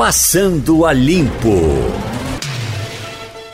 Passando 0.00 0.86
a 0.86 0.94
Limpo. 0.94 1.58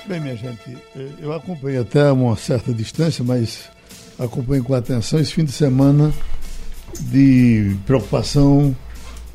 Bem, 0.06 0.20
minha 0.20 0.36
gente, 0.36 0.78
eu 1.18 1.32
acompanho 1.32 1.80
até 1.80 2.12
uma 2.12 2.36
certa 2.36 2.72
distância, 2.72 3.24
mas 3.24 3.68
acompanho 4.16 4.62
com 4.62 4.72
atenção 4.72 5.18
esse 5.18 5.32
fim 5.32 5.44
de 5.44 5.50
semana 5.50 6.12
de 7.00 7.76
preocupação 7.84 8.76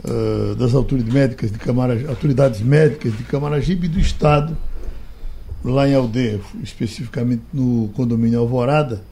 uh, 0.06 0.56
das 0.56 0.74
autoridades 0.74 1.14
médicas 1.14 1.52
de 1.52 1.60
Camara, 1.60 2.02
autoridades 2.08 2.62
médicas 2.62 3.12
de 3.18 3.24
Camaragibe 3.24 3.88
e 3.88 3.90
do 3.90 4.00
Estado, 4.00 4.56
lá 5.66 5.90
em 5.90 5.94
Aldeia, 5.94 6.40
especificamente 6.64 7.44
no 7.52 7.90
condomínio 7.90 8.40
Alvorada. 8.40 9.04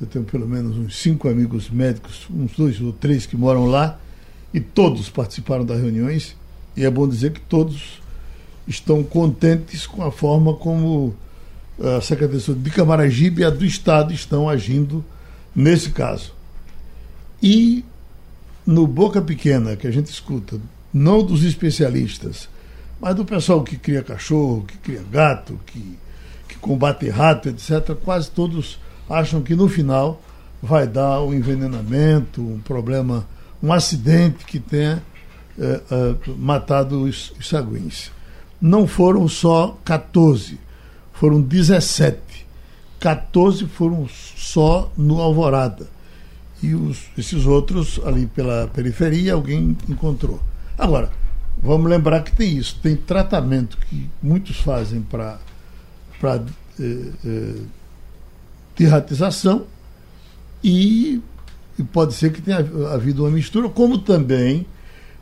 Eu 0.00 0.06
tenho 0.06 0.24
pelo 0.24 0.48
menos 0.48 0.78
uns 0.78 0.96
cinco 0.96 1.28
amigos 1.28 1.68
médicos, 1.68 2.26
uns 2.34 2.52
dois 2.56 2.80
ou 2.80 2.94
três 2.94 3.26
que 3.26 3.36
moram 3.36 3.66
lá, 3.66 4.00
e 4.54 4.58
todos 4.58 5.10
participaram 5.10 5.66
das 5.66 5.78
reuniões, 5.78 6.34
e 6.76 6.84
é 6.84 6.90
bom 6.90 7.08
dizer 7.08 7.32
que 7.32 7.40
todos 7.40 8.00
estão 8.66 9.02
contentes 9.02 9.86
com 9.86 10.02
a 10.02 10.10
forma 10.10 10.54
como 10.54 11.14
a 11.80 12.00
Secretaria 12.00 12.54
de 12.54 12.70
Camaragibe 12.70 13.42
e 13.42 13.44
a 13.44 13.50
do 13.50 13.64
Estado 13.64 14.12
estão 14.12 14.48
agindo 14.48 15.04
nesse 15.54 15.90
caso. 15.90 16.34
E 17.42 17.84
no 18.66 18.86
Boca 18.86 19.22
Pequena, 19.22 19.76
que 19.76 19.86
a 19.86 19.90
gente 19.90 20.10
escuta, 20.10 20.58
não 20.92 21.22
dos 21.22 21.44
especialistas, 21.44 22.48
mas 23.00 23.14
do 23.14 23.24
pessoal 23.24 23.62
que 23.62 23.76
cria 23.76 24.02
cachorro, 24.02 24.64
que 24.66 24.76
cria 24.78 25.02
gato, 25.10 25.58
que, 25.66 25.98
que 26.48 26.56
combate 26.56 27.08
rato, 27.08 27.48
etc., 27.48 27.94
quase 27.94 28.30
todos 28.30 28.78
acham 29.08 29.42
que 29.42 29.54
no 29.54 29.68
final 29.68 30.20
vai 30.62 30.86
dar 30.86 31.22
um 31.22 31.32
envenenamento, 31.32 32.40
um 32.40 32.58
problema, 32.58 33.26
um 33.62 33.72
acidente 33.72 34.44
que 34.44 34.58
tenha 34.58 35.02
é, 35.58 35.80
é, 35.90 36.14
matado 36.36 37.02
os, 37.02 37.32
os 37.38 37.48
saguins. 37.48 38.10
Não 38.60 38.86
foram 38.86 39.26
só 39.28 39.78
14, 39.84 40.58
foram 41.12 41.40
17. 41.40 42.46
14 42.98 43.66
foram 43.66 44.08
só 44.08 44.90
no 44.96 45.20
Alvorada. 45.20 45.86
E 46.62 46.74
os, 46.74 47.04
esses 47.16 47.46
outros 47.46 48.00
ali 48.04 48.26
pela 48.26 48.68
periferia 48.68 49.34
alguém 49.34 49.76
encontrou. 49.88 50.40
Agora, 50.78 51.10
vamos 51.62 51.90
lembrar 51.90 52.22
que 52.22 52.34
tem 52.34 52.56
isso, 52.56 52.78
tem 52.82 52.96
tratamento 52.96 53.76
que 53.78 54.08
muitos 54.22 54.58
fazem 54.60 55.02
para 55.02 55.38
eh, 56.80 57.10
eh, 57.24 57.54
derratização 58.76 59.66
e, 60.62 61.20
e 61.78 61.82
pode 61.82 62.14
ser 62.14 62.32
que 62.32 62.42
tenha 62.42 62.58
havido 62.92 63.24
uma 63.24 63.30
mistura, 63.30 63.68
como 63.68 63.98
também 63.98 64.66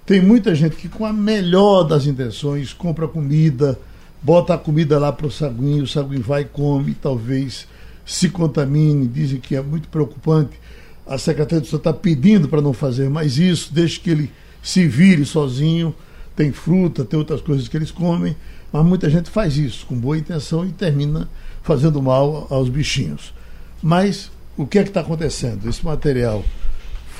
tem 0.06 0.20
muita 0.20 0.55
gente 0.55 0.77
que, 0.77 0.88
com 0.88 1.05
a 1.06 1.12
melhor 1.12 1.84
das 1.84 2.06
intenções, 2.06 2.72
compra 2.72 3.08
comida, 3.08 3.78
bota 4.22 4.55
a 4.55 4.58
comida 4.58 4.98
lá 4.98 5.12
para 5.12 5.27
o 5.27 5.30
saguinho, 5.30 5.84
o 5.84 5.88
saguinho 5.88 6.22
vai 6.22 6.42
e 6.42 6.46
come, 6.46 6.94
talvez 6.94 7.66
se 8.05 8.28
contamine. 8.28 9.06
Dizem 9.06 9.41
que 9.41 9.56
é 9.56 9.62
muito 9.62 9.88
preocupante. 9.88 10.58
A 11.06 11.19
Secretaria 11.19 11.61
de 11.61 11.69
Saúde 11.69 11.88
está 11.88 11.92
pedindo 11.92 12.48
para 12.48 12.61
não 12.61 12.72
fazer 12.72 13.08
mais 13.08 13.38
isso, 13.38 13.72
deixe 13.72 14.00
que 14.00 14.11
ele 14.11 14.30
se 14.62 14.86
vire 14.86 15.24
sozinho. 15.24 15.94
Tem 16.36 16.50
fruta, 16.52 17.05
tem 17.05 17.18
outras 17.18 17.41
coisas 17.41 17.68
que 17.68 17.77
eles 17.77 17.92
comem, 17.92 18.36
mas 18.72 18.84
muita 18.84 19.08
gente 19.08 19.30
faz 19.30 19.56
isso 19.56 19.86
com 19.86 19.94
boa 19.94 20.18
intenção 20.18 20.66
e 20.66 20.72
termina 20.72 21.28
fazendo 21.62 22.02
mal 22.02 22.46
aos 22.50 22.68
bichinhos. 22.68 23.33
Mas 23.80 24.33
o 24.56 24.66
que 24.66 24.78
é 24.78 24.83
que 24.83 24.89
está 24.89 25.00
acontecendo? 25.00 25.68
Esse 25.68 25.84
material 25.84 26.44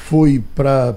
foi 0.09 0.43
para, 0.55 0.97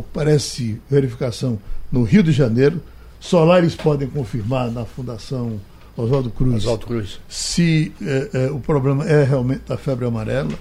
parece 0.00 0.80
verificação, 0.90 1.58
no 1.90 2.02
Rio 2.02 2.22
de 2.22 2.32
Janeiro. 2.32 2.80
Solares 3.20 3.74
podem 3.74 4.08
confirmar 4.08 4.70
na 4.70 4.84
Fundação 4.84 5.60
Oswaldo 5.96 6.30
Cruz, 6.30 6.56
Oswaldo 6.56 6.86
Cruz. 6.86 7.20
se 7.28 7.92
é, 8.02 8.30
é, 8.34 8.50
o 8.50 8.58
problema 8.58 9.04
é 9.06 9.22
realmente 9.22 9.62
da 9.66 9.76
febre 9.76 10.04
amarela. 10.04 10.52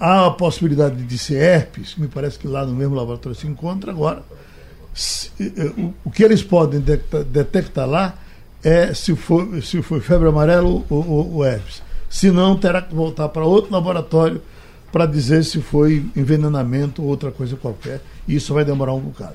Há 0.00 0.26
a 0.26 0.30
possibilidade 0.30 1.02
de 1.04 1.18
ser 1.18 1.34
herpes, 1.34 1.94
que 1.94 2.00
me 2.00 2.08
parece 2.08 2.38
que 2.38 2.48
lá 2.48 2.66
no 2.66 2.74
mesmo 2.74 2.94
laboratório 2.94 3.38
se 3.38 3.46
encontra. 3.46 3.92
Agora, 3.92 4.22
se, 4.92 5.30
é, 5.38 5.80
o, 5.80 5.94
o, 6.04 6.10
que 6.10 6.24
eles 6.24 6.42
podem 6.42 6.80
detectar, 6.80 7.24
detectar, 7.24 7.88
lá 7.88 8.18
é 8.62 8.92
se 8.94 9.14
for, 9.14 9.62
se 9.62 9.80
foi 9.82 10.00
febre 10.00 10.28
amarela 10.28 10.66
ou, 10.66 10.84
ou, 10.88 11.34
ou 11.34 11.44
herpes. 11.44 11.82
Se 12.08 12.30
não, 12.30 12.56
terá 12.56 12.80
que 12.80 12.94
voltar 12.94 13.28
para 13.28 13.44
outro 13.44 13.72
laboratório 13.72 14.40
para 14.94 15.06
dizer 15.06 15.44
se 15.44 15.60
foi 15.60 16.06
envenenamento 16.14 17.02
ou 17.02 17.08
outra 17.08 17.32
coisa 17.32 17.56
qualquer. 17.56 18.00
E 18.28 18.36
isso 18.36 18.54
vai 18.54 18.64
demorar 18.64 18.94
um 18.94 19.00
bocado. 19.00 19.34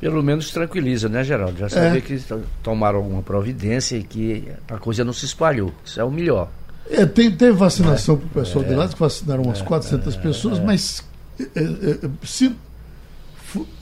Pelo 0.00 0.22
menos 0.22 0.50
tranquiliza, 0.50 1.10
né, 1.10 1.22
Geraldo? 1.22 1.58
Já 1.58 1.68
sabia 1.68 1.98
é. 1.98 2.00
que 2.00 2.18
tomaram 2.62 3.00
alguma 3.00 3.22
providência 3.22 3.96
e 3.96 4.02
que 4.02 4.48
a 4.66 4.78
coisa 4.78 5.04
não 5.04 5.12
se 5.12 5.26
espalhou. 5.26 5.74
Isso 5.84 6.00
é 6.00 6.04
o 6.04 6.10
melhor. 6.10 6.48
É, 6.88 7.04
tem, 7.04 7.30
teve 7.30 7.52
vacinação 7.52 8.14
é. 8.14 8.18
para 8.18 8.26
o 8.26 8.30
pessoal 8.30 8.64
é. 8.64 8.68
de 8.68 8.74
lá, 8.74 8.88
que 8.88 8.98
vacinaram 8.98 9.42
umas 9.42 9.60
é. 9.60 9.64
400 9.64 10.16
pessoas, 10.16 10.58
é. 10.58 10.64
mas 10.64 11.04
é, 11.38 11.60
é, 11.60 12.08
se, 12.24 12.56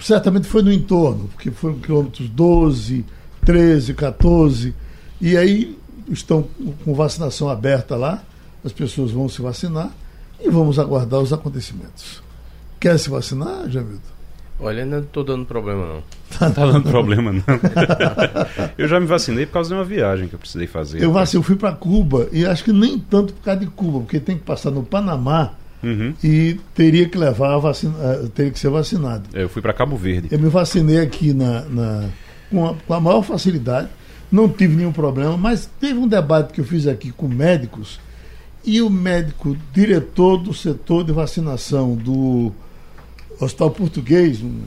certamente 0.01 0.49
foi 0.49 0.63
no 0.63 0.73
entorno, 0.73 1.29
porque 1.29 1.53
foram 1.53 1.79
quilômetros 1.79 2.29
12, 2.29 3.05
13, 3.45 3.95
14, 3.95 4.75
e 5.21 5.37
aí 5.37 5.79
estão 6.11 6.49
com 6.85 6.95
vacinação 6.95 7.49
aberta 7.49 7.95
lá, 7.95 8.25
as 8.65 8.73
pessoas 8.73 9.13
vão 9.13 9.29
se 9.29 9.41
vacinar 9.41 9.93
e 10.45 10.51
vamos 10.51 10.79
aguardar 10.79 11.21
os 11.21 11.33
acontecimentos. 11.33 12.23
Quer 12.81 12.99
se 12.99 13.09
vacinar, 13.09 13.69
Jamildo? 13.69 14.13
Olha, 14.61 14.85
não 14.85 15.01
estou 15.01 15.25
dando 15.25 15.45
problema 15.45 15.87
não. 15.87 16.03
Não 16.41 16.53
tá 16.53 16.67
dando 16.67 16.89
problema 16.89 17.33
não. 17.33 17.43
eu 18.79 18.87
já 18.87 19.01
me 19.01 19.07
vacinei 19.07 19.47
por 19.47 19.55
causa 19.55 19.71
de 19.71 19.75
uma 19.75 19.85
viagem 19.85 20.29
que 20.29 20.35
eu 20.35 20.39
precisei 20.39 20.67
fazer. 20.67 21.03
Eu 21.03 21.13
vacinei, 21.13 21.41
eu 21.41 21.43
fui 21.43 21.57
para 21.57 21.73
Cuba 21.73 22.29
e 22.33 22.45
acho 22.47 22.65
que 22.65 22.73
nem 22.73 22.99
tanto 22.99 23.35
por 23.35 23.43
causa 23.43 23.61
de 23.61 23.67
Cuba, 23.67 24.01
porque 24.01 24.21
tem 24.21 24.37
que 24.37 24.45
passar 24.45 24.71
no 24.71 24.83
Panamá 24.83 25.55
uhum. 25.83 26.15
e 26.23 26.61
teria 26.75 27.09
que 27.09 27.19
levar 27.19 27.55
a 27.55 27.59
vacina, 27.59 27.95
eh, 28.01 28.29
teria 28.35 28.53
que 28.53 28.59
ser 28.59 28.71
vacinado. 28.71 29.25
Eu 29.33 29.49
fui 29.49 29.61
para 29.61 29.73
Cabo 29.73 29.97
Verde. 29.97 30.29
Eu 30.31 30.39
me 30.39 30.49
vacinei 30.49 30.99
aqui 30.99 31.33
na, 31.33 31.63
na 31.63 32.09
com, 32.51 32.67
a, 32.67 32.75
com 32.75 32.95
a 32.95 33.01
maior 33.01 33.23
facilidade 33.23 33.89
não 34.33 34.49
tive 34.49 34.75
nenhum 34.75 34.93
problema, 34.93 35.37
mas 35.37 35.69
teve 35.79 35.99
um 35.99 36.09
debate 36.09 36.55
que 36.55 36.61
eu 36.63 36.65
fiz 36.65 36.87
aqui 36.87 37.13
com 37.13 37.29
médicos 37.29 38.01
e 38.65 38.81
o 38.81 38.89
médico 38.89 39.57
diretor 39.73 40.39
do 40.39 40.55
setor 40.55 41.05
de 41.05 41.13
vacinação 41.13 41.95
do 41.95 42.53
Hospital 43.41 43.71
Português, 43.71 44.41
um, 44.41 44.61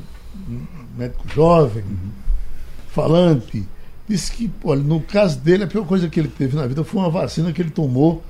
médico 0.98 1.28
jovem, 1.34 1.84
uhum. 1.84 2.12
falante, 2.90 3.66
disse 4.08 4.32
que, 4.32 4.52
olha, 4.64 4.82
no 4.82 5.00
caso 5.02 5.40
dele, 5.40 5.64
a 5.64 5.68
pior 5.68 5.86
coisa 5.86 6.10
que 6.10 6.20
ele 6.20 6.28
teve 6.28 6.56
na 6.56 6.68
vida 6.68 6.84
foi 6.84 7.02
uma 7.02 7.10
vacina 7.10 7.52
que 7.52 7.62
ele 7.62 7.70
tomou 7.70 8.24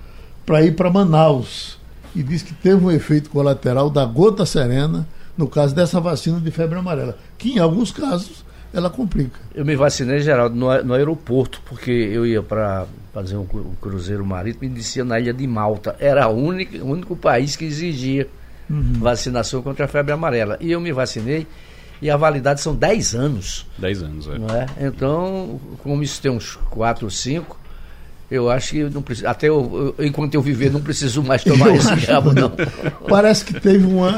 para 0.46 0.64
ir 0.64 0.76
para 0.76 0.90
Manaus. 0.90 1.80
E 2.16 2.24
disse 2.24 2.46
que 2.46 2.54
teve 2.54 2.84
um 2.84 2.92
efeito 2.92 3.30
colateral 3.30 3.90
da 3.90 4.06
gota 4.06 4.46
serena, 4.46 5.08
no 5.38 5.48
caso 5.48 5.76
dessa 5.76 6.00
vacina 6.00 6.40
de 6.40 6.50
febre 6.50 6.80
amarela, 6.80 7.18
que 7.38 7.54
em 7.54 7.60
alguns 7.60 7.92
casos 7.92 8.45
ela 8.76 8.90
complica. 8.90 9.40
Eu 9.54 9.64
me 9.64 9.76
vacinei, 9.76 10.20
Geraldo, 10.20 10.54
no, 10.54 10.84
no 10.84 10.94
aeroporto, 10.94 11.62
porque 11.66 11.92
eu 11.92 12.26
ia 12.26 12.44
para 12.44 12.86
fazer 13.14 13.38
um, 13.38 13.48
um, 13.54 13.74
cruzeiro 13.80 14.26
marítimo 14.26 14.66
e 14.66 14.70
descia 14.70 15.06
na 15.06 15.18
ilha 15.18 15.34
de 15.34 15.48
Malta. 15.48 15.96
Era 15.98 16.28
o 16.28 16.36
único, 16.36 16.78
o 16.80 16.92
único 16.92 17.16
país 17.16 17.56
que 17.56 17.64
exigia 17.64 18.28
uhum. 18.70 18.94
vacinação 19.00 19.62
contra 19.62 19.86
a 19.86 19.88
febre 19.88 20.12
amarela. 20.12 20.58
E 20.60 20.72
eu 20.74 20.82
me 20.82 20.92
vacinei 20.92 21.48
e 22.02 22.10
a 22.10 22.18
validade 22.18 22.60
são 22.60 22.76
10 22.76 23.16
anos. 23.16 23.66
10 23.78 24.04
anos, 24.04 24.28
é. 24.28 24.38
Não 24.38 24.50
é. 24.50 24.66
Então, 24.82 25.60
como 25.82 26.04
isso 26.04 26.22
tem 26.22 26.30
uns 26.30 26.58
4 26.70 27.06
ou 27.06 27.10
5, 27.10 27.58
eu 28.30 28.50
acho 28.50 28.72
que 28.72 28.84
não 28.84 29.02
preciso, 29.02 29.28
até 29.30 29.48
eu, 29.48 29.96
eu, 29.98 30.06
enquanto 30.06 30.36
eu 30.36 30.42
viver 30.42 30.70
não 30.70 30.82
preciso 30.82 31.24
mais 31.24 31.42
tomar 31.46 31.68
eu 31.68 31.76
esse 31.76 31.96
diabo, 31.96 32.34
não. 32.34 32.52
Parece 33.08 33.46
que 33.46 33.58
teve 33.58 33.86
uma. 33.86 34.12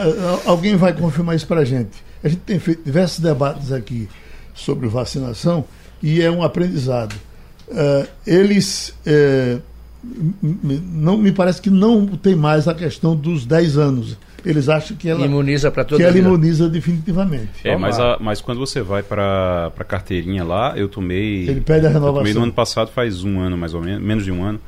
Alguém 0.46 0.76
vai 0.76 0.94
confirmar 0.94 1.36
isso 1.36 1.46
para 1.46 1.62
a 1.62 1.66
gente. 1.66 2.04
A 2.24 2.28
gente 2.28 2.42
tem 2.42 2.58
feito 2.58 2.84
diversos 2.84 3.20
debates 3.20 3.72
aqui 3.72 4.10
sobre 4.58 4.88
vacinação 4.88 5.64
e 6.04 6.22
é 6.22 6.30
um 6.30 6.44
aprendizado. 6.44 7.16
Uh, 7.70 8.08
eles 8.26 8.96
uh, 9.06 9.62
não 10.92 11.18
me 11.18 11.32
parece 11.32 11.62
que 11.62 11.70
não 11.70 12.06
tem 12.08 12.36
mais 12.36 12.68
a 12.68 12.74
questão 12.74 13.16
dos 13.16 13.46
10 13.46 13.78
anos. 13.78 14.18
Eles 14.46 14.70
acham 14.70 14.96
que 14.96 15.10
ela 15.10 15.26
imuniza 15.26 15.70
para 15.70 15.84
que 15.84 16.02
ela 16.02 16.18
imuniza 16.18 16.70
definitivamente. 16.70 17.50
É, 17.64 17.76
mas, 17.76 18.00
a, 18.00 18.18
mas 18.20 18.40
quando 18.40 18.60
você 18.60 18.82
vai 18.82 19.04
para 19.04 19.72
a 19.78 19.84
carteirinha 19.84 20.44
lá, 20.44 20.74
eu 20.78 20.88
tomei. 20.88 21.50
Ele 21.50 21.60
pede 21.60 21.86
a 21.86 21.90
renovação. 21.90 22.18
Eu 22.18 22.20
tomei 22.20 22.34
no 22.34 22.44
ano 22.44 22.54
passado, 22.54 22.90
faz 22.92 23.24
um 23.24 23.40
ano 23.40 23.58
mais 23.58 23.74
ou 23.74 23.82
menos, 23.82 24.02
menos 24.02 24.24
de 24.24 24.32
um 24.32 24.44
ano. 24.44 24.60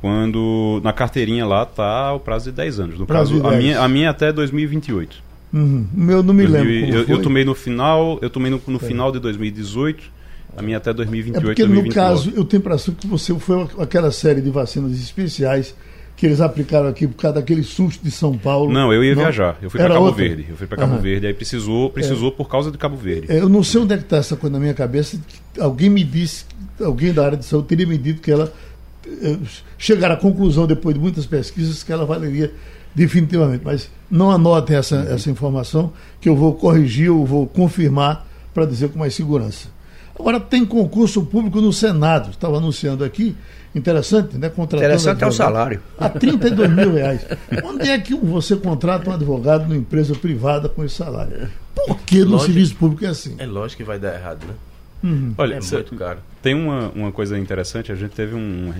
Quando 0.00 0.80
na 0.84 0.92
carteirinha 0.92 1.44
lá 1.44 1.66
tá 1.66 2.14
o 2.14 2.20
prazo 2.20 2.46
de 2.46 2.56
10 2.56 2.80
anos. 2.80 2.98
No 2.98 3.06
prazo 3.06 3.42
caso, 3.42 3.54
a 3.54 3.58
minha, 3.58 3.80
a 3.80 3.88
minha 3.88 4.06
é 4.06 4.10
até 4.10 4.32
2028. 4.32 5.25
Uhum. 5.52 5.86
Meu 5.92 6.22
não 6.22 6.34
me 6.34 6.46
2000, 6.46 6.82
lembro. 6.82 6.98
Eu, 6.98 7.16
eu, 7.16 7.22
tomei 7.22 7.44
no 7.44 7.54
final, 7.54 8.18
eu 8.20 8.28
tomei 8.28 8.50
no, 8.50 8.60
no 8.66 8.76
é. 8.76 8.80
final 8.80 9.12
de 9.12 9.20
2018. 9.20 10.16
A 10.56 10.62
minha 10.62 10.78
até 10.78 10.92
2028, 10.92 11.36
é 11.36 11.48
porque 11.48 11.62
2029. 11.62 11.88
no 11.88 11.94
caso, 11.94 12.32
eu 12.34 12.44
tenho 12.44 12.62
a 12.62 12.64
impressão 12.64 12.94
que 12.94 13.06
você 13.06 13.38
foi 13.38 13.68
aquela 13.78 14.10
série 14.10 14.40
de 14.40 14.48
vacinas 14.48 14.92
especiais 14.92 15.74
que 16.16 16.24
eles 16.24 16.40
aplicaram 16.40 16.88
aqui 16.88 17.06
por 17.06 17.16
causa 17.16 17.34
daquele 17.36 17.62
susto 17.62 18.02
de 18.02 18.10
São 18.10 18.38
Paulo. 18.38 18.72
Não, 18.72 18.90
eu 18.92 19.04
ia 19.04 19.14
não? 19.14 19.22
viajar. 19.22 19.58
Eu 19.60 19.68
fui 19.68 19.78
para 19.78 19.92
Cabo 19.92 20.06
outra? 20.06 20.24
Verde. 20.24 20.46
Eu 20.48 20.56
fui 20.56 20.66
para 20.66 20.78
Cabo. 20.78 20.98
Verde, 20.98 21.26
aí 21.26 21.34
precisou, 21.34 21.90
precisou 21.90 22.28
é. 22.28 22.32
por 22.32 22.48
causa 22.48 22.70
de 22.70 22.78
Cabo 22.78 22.96
Verde. 22.96 23.30
É, 23.30 23.38
eu 23.38 23.50
não 23.50 23.62
sei 23.62 23.82
onde 23.82 23.92
é 23.92 23.98
que 23.98 24.04
está 24.04 24.16
essa 24.16 24.34
coisa 24.34 24.54
na 24.54 24.58
minha 24.58 24.72
cabeça. 24.72 25.20
Alguém 25.60 25.90
me 25.90 26.02
disse, 26.02 26.46
alguém 26.80 27.12
da 27.12 27.24
área 27.24 27.36
de 27.36 27.44
saúde 27.44 27.68
teria 27.68 27.86
me 27.86 27.98
dito 27.98 28.22
que 28.22 28.30
ela 28.30 28.50
eh, 29.06 29.36
chegar 29.76 30.10
à 30.10 30.16
conclusão, 30.16 30.66
depois 30.66 30.94
de 30.94 31.00
muitas 31.00 31.26
pesquisas, 31.26 31.82
que 31.82 31.92
ela 31.92 32.06
valeria 32.06 32.50
definitivamente. 32.96 33.62
Mas 33.62 33.90
não 34.10 34.30
anotem 34.30 34.76
essa, 34.76 34.96
uhum. 34.96 35.14
essa 35.14 35.30
informação, 35.30 35.92
que 36.20 36.28
eu 36.28 36.34
vou 36.34 36.54
corrigir, 36.54 37.06
eu 37.06 37.24
vou 37.24 37.46
confirmar 37.46 38.26
para 38.54 38.64
dizer 38.64 38.88
com 38.88 38.98
mais 38.98 39.14
segurança. 39.14 39.68
Agora, 40.18 40.40
tem 40.40 40.64
concurso 40.64 41.22
público 41.26 41.60
no 41.60 41.74
Senado, 41.74 42.30
estava 42.30 42.56
anunciando 42.56 43.04
aqui, 43.04 43.36
interessante, 43.74 44.38
né? 44.38 44.48
Contratando 44.48 44.82
interessante 44.82 45.22
é 45.22 45.26
o 45.26 45.32
salário. 45.32 45.82
A 45.98 46.08
32 46.08 46.70
mil 46.70 46.94
reais. 46.94 47.26
Onde 47.62 47.90
é 47.90 47.98
que 47.98 48.14
você 48.14 48.56
contrata 48.56 49.10
um 49.10 49.12
advogado 49.12 49.64
numa 49.64 49.76
empresa 49.76 50.14
privada 50.14 50.70
com 50.70 50.82
esse 50.82 50.94
salário? 50.94 51.50
Por 51.74 51.98
que 51.98 52.20
no 52.20 52.30
lógico, 52.30 52.46
serviço 52.46 52.76
público 52.76 53.04
é 53.04 53.08
assim? 53.08 53.34
É 53.38 53.44
lógico 53.44 53.82
que 53.82 53.86
vai 53.86 53.98
dar 53.98 54.14
errado, 54.14 54.46
né? 54.46 54.54
Uhum. 55.02 55.34
Olha, 55.36 55.54
é 55.54 55.60
muito 55.60 55.94
caro. 55.96 56.18
Tem 56.42 56.54
uma, 56.54 56.88
uma 56.94 57.12
coisa 57.12 57.38
interessante, 57.38 57.92
a 57.92 57.94
gente 57.94 58.12
teve 58.12 58.34
um, 58.34 58.72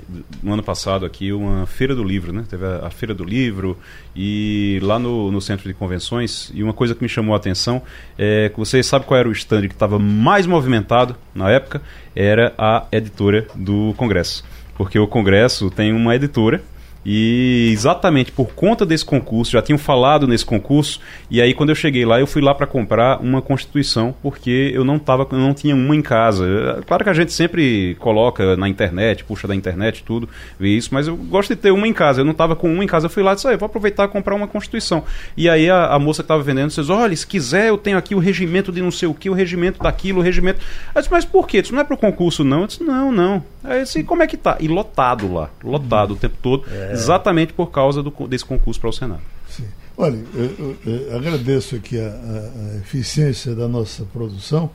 no 0.42 0.52
ano 0.52 0.62
passado 0.62 1.04
aqui 1.04 1.32
uma 1.32 1.66
feira 1.66 1.94
do 1.94 2.02
livro, 2.02 2.32
né? 2.32 2.44
Teve 2.48 2.64
a, 2.64 2.86
a 2.86 2.90
feira 2.90 3.14
do 3.14 3.24
livro 3.24 3.76
e 4.14 4.78
lá 4.82 4.98
no, 4.98 5.30
no 5.30 5.40
centro 5.40 5.68
de 5.68 5.74
convenções, 5.74 6.50
e 6.54 6.62
uma 6.62 6.72
coisa 6.72 6.94
que 6.94 7.02
me 7.02 7.08
chamou 7.08 7.34
a 7.34 7.36
atenção 7.36 7.82
é 8.18 8.48
que 8.48 8.58
vocês 8.58 8.86
sabem 8.86 9.06
qual 9.06 9.18
era 9.18 9.28
o 9.28 9.32
stand 9.32 9.62
que 9.62 9.74
estava 9.74 9.98
mais 9.98 10.46
movimentado 10.46 11.16
na 11.34 11.50
época? 11.50 11.82
Era 12.14 12.54
a 12.56 12.86
editora 12.92 13.46
do 13.54 13.94
Congresso. 13.96 14.44
Porque 14.76 14.98
o 14.98 15.06
Congresso 15.06 15.70
tem 15.70 15.92
uma 15.92 16.14
editora 16.14 16.62
e 17.08 17.70
exatamente 17.72 18.32
por 18.32 18.48
conta 18.48 18.84
desse 18.84 19.04
concurso, 19.04 19.52
já 19.52 19.62
tinham 19.62 19.78
falado 19.78 20.26
nesse 20.26 20.44
concurso, 20.44 21.00
e 21.30 21.40
aí 21.40 21.54
quando 21.54 21.68
eu 21.68 21.76
cheguei 21.76 22.04
lá, 22.04 22.18
eu 22.18 22.26
fui 22.26 22.42
lá 22.42 22.52
para 22.52 22.66
comprar 22.66 23.20
uma 23.20 23.40
Constituição, 23.40 24.12
porque 24.20 24.72
eu 24.74 24.84
não 24.84 24.98
tava, 24.98 25.24
eu 25.30 25.38
não 25.38 25.54
tinha 25.54 25.76
uma 25.76 25.94
em 25.94 26.02
casa. 26.02 26.82
Claro 26.84 27.04
que 27.04 27.10
a 27.10 27.14
gente 27.14 27.32
sempre 27.32 27.94
coloca 28.00 28.56
na 28.56 28.68
internet, 28.68 29.22
puxa 29.22 29.46
da 29.46 29.54
internet 29.54 30.02
tudo, 30.02 30.28
vê 30.58 30.70
isso, 30.70 30.88
mas 30.92 31.06
eu 31.06 31.16
gosto 31.16 31.50
de 31.50 31.56
ter 31.56 31.70
uma 31.70 31.86
em 31.86 31.92
casa. 31.92 32.22
Eu 32.22 32.24
não 32.24 32.34
tava 32.34 32.56
com 32.56 32.72
uma 32.72 32.82
em 32.82 32.88
casa, 32.88 33.06
eu 33.06 33.10
fui 33.10 33.22
lá 33.22 33.32
e 33.32 33.34
disse, 33.36 33.46
ah, 33.46 33.52
eu 33.52 33.58
vou 33.58 33.66
aproveitar 33.66 34.06
e 34.06 34.08
comprar 34.08 34.34
uma 34.34 34.48
Constituição. 34.48 35.04
E 35.36 35.48
aí 35.48 35.70
a, 35.70 35.86
a 35.86 35.98
moça 36.00 36.22
que 36.22 36.24
estava 36.24 36.42
vendendo 36.42 36.70
disse, 36.70 36.90
olha, 36.90 37.14
se 37.14 37.26
quiser, 37.26 37.68
eu 37.68 37.78
tenho 37.78 37.98
aqui 37.98 38.16
o 38.16 38.18
regimento 38.18 38.72
de 38.72 38.82
não 38.82 38.90
sei 38.90 39.06
o 39.06 39.14
que, 39.14 39.30
o 39.30 39.32
regimento 39.32 39.80
daquilo, 39.80 40.18
o 40.18 40.22
regimento. 40.22 40.58
Eu 40.92 41.00
disse, 41.00 41.12
mas 41.12 41.24
por 41.24 41.46
quê? 41.46 41.58
Isso 41.58 41.72
não 41.72 41.80
é 41.80 41.84
pro 41.84 41.96
concurso, 41.96 42.42
não? 42.42 42.62
Eu 42.62 42.66
disse, 42.66 42.82
não, 42.82 43.12
não. 43.12 43.44
Aí 43.66 43.80
eu 43.80 43.84
disse, 43.84 44.02
como 44.04 44.22
é 44.22 44.26
que 44.26 44.36
tá? 44.36 44.56
E 44.60 44.68
lotado 44.68 45.32
lá, 45.32 45.50
lotado 45.62 46.12
o 46.12 46.16
tempo 46.16 46.36
todo. 46.40 46.64
É 46.70 46.92
exatamente 46.92 47.52
por 47.52 47.70
causa 47.70 48.02
do, 48.02 48.10
desse 48.28 48.44
concurso 48.44 48.80
para 48.80 48.90
o 48.90 48.92
Senado. 48.92 49.22
Sim. 49.48 49.64
Olha, 49.98 50.18
eu, 50.34 50.76
eu, 50.84 50.92
eu 51.10 51.16
agradeço 51.16 51.74
aqui 51.74 51.98
a, 51.98 52.08
a, 52.08 52.76
eficiência 52.78 53.54
da 53.54 53.66
nossa 53.66 54.04
produção. 54.04 54.70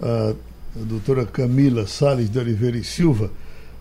A, 0.00 0.32
a 0.76 0.84
doutora 0.84 1.26
Camila 1.26 1.86
Salles 1.86 2.30
de 2.30 2.38
Oliveira 2.38 2.76
e 2.76 2.84
Silva 2.84 3.30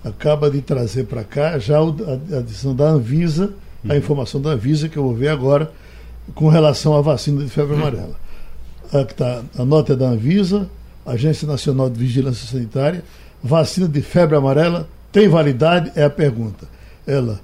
acaba 0.04 0.50
de 0.50 0.62
trazer 0.62 1.06
para 1.06 1.24
cá 1.24 1.60
já 1.60 1.78
a, 1.78 2.38
adição 2.40 2.76
da 2.76 2.86
Anvisa, 2.86 3.54
a 3.88 3.94
uhum. 3.94 3.98
informação 3.98 4.42
da 4.42 4.52
Anvisa 4.52 4.90
que 4.90 4.98
eu 4.98 5.04
vou 5.04 5.14
ver 5.14 5.30
agora 5.30 5.72
com 6.34 6.48
relação 6.48 6.96
à 6.96 7.02
vacina 7.02 7.44
de 7.44 7.50
febre 7.50 7.76
amarela. 7.76 8.16
Aqui 8.92 9.14
tá, 9.14 9.44
a 9.58 9.64
nota 9.64 9.94
é 9.94 9.96
da 9.96 10.08
Anvisa, 10.08 10.70
Agência 11.06 11.48
Nacional 11.48 11.90
de 11.90 12.00
Vigilância 12.00 12.48
Sanitária, 12.48 13.04
vacina 13.44 13.88
de 13.88 14.02
febre 14.02 14.36
amarela 14.36 14.88
tem 15.12 15.28
validade? 15.28 15.92
É 15.96 16.04
a 16.04 16.10
pergunta. 16.10 16.68
Ela 17.06 17.40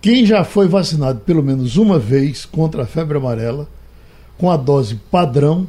quem 0.00 0.24
já 0.24 0.44
foi 0.44 0.66
vacinado 0.66 1.20
pelo 1.20 1.42
menos 1.42 1.76
uma 1.76 1.98
vez 1.98 2.46
contra 2.46 2.84
a 2.84 2.86
febre 2.86 3.18
amarela, 3.18 3.68
com 4.38 4.50
a 4.50 4.56
dose 4.56 4.94
padrão, 5.10 5.68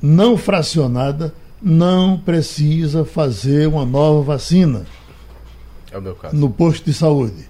não 0.00 0.38
fracionada, 0.38 1.34
não 1.62 2.18
precisa 2.18 3.04
fazer 3.04 3.68
uma 3.68 3.84
nova 3.84 4.22
vacina. 4.22 4.86
É 5.92 5.98
o 5.98 6.02
meu 6.02 6.14
caso. 6.14 6.34
No 6.34 6.48
posto 6.48 6.86
de 6.86 6.94
saúde. 6.94 7.48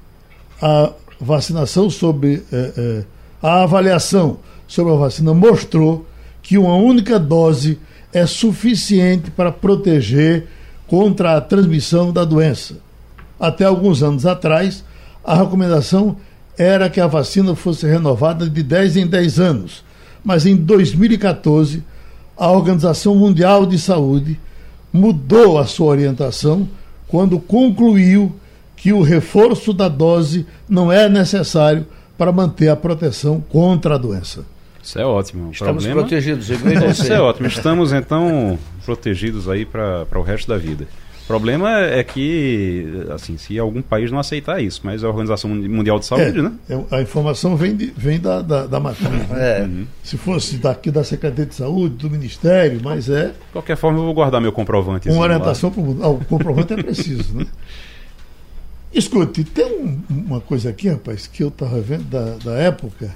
A 0.60 0.92
vacinação 1.20 1.88
sobre. 1.88 2.42
É, 2.52 2.72
é, 2.76 3.04
a 3.40 3.62
avaliação 3.62 4.38
sobre 4.66 4.92
a 4.92 4.96
vacina 4.96 5.34
mostrou 5.34 6.06
que 6.42 6.58
uma 6.58 6.74
única 6.74 7.18
dose 7.18 7.78
é 8.12 8.26
suficiente 8.26 9.30
para 9.30 9.52
proteger 9.52 10.48
contra 10.86 11.36
a 11.36 11.40
transmissão 11.40 12.12
da 12.12 12.24
doença. 12.24 12.76
Até 13.38 13.64
alguns 13.64 14.02
anos 14.02 14.26
atrás, 14.26 14.84
a 15.24 15.34
recomendação 15.36 16.16
era 16.56 16.88
que 16.88 17.00
a 17.00 17.06
vacina 17.06 17.54
fosse 17.54 17.86
renovada 17.86 18.48
de 18.48 18.62
10 18.62 18.96
em 18.96 19.06
10 19.06 19.40
anos. 19.40 19.84
Mas 20.22 20.46
em 20.46 20.56
2014, 20.56 21.82
a 22.36 22.50
Organização 22.50 23.14
Mundial 23.14 23.66
de 23.66 23.78
Saúde 23.78 24.38
mudou 24.92 25.58
a 25.58 25.66
sua 25.66 25.88
orientação 25.88 26.68
quando 27.08 27.38
concluiu 27.38 28.34
que 28.76 28.92
o 28.92 29.02
reforço 29.02 29.72
da 29.72 29.88
dose 29.88 30.46
não 30.68 30.92
é 30.92 31.08
necessário 31.08 31.86
para 32.16 32.32
manter 32.32 32.68
a 32.68 32.76
proteção 32.76 33.40
contra 33.40 33.94
a 33.94 33.98
doença. 33.98 34.44
Isso 34.82 34.98
é 34.98 35.04
ótimo. 35.04 35.50
Estamos 35.50 35.84
problema... 35.84 36.02
protegidos, 36.02 36.48
Isso 36.90 37.12
é 37.12 37.20
ótimo. 37.20 37.48
Estamos 37.48 37.92
então 37.92 38.58
protegidos 38.84 39.48
aí 39.48 39.64
para 39.64 40.06
o 40.14 40.22
resto 40.22 40.48
da 40.48 40.56
vida. 40.56 40.86
O 41.24 41.26
problema 41.26 41.80
é 41.80 42.04
que, 42.04 42.86
assim, 43.10 43.38
se 43.38 43.58
algum 43.58 43.80
país 43.80 44.10
não 44.10 44.18
aceitar 44.18 44.62
isso, 44.62 44.82
mas 44.84 45.02
a 45.02 45.08
Organização 45.08 45.48
Mundial 45.48 45.98
de 45.98 46.04
Saúde, 46.04 46.38
é, 46.38 46.42
né? 46.42 46.52
É, 46.68 46.96
a 46.96 47.00
informação 47.00 47.56
vem, 47.56 47.74
de, 47.74 47.86
vem 47.96 48.20
da, 48.20 48.42
da, 48.42 48.66
da 48.66 48.78
matriz. 48.78 49.08
Né? 49.08 49.60
É. 49.60 49.62
Uhum. 49.62 49.86
Se 50.02 50.18
fosse 50.18 50.58
daqui 50.58 50.90
da 50.90 51.02
Secretaria 51.02 51.46
de 51.46 51.54
Saúde, 51.54 51.94
do 51.94 52.10
Ministério, 52.10 52.78
mas 52.84 53.08
é. 53.08 53.28
De 53.28 53.52
qualquer 53.52 53.74
forma, 53.74 53.98
eu 53.98 54.04
vou 54.04 54.12
guardar 54.12 54.38
meu 54.38 54.52
comprovante. 54.52 55.08
Uma 55.08 55.22
orientação 55.22 55.70
para 55.70 55.80
o 55.80 55.98
ah, 56.02 56.08
O 56.08 56.24
comprovante 56.26 56.74
é 56.74 56.76
preciso, 56.76 57.34
né? 57.34 57.46
Escute, 58.92 59.44
tem 59.44 59.64
um, 59.64 60.02
uma 60.10 60.42
coisa 60.42 60.68
aqui, 60.68 60.90
rapaz, 60.90 61.26
que 61.26 61.42
eu 61.42 61.48
estava 61.48 61.80
vendo 61.80 62.04
da, 62.04 62.36
da 62.44 62.52
época. 62.52 63.10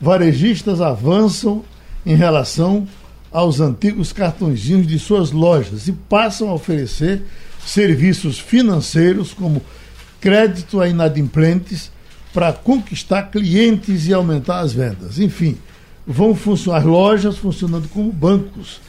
Varejistas 0.00 0.80
avançam 0.80 1.62
em 2.06 2.14
relação 2.14 2.88
aos 3.32 3.60
antigos 3.60 4.12
cartõezinhos 4.12 4.86
de 4.86 4.98
suas 4.98 5.30
lojas 5.30 5.86
e 5.88 5.92
passam 5.92 6.48
a 6.48 6.54
oferecer 6.54 7.22
serviços 7.64 8.38
financeiros 8.38 9.32
como 9.32 9.62
crédito 10.20 10.80
a 10.80 10.88
inadimplentes 10.88 11.90
para 12.32 12.52
conquistar 12.52 13.24
clientes 13.24 14.06
e 14.06 14.14
aumentar 14.14 14.60
as 14.60 14.72
vendas. 14.72 15.18
Enfim, 15.18 15.56
vão 16.06 16.34
funcionar 16.34 16.84
lojas 16.84 17.36
funcionando 17.36 17.88
como 17.88 18.12
bancos. 18.12 18.80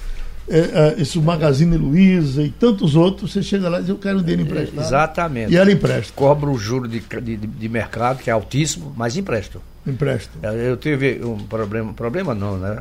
É, 0.49 0.57
é, 0.57 1.01
esse 1.01 1.17
Magazine 1.19 1.77
Luiza 1.77 2.41
e 2.41 2.49
tantos 2.49 2.95
outros, 2.95 3.31
você 3.31 3.41
chega 3.41 3.69
lá 3.69 3.77
e 3.77 3.81
diz, 3.81 3.89
eu 3.89 3.97
quero 3.97 4.19
um 4.19 4.21
dinheiro 4.21 4.41
emprestado. 4.41 4.85
Exatamente. 4.85 5.53
E 5.53 5.55
ela 5.55 5.71
empresta. 5.71 6.11
Cobra 6.13 6.49
o 6.49 6.57
juro 6.57 6.87
de, 6.87 6.99
de, 6.99 7.37
de 7.37 7.69
mercado, 7.69 8.21
que 8.21 8.29
é 8.29 8.33
altíssimo, 8.33 8.93
mas 8.97 9.15
empresta. 9.15 9.59
Empresta. 9.87 10.31
É, 10.43 10.69
eu 10.69 10.75
tive 10.75 11.23
um 11.23 11.37
problema, 11.37 11.93
problema 11.93 12.35
não, 12.35 12.57
né? 12.57 12.77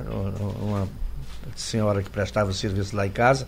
Uma 0.63 0.89
senhora 1.57 2.03
que 2.03 2.11
prestava 2.11 2.53
serviço 2.53 2.95
lá 2.97 3.07
em 3.07 3.11
casa, 3.11 3.47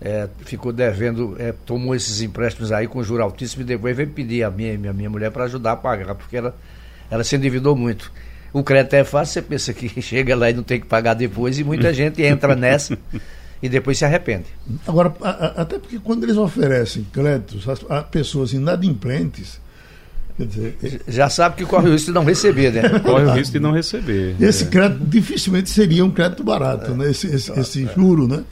é, 0.00 0.28
ficou 0.44 0.72
devendo, 0.72 1.36
é, 1.38 1.52
tomou 1.66 1.94
esses 1.94 2.20
empréstimos 2.20 2.70
aí 2.70 2.86
com 2.86 3.02
juro 3.02 3.22
altíssimo 3.22 3.62
e 3.62 3.64
depois 3.64 3.96
veio 3.96 4.08
pedir 4.10 4.44
a 4.44 4.50
minha, 4.50 4.76
minha, 4.78 4.92
minha 4.92 5.10
mulher 5.10 5.30
para 5.30 5.44
ajudar 5.44 5.72
a 5.72 5.76
pagar, 5.76 6.14
porque 6.14 6.36
ela, 6.36 6.54
ela 7.10 7.24
se 7.24 7.34
endividou 7.36 7.74
muito. 7.74 8.12
O 8.52 8.62
crédito 8.62 8.94
é 8.94 9.04
fácil, 9.04 9.34
você 9.34 9.42
pensa 9.42 9.74
que 9.74 9.88
chega 10.00 10.34
lá 10.36 10.50
e 10.50 10.54
não 10.54 10.62
tem 10.62 10.80
que 10.80 10.86
pagar 10.86 11.14
depois, 11.14 11.58
e 11.58 11.64
muita 11.64 11.92
gente 11.92 12.22
entra 12.22 12.54
nessa 12.54 12.96
e 13.62 13.68
depois 13.68 13.98
se 13.98 14.04
arrepende. 14.04 14.46
Agora, 14.86 15.12
a, 15.20 15.30
a, 15.30 15.46
até 15.62 15.78
porque 15.78 15.98
quando 15.98 16.24
eles 16.24 16.36
oferecem 16.36 17.04
créditos 17.12 17.66
a, 17.68 17.98
a 17.98 18.02
pessoas 18.02 18.52
inadimplentes, 18.52 19.60
Dizer, 20.38 21.00
já 21.08 21.28
sabe 21.28 21.56
que 21.56 21.66
corre 21.66 21.88
o 21.88 21.92
risco 21.92 22.06
de 22.06 22.14
não 22.14 22.24
receber, 22.24 22.72
né? 22.72 22.82
Corre 23.02 23.24
o 23.24 23.32
risco 23.32 23.52
de 23.52 23.60
não 23.60 23.72
receber. 23.72 24.36
Esse 24.40 24.64
é. 24.64 24.66
crédito 24.68 25.04
dificilmente 25.04 25.68
seria 25.68 26.04
um 26.04 26.10
crédito 26.10 26.44
barato, 26.44 26.92
é. 26.92 26.94
né? 26.94 27.10
Esse, 27.10 27.26
esse, 27.26 27.58
esse 27.58 27.88
juro, 27.94 28.28
né? 28.28 28.44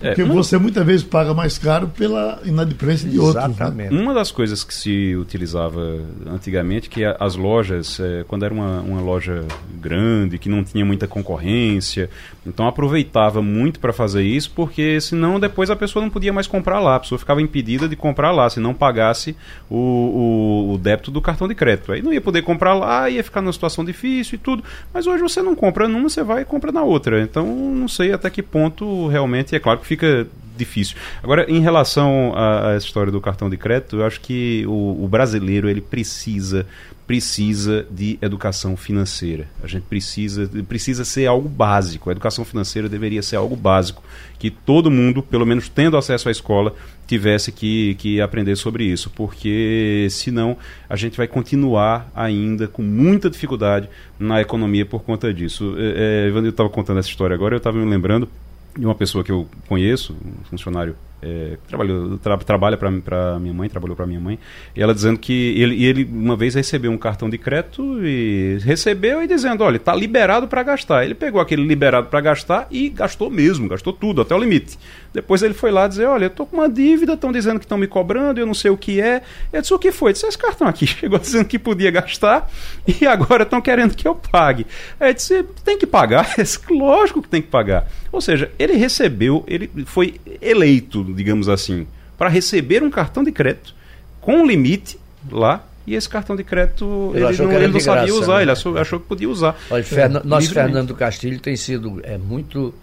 É, 0.00 0.14
Porque 0.14 0.24
você 0.24 0.56
muitas 0.56 0.84
vezes 0.84 1.04
paga 1.04 1.34
mais 1.34 1.58
caro 1.58 1.88
pela 1.88 2.40
inadimplência 2.44 3.08
de 3.08 3.18
outros. 3.18 3.44
Né? 3.44 3.50
Exatamente. 3.50 3.94
Né? 3.94 4.00
Uma 4.00 4.14
das 4.14 4.32
coisas 4.32 4.64
que 4.64 4.72
se 4.72 5.14
utilizava 5.14 6.00
antigamente, 6.26 6.88
que 6.88 7.04
as 7.04 7.36
lojas, 7.36 8.00
é, 8.00 8.24
quando 8.26 8.44
era 8.44 8.54
uma, 8.54 8.80
uma 8.80 9.00
loja 9.00 9.44
grande, 9.78 10.38
que 10.38 10.48
não 10.48 10.64
tinha 10.64 10.84
muita 10.86 11.06
concorrência, 11.06 12.08
então 12.46 12.66
aproveitava 12.66 13.42
muito 13.42 13.78
para 13.78 13.92
fazer 13.92 14.22
isso, 14.22 14.50
porque 14.54 15.00
senão 15.02 15.38
depois 15.38 15.70
a 15.70 15.76
pessoa 15.76 16.02
não 16.02 16.10
podia 16.10 16.32
mais 16.32 16.46
comprar 16.46 16.80
lá, 16.80 16.96
a 16.96 17.00
pessoa 17.00 17.18
ficava 17.18 17.42
impedida 17.42 17.86
de 17.86 17.94
comprar 17.94 18.30
lá, 18.30 18.48
se 18.48 18.58
não 18.58 18.72
pagasse 18.72 19.36
o, 19.68 19.76
o, 19.76 20.74
o 20.74 20.78
débito 20.78 21.10
do 21.10 21.20
cartão 21.20 21.46
de 21.46 21.54
crédito. 21.54 21.92
Aí 21.92 22.00
não 22.00 22.12
ia 22.12 22.20
poder 22.20 22.40
comprar 22.40 22.72
lá, 22.72 23.10
ia 23.10 23.22
ficar 23.22 23.42
numa 23.42 23.52
situação 23.52 23.84
difícil 23.84 24.36
e 24.36 24.38
tudo. 24.38 24.64
Mas 24.94 25.06
hoje 25.06 25.22
você 25.22 25.42
não 25.42 25.54
compra 25.54 25.86
numa, 25.86 26.08
você 26.08 26.22
vai 26.22 26.42
e 26.42 26.44
compra 26.46 26.72
na 26.72 26.82
outra. 26.82 27.20
Então 27.20 27.46
não 27.46 27.86
sei 27.86 28.12
até 28.12 28.30
que 28.30 28.42
ponto 28.42 29.06
realmente, 29.08 29.54
é 29.54 29.58
claro 29.58 29.78
que 29.78 29.89
fica 29.90 30.28
difícil. 30.56 30.96
Agora, 31.22 31.50
em 31.50 31.60
relação 31.60 32.32
essa 32.76 32.86
história 32.86 33.10
do 33.10 33.20
cartão 33.20 33.50
de 33.50 33.56
crédito, 33.56 33.96
eu 33.96 34.06
acho 34.06 34.20
que 34.20 34.64
o, 34.66 35.04
o 35.04 35.08
brasileiro 35.08 35.68
ele 35.68 35.80
precisa 35.80 36.66
precisa 37.06 37.84
de 37.90 38.16
educação 38.22 38.76
financeira. 38.76 39.48
A 39.64 39.66
gente 39.66 39.82
precisa 39.82 40.48
precisa 40.68 41.04
ser 41.04 41.26
algo 41.26 41.48
básico. 41.48 42.08
A 42.08 42.12
educação 42.12 42.44
financeira 42.44 42.88
deveria 42.88 43.20
ser 43.20 43.34
algo 43.34 43.56
básico 43.56 44.00
que 44.38 44.48
todo 44.48 44.92
mundo, 44.92 45.20
pelo 45.20 45.44
menos 45.44 45.68
tendo 45.68 45.96
acesso 45.96 46.28
à 46.28 46.30
escola, 46.30 46.72
tivesse 47.08 47.50
que, 47.50 47.96
que 47.96 48.20
aprender 48.20 48.54
sobre 48.54 48.84
isso, 48.84 49.10
porque 49.10 50.06
senão 50.08 50.56
a 50.88 50.94
gente 50.94 51.16
vai 51.16 51.26
continuar 51.26 52.08
ainda 52.14 52.68
com 52.68 52.82
muita 52.82 53.28
dificuldade 53.28 53.88
na 54.16 54.40
economia 54.40 54.86
por 54.86 55.02
conta 55.02 55.34
disso. 55.34 55.74
É, 55.78 56.30
é, 56.32 56.48
estava 56.48 56.68
contando 56.68 57.00
essa 57.00 57.08
história 57.08 57.34
agora, 57.34 57.56
eu 57.56 57.58
estava 57.58 57.76
me 57.76 57.90
lembrando 57.90 58.28
de 58.76 58.84
uma 58.84 58.94
pessoa 58.94 59.24
que 59.24 59.32
eu 59.32 59.48
conheço, 59.68 60.16
um 60.24 60.44
funcionário 60.44 60.96
é, 61.22 61.58
trabalhou, 61.68 62.18
tra, 62.18 62.36
trabalha 62.38 62.76
para 62.76 63.38
minha 63.38 63.52
mãe, 63.52 63.68
trabalhou 63.68 63.96
para 63.96 64.06
minha 64.06 64.20
mãe, 64.20 64.38
e 64.74 64.82
ela 64.82 64.94
dizendo 64.94 65.18
que 65.18 65.54
ele, 65.60 65.84
ele 65.84 66.04
uma 66.04 66.36
vez 66.36 66.54
recebeu 66.54 66.90
um 66.90 66.98
cartão 66.98 67.28
de 67.28 67.36
crédito 67.36 68.04
e 68.04 68.58
recebeu 68.62 69.22
e 69.22 69.26
dizendo, 69.26 69.62
olha, 69.62 69.76
está 69.76 69.94
liberado 69.94 70.48
para 70.48 70.62
gastar. 70.62 71.04
Ele 71.04 71.14
pegou 71.14 71.40
aquele 71.40 71.66
liberado 71.66 72.08
para 72.08 72.20
gastar 72.20 72.66
e 72.70 72.88
gastou 72.88 73.30
mesmo, 73.30 73.68
gastou 73.68 73.92
tudo, 73.92 74.22
até 74.22 74.34
o 74.34 74.38
limite. 74.38 74.78
Depois 75.12 75.42
ele 75.42 75.54
foi 75.54 75.70
lá 75.70 75.88
dizer, 75.88 76.06
olha, 76.06 76.24
eu 76.24 76.28
estou 76.28 76.46
com 76.46 76.56
uma 76.56 76.68
dívida, 76.68 77.14
estão 77.14 77.32
dizendo 77.32 77.58
que 77.58 77.64
estão 77.64 77.76
me 77.76 77.86
cobrando, 77.86 78.38
eu 78.38 78.46
não 78.46 78.54
sei 78.54 78.70
o 78.70 78.76
que 78.76 79.00
é. 79.00 79.22
Eu 79.52 79.60
disse, 79.60 79.74
o 79.74 79.78
que 79.78 79.90
foi? 79.90 80.10
Eu 80.10 80.12
disse, 80.12 80.26
esse 80.26 80.38
cartão 80.38 80.68
aqui 80.68 80.86
chegou 80.88 81.18
dizendo 81.18 81.44
que 81.44 81.58
podia 81.58 81.90
gastar 81.90 82.48
e 82.86 83.06
agora 83.06 83.42
estão 83.42 83.60
querendo 83.60 83.94
que 83.94 84.06
eu 84.06 84.14
pague. 84.14 84.66
Aí 84.98 85.10
eu 85.10 85.14
disse, 85.14 85.42
tem 85.64 85.76
que 85.76 85.86
pagar? 85.86 86.34
Lógico 86.70 87.22
que 87.22 87.28
tem 87.28 87.42
que 87.42 87.48
pagar. 87.48 87.88
Ou 88.12 88.20
seja, 88.20 88.50
ele 88.58 88.74
recebeu, 88.74 89.44
ele 89.46 89.70
foi 89.84 90.20
eleito 90.40 91.02
digamos 91.14 91.48
assim, 91.48 91.86
para 92.16 92.28
receber 92.28 92.82
um 92.82 92.90
cartão 92.90 93.24
de 93.24 93.32
crédito 93.32 93.74
com 94.20 94.36
um 94.36 94.46
limite 94.46 94.98
lá 95.30 95.64
e 95.86 95.94
esse 95.94 96.08
cartão 96.08 96.36
de 96.36 96.44
crédito 96.44 97.12
ele, 97.14 97.36
não, 97.36 97.52
ele 97.52 97.68
não 97.68 97.80
sabia 97.80 98.14
usar, 98.14 98.36
né? 98.36 98.42
ele 98.42 98.50
achou, 98.50 98.78
achou, 98.78 99.00
que 99.00 99.06
podia 99.06 99.28
usar. 99.28 99.56
Olha, 99.70 99.84
é, 99.92 100.08
nós, 100.24 100.48
Fernando 100.48 100.94
Castilho, 100.94 101.40
tem 101.40 101.56
sido 101.56 102.00
é, 102.04 102.16
muito, 102.18 102.74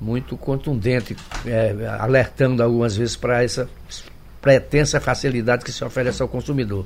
muito 0.00 0.36
contundente, 0.36 1.16
é, 1.46 1.74
alertando 1.98 2.62
algumas 2.62 2.96
vezes 2.96 3.16
para 3.16 3.42
essa 3.42 3.68
pretensa 4.42 5.00
facilidade 5.00 5.64
que 5.64 5.72
se 5.72 5.82
oferece 5.84 6.20
ao 6.20 6.28
consumidor. 6.28 6.84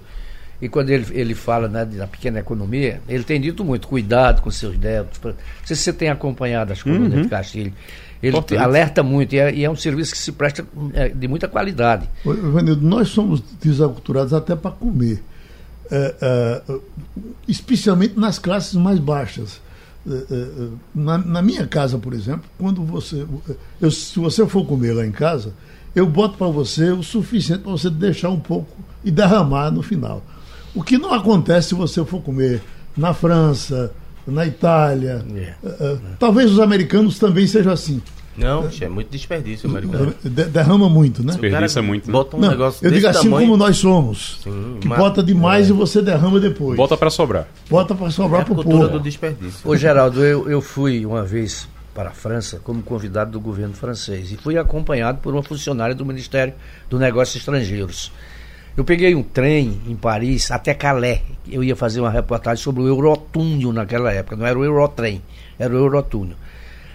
E 0.60 0.68
quando 0.68 0.90
ele, 0.90 1.06
ele 1.12 1.34
fala 1.34 1.68
né, 1.68 1.84
da 1.84 2.06
pequena 2.06 2.40
economia, 2.40 3.00
ele 3.08 3.22
tem 3.24 3.40
dito 3.40 3.64
muito, 3.64 3.86
cuidado 3.88 4.42
com 4.42 4.50
seus 4.50 4.76
débitos. 4.76 5.20
Não 5.22 5.34
sei 5.64 5.76
se 5.76 5.82
você 5.82 5.92
tem 5.92 6.08
acompanhado 6.08 6.72
as 6.72 6.82
colunas 6.82 7.12
uhum. 7.12 7.22
de 7.22 7.28
Castilho. 7.28 7.72
Ele 8.22 8.36
alerta 8.58 9.02
muito 9.02 9.34
e 9.34 9.38
é, 9.38 9.54
e 9.54 9.64
é, 9.64 9.70
um 9.70 9.76
serviço 9.76 10.12
que 10.12 10.18
se 10.18 10.32
presta 10.32 10.66
é, 10.92 11.08
de 11.08 11.28
muita 11.28 11.46
qualidade. 11.46 12.08
Vanildo, 12.24 12.84
nós 12.84 13.08
somos 13.08 13.40
desaculturados 13.60 14.32
até 14.32 14.56
para 14.56 14.72
comer, 14.72 15.22
é, 15.90 16.14
é, 16.20 16.62
especialmente 17.46 18.18
nas 18.18 18.38
classes 18.38 18.74
mais 18.74 18.98
baixas. 18.98 19.60
É, 20.08 20.12
é, 20.12 20.68
na, 20.94 21.18
na, 21.18 21.42
minha 21.42 21.66
casa, 21.66 21.98
por 21.98 22.12
exemplo, 22.12 22.44
quando 22.58 22.82
você. 22.82 23.26
Eu, 23.80 23.90
se 23.90 24.18
você 24.18 24.46
for 24.46 24.64
comer 24.66 24.94
lá 24.94 25.06
em 25.06 25.12
casa, 25.12 25.52
eu 25.94 26.06
boto 26.06 26.36
para 26.36 26.48
você 26.48 26.90
o 26.90 27.02
suficiente 27.02 27.62
para 27.62 27.72
você 27.72 27.90
deixar 27.90 28.30
um 28.30 28.40
pouco 28.40 28.76
e 29.04 29.10
derramar 29.10 29.70
no 29.70 29.82
final. 29.82 30.22
O 30.74 30.82
que 30.82 30.98
não 30.98 31.12
acontece 31.12 31.68
se 31.68 31.74
você 31.74 32.04
for 32.04 32.20
comer 32.22 32.62
na 32.96 33.14
França, 33.14 33.92
na 34.30 34.46
Itália. 34.46 35.24
É. 35.34 35.66
Uh, 35.66 36.00
talvez 36.18 36.50
os 36.50 36.60
americanos 36.60 37.18
também 37.18 37.46
sejam 37.46 37.72
assim. 37.72 38.02
Não, 38.38 38.68
é 38.80 38.88
muito 38.88 39.10
desperdício 39.10 39.68
americano. 39.68 40.14
De, 40.22 40.44
derrama 40.44 40.88
muito, 40.88 41.24
né? 41.24 41.32
Desperdiça 41.32 41.82
muito. 41.82 42.06
Né? 42.06 42.12
Bota 42.12 42.36
um 42.36 42.40
não, 42.40 42.50
negócio 42.50 42.86
eu 42.86 42.90
digo 42.92 43.08
assim 43.08 43.24
tamanho. 43.24 43.48
como 43.48 43.56
nós 43.56 43.76
somos. 43.76 44.38
Sim, 44.44 44.78
que 44.80 44.86
mas, 44.86 44.96
bota 44.96 45.22
demais 45.24 45.66
é. 45.66 45.70
e 45.70 45.72
você 45.72 46.00
derrama 46.00 46.38
depois. 46.38 46.76
Bota 46.76 46.96
para 46.96 47.10
sobrar. 47.10 47.48
Bota 47.68 47.96
para 47.96 48.10
sobrar 48.10 48.42
é 48.42 48.44
pro 48.44 48.54
povo. 48.54 48.88
do 48.88 49.00
desperdício. 49.00 49.68
Ô 49.68 49.76
Geraldo, 49.76 50.24
eu, 50.24 50.48
eu 50.48 50.60
fui 50.60 51.04
uma 51.04 51.24
vez 51.24 51.68
para 51.92 52.10
a 52.10 52.12
França 52.12 52.60
como 52.62 52.80
convidado 52.80 53.32
do 53.32 53.40
governo 53.40 53.74
francês 53.74 54.30
e 54.30 54.36
fui 54.36 54.56
acompanhado 54.56 55.18
por 55.18 55.34
uma 55.34 55.42
funcionária 55.42 55.96
do 55.96 56.06
Ministério 56.06 56.54
dos 56.88 57.00
Negócios 57.00 57.34
Estrangeiros. 57.34 58.12
Eu 58.78 58.84
peguei 58.84 59.12
um 59.12 59.24
trem 59.24 59.80
em 59.88 59.96
Paris 59.96 60.52
até 60.52 60.72
Calais. 60.72 61.20
Eu 61.50 61.64
ia 61.64 61.74
fazer 61.74 62.00
uma 62.00 62.12
reportagem 62.12 62.62
sobre 62.62 62.80
o 62.80 62.86
Eurotúnel 62.86 63.72
naquela 63.72 64.12
época. 64.12 64.36
Não 64.36 64.46
era 64.46 64.56
o 64.56 64.64
Eurotrem, 64.64 65.20
era 65.58 65.74
o 65.74 65.76
Eurotúnel. 65.76 66.36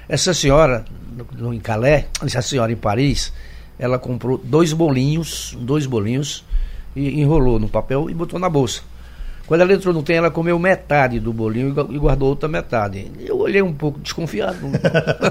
Essa 0.08 0.34
senhora, 0.34 0.86
no, 1.34 1.54
em 1.54 1.60
Calais, 1.60 2.06
essa 2.24 2.42
senhora 2.42 2.72
em 2.72 2.78
Paris, 2.78 3.34
ela 3.78 4.00
comprou 4.00 4.38
dois 4.38 4.72
bolinhos, 4.72 5.58
dois 5.60 5.86
bolinhos, 5.86 6.46
e 6.96 7.20
enrolou 7.20 7.60
no 7.60 7.68
papel 7.68 8.10
e 8.10 8.14
botou 8.14 8.40
na 8.40 8.48
bolsa. 8.48 8.82
Quando 9.46 9.60
ela 9.60 9.74
entrou 9.74 9.94
no 9.94 10.02
trem, 10.02 10.20
ela 10.20 10.32
comeu 10.32 10.58
metade 10.58 11.20
do 11.20 11.34
bolinho 11.34 11.76
e 11.92 11.98
guardou 12.00 12.30
outra 12.30 12.48
metade. 12.48 13.12
Eu 13.20 13.40
olhei 13.40 13.62
um 13.62 13.74
pouco 13.74 14.00
desconfiado. 14.00 14.58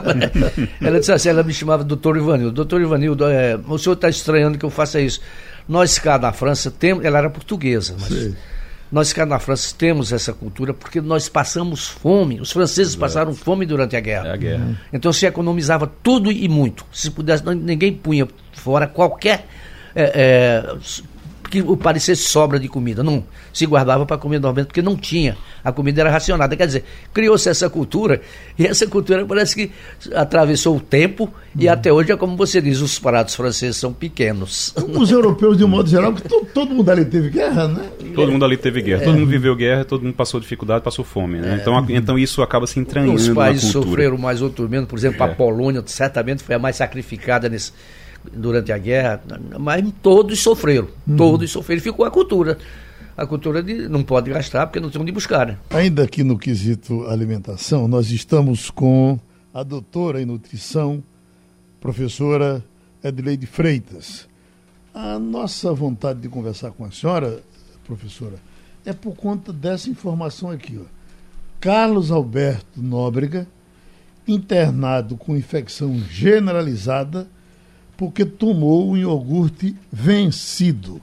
ela 0.83 1.01
disse 1.01 1.13
assim, 1.13 1.31
ela 1.31 1.43
me 1.43 1.55
chamava 1.55 1.83
doutor 1.83 2.19
Ivanildo. 2.19 2.53
Doutor 2.53 2.83
Ivanildo, 2.83 3.25
é, 3.25 3.59
o 3.67 3.79
senhor 3.79 3.95
está 3.95 4.11
estranhando 4.11 4.59
que 4.59 4.67
eu 4.67 4.71
faça 4.71 5.01
isso. 5.01 5.19
Nós 5.69 5.99
cá 5.99 6.19
na 6.19 6.33
França 6.33 6.71
temos, 6.71 7.05
ela 7.05 7.19
era 7.19 7.31
portuguesa, 7.31 7.95
mas 7.99 8.09
Sim. 8.09 8.37
nós 8.91 9.13
cá 9.13 9.25
na 9.25 9.39
França 9.39 9.75
temos 9.77 10.13
essa 10.13 10.33
cultura 10.33 10.75
porque 10.75 11.01
nós 11.01 11.29
passamos 11.29 11.89
fome. 11.89 12.41
Os 12.41 12.51
franceses 12.51 12.93
Exato. 12.93 13.01
passaram 13.01 13.35
fome 13.35 13.65
durante 13.65 13.97
a 13.97 14.01
guerra. 14.01 14.29
É 14.29 14.33
a 14.33 14.37
guerra. 14.37 14.65
Uhum. 14.65 14.77
Então 14.93 15.13
se 15.13 15.27
economizava 15.27 15.91
tudo 16.03 16.31
e 16.31 16.49
muito. 16.49 16.85
Se 16.93 17.11
pudesse, 17.11 17.45
ninguém 17.55 17.93
punha 17.93 18.29
fora 18.53 18.87
qualquer 18.87 19.47
é, 19.95 20.13
é, 20.15 20.77
que 21.53 21.63
parecesse 21.77 22.25
sobra 22.25 22.59
de 22.59 22.67
comida. 22.67 23.03
Não 23.03 23.23
se 23.53 23.67
guardava 23.67 24.07
para 24.07 24.17
comer 24.17 24.39
normalmente, 24.39 24.69
porque 24.69 24.81
não 24.81 24.97
tinha. 24.97 25.37
A 25.63 25.71
comida 25.71 26.01
era 26.01 26.11
racionada. 26.11 26.57
Quer 26.57 26.67
dizer, 26.67 26.85
criou-se 27.13 27.47
essa 27.47 27.69
cultura, 27.69 28.23
e 28.59 28.67
essa 28.67 28.87
cultura 28.87 29.27
parece 29.27 29.55
que 29.55 29.71
atravessou 30.15 30.79
o 30.79 30.81
tempo, 30.81 31.31
e 31.55 31.69
hum. 31.69 31.73
até 31.73 31.93
hoje 31.93 32.11
é 32.11 32.17
como 32.17 32.39
você 32.39 32.59
diz, 32.59 32.81
os 32.81 32.99
pratos 32.99 33.35
franceses 33.35 33.77
são 33.77 33.93
pequenos. 33.93 34.75
Os 35.03 35.11
europeus, 35.11 35.59
de 35.59 35.65
um 35.65 35.69
modo 35.69 35.91
geral, 35.91 36.13
porque 36.13 36.29
todo, 36.29 36.47
todo 36.47 36.75
mundo 36.75 36.91
ali 36.91 37.05
teve 37.05 37.29
guerra, 37.29 37.69
né? 37.69 37.91
Todo 38.15 38.33
mundo 38.33 38.45
ali 38.45 38.57
teve 38.57 38.81
guerra, 38.81 39.03
é. 39.03 39.05
todo 39.05 39.19
mundo 39.19 39.29
viveu 39.29 39.55
guerra, 39.55 39.85
todo 39.85 40.03
mundo 40.03 40.15
passou 40.15 40.41
dificuldade, 40.41 40.83
passou 40.83 41.05
fome, 41.05 41.39
né? 41.39 41.55
É. 41.55 41.61
Então, 41.61 41.87
então 41.91 42.19
isso 42.19 42.41
acaba 42.41 42.67
se 42.67 42.79
entranhando 42.79 43.15
Os 43.15 43.29
países 43.29 43.71
sofreram 43.71 44.17
mais 44.17 44.41
outro 44.41 44.69
menos, 44.69 44.89
por 44.89 44.99
exemplo, 44.99 45.23
é. 45.23 45.27
a 45.27 45.35
Polônia 45.35 45.83
certamente 45.87 46.43
foi 46.43 46.55
a 46.55 46.59
mais 46.59 46.77
sacrificada 46.77 47.49
nesse 47.49 47.73
durante 48.33 48.73
a 48.73 48.79
guerra, 48.79 49.23
mas 49.59 49.85
todos 50.03 50.39
sofreram, 50.41 50.89
uhum. 51.07 51.17
todos 51.17 51.51
sofreram. 51.51 51.83
Ficou 51.83 52.05
a 52.05 52.11
cultura. 52.11 52.59
A 53.17 53.27
cultura 53.27 53.63
de 53.63 53.89
não 53.89 54.03
pode 54.03 54.31
gastar 54.31 54.67
porque 54.67 54.81
não 54.81 54.91
tem 54.91 55.01
onde 55.01 55.13
buscar. 55.13 55.47
Né? 55.47 55.59
Ainda 55.71 56.03
aqui 56.03 56.23
no 56.23 56.39
quesito 56.39 57.07
alimentação, 57.07 57.87
nós 57.87 58.11
estamos 58.11 58.71
com 58.71 59.19
a 59.53 59.63
doutora 59.63 60.23
em 60.23 60.25
nutrição, 60.25 61.03
professora 61.81 62.65
Edileide 63.05 63.47
Freitas. 63.47 64.27
A 64.95 65.19
nossa 65.19 65.73
vontade 65.73 66.21
de 66.21 66.29
conversar 66.29 66.71
com 66.71 66.85
a 66.85 66.91
senhora, 66.91 67.43
professora, 67.85 68.37
é 68.85 68.93
por 68.93 69.15
conta 69.15 69.53
dessa 69.53 69.91
informação 69.91 70.51
aqui. 70.51 70.79
Ó. 70.81 70.85
Carlos 71.61 72.11
Alberto 72.11 72.83
Nóbrega, 72.83 73.47
internado 74.27 75.17
com 75.17 75.37
infecção 75.37 75.99
generalizada 76.11 77.29
porque 78.03 78.25
tomou 78.25 78.91
um 78.91 78.97
iogurte 78.97 79.77
vencido. 79.93 81.01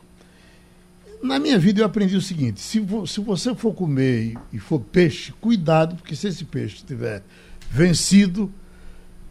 Na 1.24 1.40
minha 1.40 1.58
vida 1.58 1.80
eu 1.80 1.86
aprendi 1.86 2.18
o 2.18 2.22
seguinte: 2.22 2.60
se, 2.60 2.82
vo, 2.82 3.08
se 3.08 3.22
você 3.22 3.56
for 3.56 3.74
comer 3.74 4.38
e, 4.52 4.60
for 4.60 4.82
peixe, 4.82 5.32
cuidado, 5.40 5.96
porque 5.96 6.14
se 6.14 6.28
esse 6.28 6.44
peixe 6.44 6.76
estiver 6.76 7.24
vencido, 7.72 8.52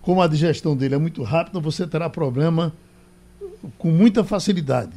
como 0.01 0.23
a 0.23 0.27
digestão 0.27 0.75
dele 0.75 0.95
é 0.95 0.99
muito 0.99 1.23
rápida, 1.23 1.61
você 1.61 1.87
terá 1.87 2.09
problema 2.09 2.73
com 3.77 3.91
muita 3.91 4.25
facilidade. 4.25 4.93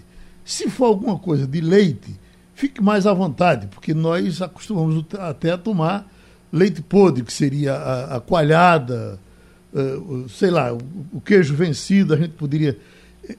Se 0.46 0.70
for 0.70 0.86
alguma 0.86 1.20
coisa 1.20 1.46
de 1.46 1.60
leite, 1.60 2.18
fique 2.56 2.82
mais 2.82 3.06
à 3.06 3.14
vontade, 3.14 3.68
porque 3.68 3.94
nós 3.94 4.42
acostumamos 4.42 5.04
até 5.20 5.52
a 5.52 5.58
tomar 5.58 6.10
leite 6.54 6.82
podre, 6.82 7.26
que 7.26 7.34
seria 7.34 7.74
a, 7.74 8.16
a 8.16 8.22
coalhada, 8.22 9.20
uh, 9.74 10.30
sei 10.30 10.50
lá, 10.50 10.74
o, 10.74 10.80
o, 11.14 11.22
queijo 11.22 11.56
vencido, 11.56 12.14
a 12.14 12.18
gente 12.18 12.34
poderia 12.34 12.78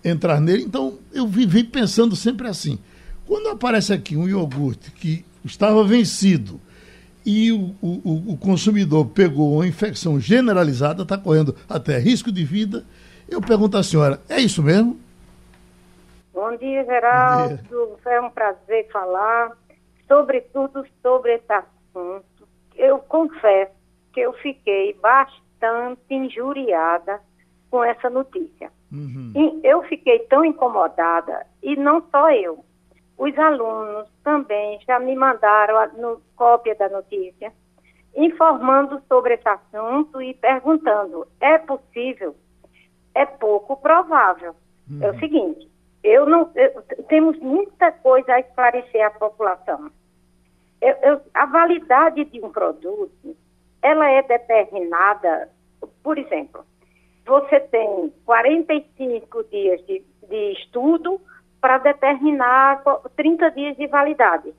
entrar 0.05 0.41
nele. 0.41 0.63
Então, 0.63 0.99
eu 1.13 1.27
vivi 1.27 1.65
pensando 1.65 2.17
sempre 2.17 2.49
assim. 2.49 2.79
Quando 3.27 3.49
aparece 3.49 3.93
aqui 3.93 4.17
um 4.17 4.29
iogurte 4.29 4.91
que 4.91 5.25
estava 5.45 5.85
vencido 5.85 6.61
e 7.25 7.53
o, 7.53 7.75
o, 7.81 8.33
o 8.33 8.37
consumidor 8.37 9.07
pegou 9.07 9.55
uma 9.55 9.67
infecção 9.67 10.19
generalizada, 10.19 11.03
está 11.03 11.17
correndo 11.17 11.55
até 11.69 11.99
risco 11.99 12.33
de 12.33 12.45
vida, 12.45 12.85
eu 13.29 13.41
pergunto 13.41 13.77
à 13.77 13.83
senhora, 13.83 14.21
é 14.29 14.41
isso 14.41 14.63
mesmo? 14.63 15.01
Bom 16.35 16.57
dia, 16.57 16.85
Geraldo. 16.85 17.61
Bom 17.71 17.97
dia. 18.05 18.13
É 18.13 18.21
um 18.21 18.31
prazer 18.31 18.89
falar, 18.91 19.53
sobretudo 20.09 20.85
sobre 21.01 21.35
esse 21.35 21.53
assunto. 21.53 22.49
Eu 22.75 22.99
confesso 22.99 23.73
que 24.13 24.21
eu 24.21 24.33
fiquei 24.35 24.95
bastante 25.01 25.42
bastante 25.63 26.03
injuriada 26.11 27.21
com 27.71 27.85
essa 27.85 28.11
notícia. 28.11 28.71
Uhum. 28.93 29.61
eu 29.65 29.83
fiquei 29.85 30.19
tão 30.27 30.45
incomodada, 30.45 31.47
e 31.63 31.77
não 31.77 32.03
só 32.11 32.31
eu. 32.31 32.63
Os 33.17 33.39
alunos 33.39 34.07
também 34.23 34.79
já 34.87 34.99
me 34.99 35.15
mandaram 35.15 35.79
a 35.79 35.87
no, 35.87 36.21
cópia 36.37 36.75
da 36.75 36.91
notícia, 36.91 37.53
informando 38.15 39.01
sobre 39.09 39.35
esse 39.35 39.49
assunto 39.49 40.21
e 40.21 40.35
perguntando: 40.35 41.27
é 41.41 41.57
possível? 41.57 42.37
É 43.15 43.25
pouco 43.25 43.77
provável. 43.77 44.55
Uhum. 44.91 45.03
É 45.03 45.11
o 45.11 45.13
uhum. 45.15 45.19
seguinte: 45.21 45.71
eu 46.05 46.27
não, 46.27 46.51
eu, 46.55 46.83
temos 47.09 47.39
muita 47.39 47.93
coisa 47.93 48.35
a 48.35 48.41
esclarecer 48.41 49.07
à 49.07 49.11
população. 49.11 49.91
Eu, 50.83 50.97
eu, 51.03 51.21
a 51.33 51.47
validade 51.47 52.25
de 52.25 52.45
um 52.45 52.51
produto, 52.51 53.37
ela 53.83 54.09
é 54.09 54.23
determinada, 54.23 55.49
por 56.03 56.17
exemplo, 56.17 56.65
você 57.27 57.61
tem 57.61 58.13
45 58.25 59.45
dias 59.45 59.85
de, 59.87 60.03
de 60.29 60.53
estudo 60.53 61.21
para 61.61 61.79
determinar 61.79 62.83
30 63.17 63.51
dias 63.51 63.77
de 63.77 63.87
validade. 63.87 64.53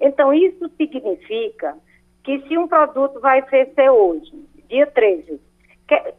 Então, 0.00 0.32
isso 0.32 0.68
significa 0.76 1.76
que 2.24 2.40
se 2.46 2.56
um 2.56 2.66
produto 2.66 3.20
vai 3.20 3.42
vencer 3.42 3.90
hoje, 3.90 4.32
dia 4.68 4.86
13, 4.86 5.40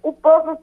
o 0.04 0.14
povo 0.14 0.58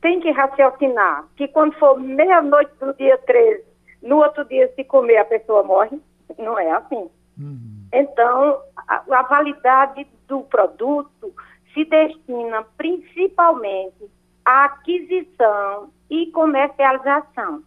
tem 0.00 0.20
que 0.20 0.30
raciocinar 0.30 1.26
que 1.36 1.48
quando 1.48 1.74
for 1.78 1.98
meia-noite 1.98 2.72
do 2.80 2.92
dia 2.94 3.18
13, 3.18 3.64
no 4.02 4.18
outro 4.18 4.44
dia 4.46 4.72
se 4.74 4.84
comer 4.84 5.18
a 5.18 5.24
pessoa 5.24 5.62
morre. 5.62 6.00
Não 6.38 6.58
é 6.58 6.70
assim. 6.70 7.10
Uhum. 7.38 7.79
Então, 7.92 8.60
a, 8.88 9.02
a 9.10 9.22
validade 9.22 10.06
do 10.28 10.42
produto 10.42 11.34
se 11.74 11.84
destina 11.84 12.64
principalmente 12.76 14.10
à 14.44 14.64
aquisição 14.64 15.90
e 16.08 16.26
comercialização. 16.32 17.62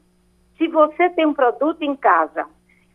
Se 0.58 0.68
você 0.68 1.10
tem 1.12 1.26
um 1.26 1.34
produto 1.34 1.82
em 1.82 1.96
casa, 1.96 2.46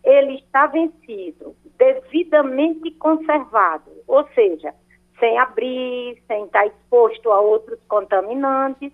ele 0.05 0.37
está 0.37 0.67
vencido, 0.67 1.55
devidamente 1.77 2.91
conservado, 2.93 3.91
ou 4.07 4.27
seja, 4.29 4.75
sem 5.19 5.39
abrir, 5.39 6.23
sem 6.27 6.45
estar 6.45 6.67
exposto 6.67 7.31
a 7.31 7.41
outros 7.41 7.79
contaminantes, 7.89 8.93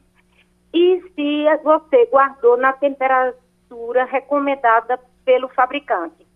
e 0.73 1.01
se 1.15 1.57
você 1.63 2.07
guardou 2.07 2.57
na 2.57 2.73
temperatura 2.73 4.05
recomendada 4.05 4.99
pelo 5.25 5.49
fabricante. 5.49 6.27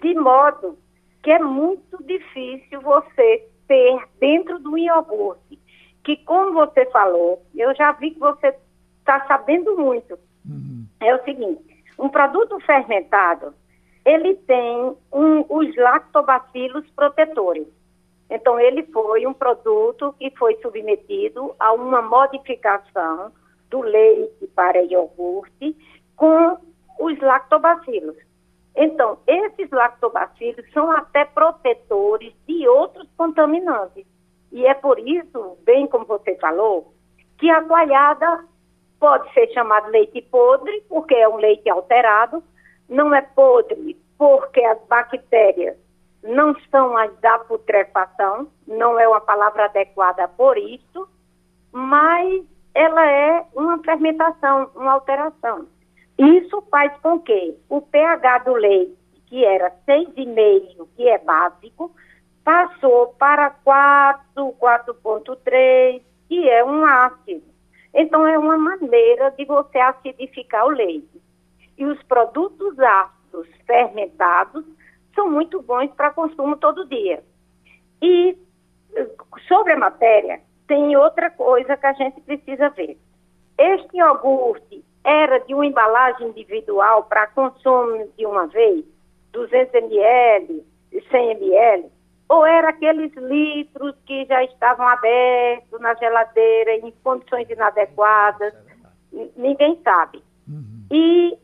De 0.00 0.14
modo 0.14 0.78
que 1.26 1.32
é 1.32 1.40
muito 1.40 2.04
difícil 2.04 2.80
você 2.82 3.48
ter 3.66 4.00
dentro 4.20 4.60
do 4.60 4.78
iogurte, 4.78 5.58
que 6.04 6.18
como 6.18 6.52
você 6.52 6.86
falou, 6.86 7.44
eu 7.52 7.74
já 7.74 7.90
vi 7.90 8.12
que 8.12 8.20
você 8.20 8.54
está 9.00 9.26
sabendo 9.26 9.76
muito. 9.76 10.16
Uhum. 10.48 10.86
É 11.00 11.12
o 11.16 11.24
seguinte, 11.24 11.84
um 11.98 12.08
produto 12.08 12.60
fermentado, 12.60 13.52
ele 14.04 14.36
tem 14.36 14.96
um, 15.12 15.44
os 15.48 15.74
lactobacilos 15.74 16.88
protetores. 16.90 17.66
Então, 18.30 18.60
ele 18.60 18.84
foi 18.84 19.26
um 19.26 19.34
produto 19.34 20.14
que 20.20 20.30
foi 20.38 20.56
submetido 20.62 21.56
a 21.58 21.72
uma 21.72 22.02
modificação 22.02 23.32
do 23.68 23.80
leite 23.80 24.46
para 24.54 24.80
iogurte 24.80 25.76
com 26.14 26.56
os 27.00 27.18
lactobacilos. 27.18 28.25
Então, 28.76 29.18
esses 29.26 29.70
lactobacilos 29.70 30.70
são 30.72 30.90
até 30.90 31.24
protetores 31.24 32.34
de 32.46 32.68
outros 32.68 33.08
contaminantes. 33.16 34.06
E 34.52 34.66
é 34.66 34.74
por 34.74 34.98
isso, 34.98 35.56
bem 35.64 35.86
como 35.86 36.04
você 36.04 36.36
falou, 36.36 36.92
que 37.38 37.50
a 37.50 37.62
coalhada 37.62 38.44
pode 39.00 39.32
ser 39.32 39.48
chamada 39.52 39.88
leite 39.88 40.20
podre, 40.22 40.84
porque 40.88 41.14
é 41.14 41.28
um 41.28 41.36
leite 41.36 41.68
alterado, 41.68 42.42
não 42.88 43.14
é 43.14 43.22
podre 43.22 43.96
porque 44.18 44.62
as 44.64 44.78
bactérias 44.86 45.76
não 46.22 46.54
são 46.70 46.96
as 46.96 47.14
da 47.20 47.38
putrefação, 47.40 48.48
não 48.66 48.98
é 48.98 49.06
uma 49.06 49.20
palavra 49.20 49.66
adequada 49.66 50.26
por 50.28 50.56
isso, 50.58 51.08
mas 51.72 52.44
ela 52.74 53.06
é 53.06 53.46
uma 53.54 53.78
fermentação, 53.82 54.70
uma 54.74 54.92
alteração. 54.92 55.66
Isso 56.18 56.62
faz 56.70 56.92
com 57.00 57.20
que 57.20 57.56
o 57.68 57.80
pH 57.80 58.38
do 58.38 58.54
leite, 58.54 58.96
que 59.26 59.44
era 59.44 59.70
6,5, 59.86 60.88
que 60.96 61.08
é 61.08 61.18
básico, 61.18 61.94
passou 62.42 63.08
para 63.18 63.50
4, 63.50 64.22
4,3, 64.34 66.02
que 66.28 66.48
é 66.48 66.64
um 66.64 66.84
ácido. 66.86 67.44
Então, 67.92 68.26
é 68.26 68.38
uma 68.38 68.56
maneira 68.56 69.30
de 69.30 69.44
você 69.44 69.78
acidificar 69.78 70.66
o 70.66 70.70
leite. 70.70 71.20
E 71.76 71.84
os 71.84 72.02
produtos 72.04 72.78
ácidos 72.78 73.48
fermentados 73.66 74.64
são 75.14 75.30
muito 75.30 75.60
bons 75.62 75.90
para 75.92 76.12
consumo 76.12 76.56
todo 76.56 76.86
dia. 76.86 77.22
E 78.00 78.36
sobre 79.48 79.72
a 79.72 79.78
matéria, 79.78 80.40
tem 80.66 80.96
outra 80.96 81.30
coisa 81.30 81.76
que 81.76 81.86
a 81.86 81.92
gente 81.92 82.20
precisa 82.20 82.70
ver. 82.70 82.98
Este 83.58 83.96
iogurte 83.96 84.84
era 85.06 85.38
de 85.38 85.54
uma 85.54 85.64
embalagem 85.64 86.28
individual 86.28 87.04
para 87.04 87.28
consumo 87.28 88.10
de 88.18 88.26
uma 88.26 88.48
vez, 88.48 88.84
200 89.32 89.72
ml, 89.72 90.66
100 91.10 91.30
ml, 91.30 91.90
ou 92.28 92.44
era 92.44 92.70
aqueles 92.70 93.14
litros 93.14 93.94
que 94.04 94.24
já 94.24 94.42
estavam 94.42 94.84
abertos 94.88 95.80
na 95.80 95.94
geladeira 95.94 96.74
em 96.74 96.92
condições 97.04 97.48
inadequadas? 97.48 98.52
Ninguém 99.36 99.80
sabe. 99.84 100.20
Uhum. 100.48 100.86
E 100.90 101.38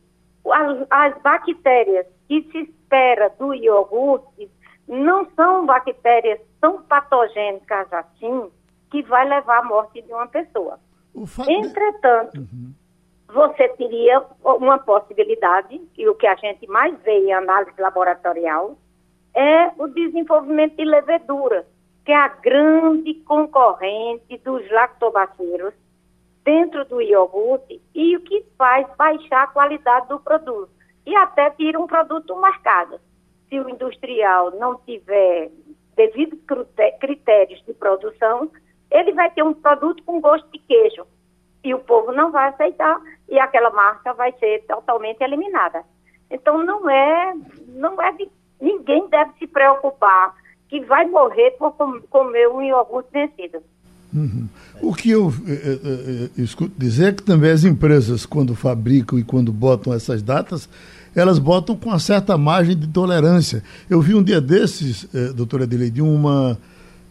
as, 0.51 0.85
as 0.89 1.21
bactérias 1.21 2.05
que 2.27 2.43
se 2.51 2.57
espera 2.63 3.29
do 3.39 3.53
iogurte 3.53 4.51
não 4.89 5.25
são 5.37 5.65
bactérias 5.65 6.41
tão 6.59 6.81
patogênicas 6.81 7.87
assim 7.93 8.51
que 8.91 9.01
vai 9.03 9.25
levar 9.27 9.59
à 9.59 9.63
morte 9.63 10.01
de 10.01 10.11
uma 10.11 10.27
pessoa. 10.27 10.77
Entretanto, 11.47 12.39
uhum. 12.39 12.73
Você 13.33 13.67
teria 13.69 14.23
uma 14.43 14.77
possibilidade, 14.77 15.81
e 15.97 16.07
o 16.07 16.13
que 16.13 16.27
a 16.27 16.35
gente 16.35 16.67
mais 16.67 16.95
vê 17.01 17.17
em 17.17 17.33
análise 17.33 17.81
laboratorial, 17.81 18.77
é 19.35 19.71
o 19.77 19.87
desenvolvimento 19.87 20.75
de 20.75 20.85
levedura, 20.85 21.65
que 22.05 22.11
é 22.11 22.15
a 22.15 22.27
grande 22.27 23.15
concorrente 23.25 24.37
dos 24.37 24.69
lactobacilos 24.69 25.73
dentro 26.43 26.85
do 26.85 27.01
iogurte 27.01 27.81
e 27.95 28.15
o 28.15 28.21
que 28.21 28.45
faz 28.57 28.85
baixar 28.95 29.43
a 29.43 29.47
qualidade 29.47 30.09
do 30.09 30.19
produto 30.19 30.69
e 31.05 31.15
até 31.15 31.49
tira 31.51 31.79
um 31.79 31.87
produto 31.87 32.35
marcado. 32.35 32.99
Se 33.49 33.59
o 33.59 33.69
industrial 33.69 34.51
não 34.51 34.75
tiver 34.85 35.49
devidos 35.95 36.39
critérios 36.99 37.63
de 37.65 37.73
produção, 37.73 38.51
ele 38.91 39.13
vai 39.13 39.31
ter 39.31 39.43
um 39.43 39.53
produto 39.53 40.03
com 40.03 40.21
gosto 40.21 40.47
de 40.51 40.59
queijo 40.59 41.05
e 41.63 41.73
o 41.73 41.79
povo 41.79 42.11
não 42.11 42.31
vai 42.31 42.49
aceitar 42.49 42.99
e 43.29 43.39
aquela 43.39 43.69
marca 43.69 44.13
vai 44.13 44.31
ser 44.33 44.63
totalmente 44.67 45.21
eliminada. 45.21 45.83
Então 46.29 46.63
não 46.63 46.89
é, 46.89 47.33
não 47.69 48.01
é 48.01 48.15
ninguém 48.59 49.07
deve 49.09 49.31
se 49.39 49.47
preocupar 49.47 50.35
que 50.69 50.81
vai 50.81 51.05
morrer 51.05 51.51
por 51.51 51.71
comer 52.09 52.47
um 52.49 52.61
iogurte 52.61 53.09
vencido. 53.11 53.59
Uhum. 54.13 54.47
O 54.81 54.93
que 54.93 55.09
eu 55.09 55.33
eh, 55.47 55.51
eh, 55.51 56.29
eh, 56.37 56.41
escuto 56.41 56.73
dizer 56.77 57.09
é 57.09 57.13
que 57.13 57.23
também 57.23 57.49
as 57.49 57.63
empresas, 57.63 58.27
quando 58.27 58.55
fabricam 58.55 59.17
e 59.17 59.23
quando 59.23 59.51
botam 59.51 59.91
essas 59.91 60.21
datas, 60.21 60.69
elas 61.15 61.39
botam 61.39 61.75
com 61.75 61.89
uma 61.89 61.99
certa 61.99 62.37
margem 62.37 62.75
de 62.75 62.87
tolerância. 62.87 63.63
Eu 63.89 64.01
vi 64.01 64.13
um 64.13 64.23
dia 64.23 64.39
desses, 64.39 65.07
eh, 65.13 65.33
doutora 65.33 65.63
Adelaide, 65.63 66.01
uma 66.01 66.57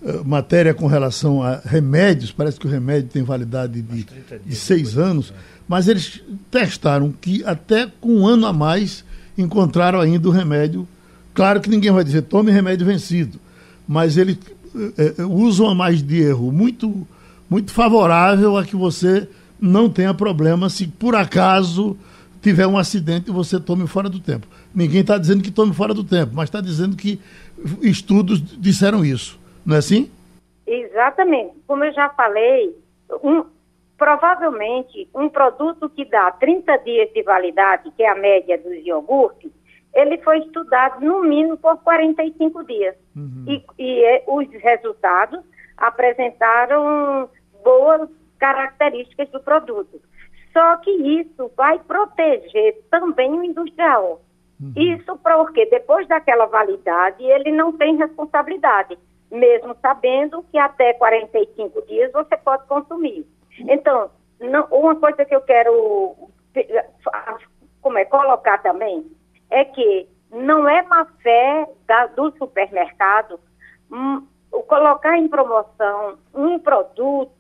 eh, 0.04 0.20
matéria 0.24 0.74
com 0.74 0.86
relação 0.86 1.42
a 1.42 1.60
remédios, 1.64 2.32
parece 2.32 2.58
que 2.58 2.66
o 2.66 2.70
remédio 2.70 3.08
tem 3.08 3.22
validade 3.22 3.80
de, 3.80 4.06
de 4.44 4.56
seis 4.56 4.98
anos, 4.98 5.30
né? 5.30 5.36
mas 5.68 5.86
eles 5.86 6.20
testaram 6.50 7.12
que 7.12 7.44
até 7.44 7.86
com 8.00 8.20
um 8.20 8.26
ano 8.26 8.46
a 8.46 8.52
mais 8.52 9.04
encontraram 9.38 10.00
ainda 10.00 10.28
o 10.28 10.32
remédio. 10.32 10.88
Claro 11.32 11.60
que 11.60 11.70
ninguém 11.70 11.92
vai 11.92 12.02
dizer 12.02 12.22
tome 12.22 12.50
remédio 12.50 12.84
vencido, 12.84 13.38
mas 13.86 14.16
eles 14.16 14.38
é, 14.98 15.22
usam 15.22 15.68
a 15.68 15.74
mais 15.74 16.02
de 16.02 16.20
erro 16.20 16.50
muito, 16.50 17.06
muito 17.48 17.70
favorável 17.70 18.56
a 18.56 18.64
que 18.64 18.74
você 18.74 19.28
não 19.60 19.88
tenha 19.88 20.12
problema 20.12 20.68
se 20.68 20.86
por 20.88 21.14
acaso 21.14 21.96
tiver 22.42 22.66
um 22.66 22.76
acidente 22.76 23.30
e 23.30 23.32
você 23.32 23.60
tome 23.60 23.86
fora 23.86 24.08
do 24.08 24.18
tempo. 24.18 24.48
Ninguém 24.74 25.02
está 25.02 25.16
dizendo 25.16 25.42
que 25.44 25.50
tome 25.50 25.72
fora 25.72 25.94
do 25.94 26.02
tempo, 26.02 26.32
mas 26.34 26.48
está 26.48 26.60
dizendo 26.60 26.96
que 26.96 27.20
estudos 27.80 28.42
disseram 28.58 29.04
isso. 29.04 29.40
Não 29.64 29.76
é 29.76 29.78
assim? 29.78 30.10
Exatamente. 30.66 31.54
Como 31.66 31.84
eu 31.84 31.92
já 31.92 32.08
falei, 32.10 32.76
um, 33.22 33.44
provavelmente 33.96 35.08
um 35.14 35.28
produto 35.28 35.88
que 35.90 36.04
dá 36.04 36.30
30 36.32 36.76
dias 36.78 37.12
de 37.12 37.22
validade, 37.22 37.90
que 37.96 38.02
é 38.02 38.08
a 38.08 38.14
média 38.14 38.58
dos 38.58 38.74
iogurtes, 38.84 39.50
ele 39.94 40.18
foi 40.18 40.38
estudado 40.38 41.04
no 41.04 41.22
mínimo 41.22 41.56
por 41.56 41.76
45 41.78 42.64
dias. 42.64 42.96
Uhum. 43.14 43.44
E, 43.46 43.64
e 43.78 44.04
é, 44.04 44.24
os 44.26 44.48
resultados 44.50 45.40
apresentaram 45.76 47.28
boas 47.62 48.08
características 48.38 49.28
do 49.30 49.40
produto. 49.40 50.00
Só 50.52 50.76
que 50.78 50.90
isso 50.90 51.50
vai 51.56 51.78
proteger 51.78 52.82
também 52.90 53.30
o 53.32 53.44
industrial. 53.44 54.22
Uhum. 54.60 54.72
Isso 54.76 55.18
porque 55.18 55.66
depois 55.66 56.06
daquela 56.08 56.46
validade 56.46 57.22
ele 57.22 57.52
não 57.52 57.72
tem 57.72 57.96
responsabilidade, 57.96 58.98
mesmo 59.32 59.74
sabendo 59.80 60.44
que 60.50 60.58
até 60.58 60.92
45 60.92 61.82
dias 61.86 62.12
você 62.12 62.36
pode 62.36 62.66
consumir. 62.66 63.26
Então, 63.58 64.10
não, 64.38 64.66
uma 64.70 64.94
coisa 64.96 65.24
que 65.24 65.34
eu 65.34 65.40
quero 65.40 66.28
como 67.80 67.98
é, 67.98 68.04
colocar 68.04 68.58
também 68.58 69.10
é 69.50 69.64
que 69.64 70.06
não 70.30 70.68
é 70.68 70.82
má 70.82 71.06
fé 71.22 71.66
da, 71.86 72.06
do 72.06 72.30
supermercado 72.36 73.40
hum, 73.90 74.26
colocar 74.68 75.16
em 75.16 75.28
promoção 75.28 76.18
um 76.34 76.58
produto 76.58 77.32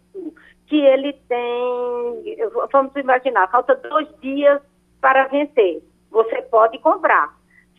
que 0.66 0.80
ele 0.80 1.12
tem, 1.28 2.38
vamos 2.72 2.96
imaginar, 2.96 3.50
falta 3.50 3.74
dois 3.74 4.08
dias 4.20 4.62
para 5.00 5.26
vencer. 5.28 5.82
Você 6.10 6.40
pode 6.42 6.78
comprar. 6.78 7.36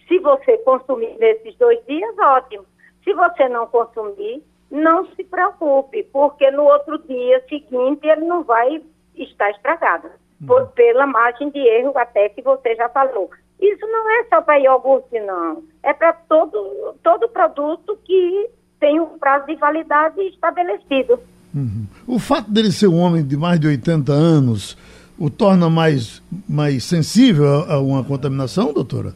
Se 0.08 0.20
você 0.20 0.58
consumir 0.60 1.18
nesses 1.18 1.56
dois 1.58 1.84
dias, 1.86 2.16
ótimo. 2.20 2.66
Se 3.04 3.14
você 3.14 3.50
não 3.50 3.68
consumir, 3.68 4.44
não 4.72 5.06
se 5.16 5.24
preocupe, 5.24 6.04
porque 6.12 6.50
no 6.52 6.64
outro 6.64 6.98
dia 7.08 7.44
seguinte 7.48 8.08
ele 8.08 8.26
não 8.26 8.44
vai 8.44 8.82
estar 9.16 9.52
estragado. 9.52 10.08
Uhum. 10.42 10.48
Por, 10.48 10.68
pela 10.70 11.06
margem 11.06 11.50
de 11.50 11.60
erro 11.60 11.94
até 11.96 12.30
que 12.30 12.42
você 12.42 12.76
já 12.76 12.90
falou. 12.90 13.30
Isso 13.62 13.86
não 13.88 14.10
é 14.20 14.24
só 14.26 14.42
para 14.42 14.58
iogurte, 14.58 15.20
não. 15.20 15.64
É 15.84 15.94
para 15.94 16.14
todo, 16.14 16.96
todo 17.04 17.30
produto 17.30 17.98
que 18.04 18.50
tem 18.80 19.00
um 19.00 19.18
prazo 19.18 19.46
de 19.46 19.56
validade 19.56 20.20
estabelecido. 20.22 21.20
Uhum. 21.54 21.86
O 22.08 22.20
fato 22.20 22.50
dele 22.50 22.72
ser 22.72 22.88
um 22.88 23.00
homem 23.00 23.26
de 23.26 23.38
mais 23.38 23.60
de 23.60 23.68
80 23.68 24.12
anos 24.12 24.78
o 25.18 25.30
torna 25.30 25.70
mais, 25.70 26.22
mais 26.50 26.84
sensível 26.84 27.48
a, 27.48 27.76
a 27.76 27.80
uma 27.80 28.04
contaminação, 28.04 28.74
doutora? 28.74 29.14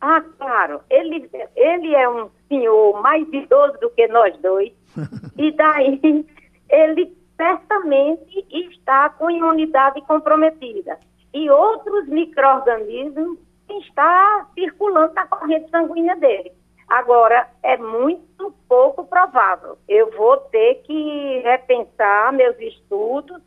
Ah, 0.00 0.22
claro. 0.38 0.80
Ele, 0.90 1.28
ele 1.66 1.94
é 1.94 2.08
um 2.08 2.30
senhor 2.48 3.00
mais 3.02 3.26
idoso 3.32 3.78
do 3.80 3.90
que 3.90 4.06
nós 4.08 4.36
dois. 4.38 4.72
e 5.36 5.52
daí 5.52 6.26
ele 6.70 7.16
certamente 7.36 8.46
está 8.50 9.10
com 9.10 9.30
imunidade 9.30 10.00
comprometida. 10.02 10.98
E 11.34 11.50
outros 11.50 12.08
micro-organismos 12.08 13.38
estão 13.68 14.46
circulando 14.54 15.12
na 15.14 15.26
corrente 15.26 15.70
sanguínea 15.70 16.16
dele. 16.16 16.52
Agora, 16.88 17.48
é 17.62 17.76
muito 17.76 18.54
pouco 18.68 19.04
provável. 19.04 19.76
Eu 19.88 20.10
vou 20.12 20.36
ter 20.36 20.76
que 20.84 21.40
repensar 21.40 22.32
meus 22.32 22.58
estudos 22.60 23.42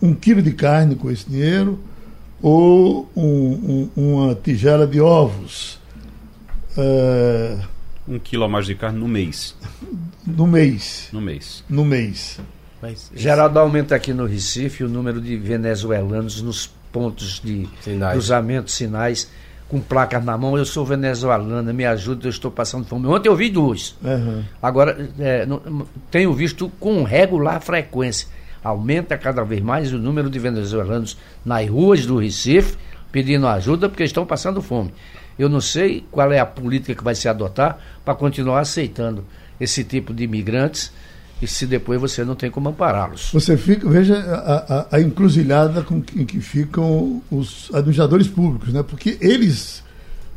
um 0.00 0.14
quilo 0.14 0.40
de 0.42 0.52
carne 0.52 0.94
com 0.94 1.10
esse 1.10 1.28
dinheiro 1.28 1.80
ou 2.44 3.08
um, 3.16 3.88
um, 3.96 4.14
uma 4.14 4.34
tigela 4.34 4.86
de 4.86 5.00
ovos. 5.00 5.78
Uh, 6.76 7.58
um 8.06 8.18
quilo 8.18 8.44
a 8.44 8.48
mais 8.48 8.66
de 8.66 8.74
carne 8.74 8.98
no 8.98 9.08
mês. 9.08 9.56
No 10.26 10.46
mês. 10.46 11.08
No 11.10 11.22
mês. 11.22 11.64
No 11.70 11.84
mês. 11.86 12.38
Mas, 12.82 13.10
Geraldo 13.14 13.58
aumenta 13.58 13.94
aqui 13.94 14.12
no 14.12 14.26
Recife 14.26 14.84
o 14.84 14.90
número 14.90 15.22
de 15.22 15.38
venezuelanos 15.38 16.42
nos 16.42 16.66
pontos 16.92 17.40
de 17.42 17.66
sinais. 17.80 18.12
cruzamento, 18.12 18.70
sinais 18.70 19.30
com 19.66 19.80
placas 19.80 20.22
na 20.22 20.36
mão, 20.36 20.58
eu 20.58 20.66
sou 20.66 20.84
venezuelana, 20.84 21.72
me 21.72 21.86
ajuda, 21.86 22.26
eu 22.26 22.30
estou 22.30 22.50
passando 22.50 22.84
fome. 22.84 23.06
Ontem 23.06 23.30
eu 23.30 23.34
vi 23.34 23.48
duas. 23.48 23.96
Uhum. 24.04 24.44
Agora, 24.62 25.10
é, 25.18 25.46
não, 25.46 25.86
tenho 26.10 26.30
visto 26.34 26.70
com 26.78 27.02
regular 27.04 27.58
frequência. 27.62 28.28
Aumenta 28.64 29.16
cada 29.18 29.44
vez 29.44 29.62
mais 29.62 29.92
o 29.92 29.98
número 29.98 30.30
de 30.30 30.38
venezuelanos 30.38 31.16
nas 31.44 31.68
ruas 31.68 32.06
do 32.06 32.16
Recife 32.16 32.76
pedindo 33.12 33.46
ajuda 33.46 33.88
porque 33.88 34.02
estão 34.02 34.26
passando 34.26 34.60
fome. 34.62 34.92
Eu 35.38 35.48
não 35.48 35.60
sei 35.60 36.04
qual 36.10 36.32
é 36.32 36.38
a 36.40 36.46
política 36.46 36.94
que 36.94 37.04
vai 37.04 37.14
se 37.14 37.28
adotar 37.28 37.78
para 38.04 38.14
continuar 38.14 38.60
aceitando 38.60 39.24
esse 39.60 39.84
tipo 39.84 40.14
de 40.14 40.24
imigrantes 40.24 40.90
e 41.42 41.46
se 41.46 41.66
depois 41.66 42.00
você 42.00 42.24
não 42.24 42.34
tem 42.34 42.50
como 42.50 42.68
ampará-los. 42.68 43.30
Você 43.32 43.56
fica, 43.56 43.88
veja 43.88 44.16
a, 44.16 44.78
a, 44.78 44.96
a 44.96 45.00
encruzilhada 45.00 45.82
com 45.82 46.00
que, 46.00 46.22
em 46.22 46.24
que 46.24 46.40
ficam 46.40 47.22
os 47.30 47.70
administradores 47.74 48.26
públicos, 48.26 48.72
né? 48.72 48.82
Porque 48.82 49.18
eles 49.20 49.82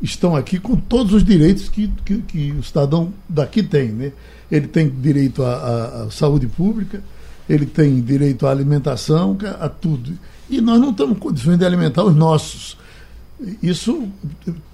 estão 0.02 0.36
aqui 0.36 0.60
com 0.60 0.76
todos 0.76 1.13
os 1.13 1.24
direitos 1.24 1.70
que, 1.70 1.92
que, 2.04 2.18
que 2.20 2.52
o 2.52 2.63
cidadão 2.63 3.13
daqui 3.28 3.63
tem, 3.63 3.90
né? 3.90 4.12
Ele 4.52 4.68
tem 4.68 4.90
direito 4.90 5.44
à, 5.44 6.08
saúde 6.12 6.48
pública, 6.48 7.02
ele 7.50 7.66
tem 7.66 8.02
direito 8.02 8.46
à 8.46 8.52
alimentação, 8.52 9.38
a 9.60 9.70
tudo. 9.70 10.18
E 10.50 10.62
nós 10.62 10.80
não 10.80 10.94
temos 10.94 11.18
condições 11.18 11.58
de 11.58 11.66
alimentar 11.66 12.04
os 12.04 12.16
nossos. 12.16 12.78
Isso 13.62 14.08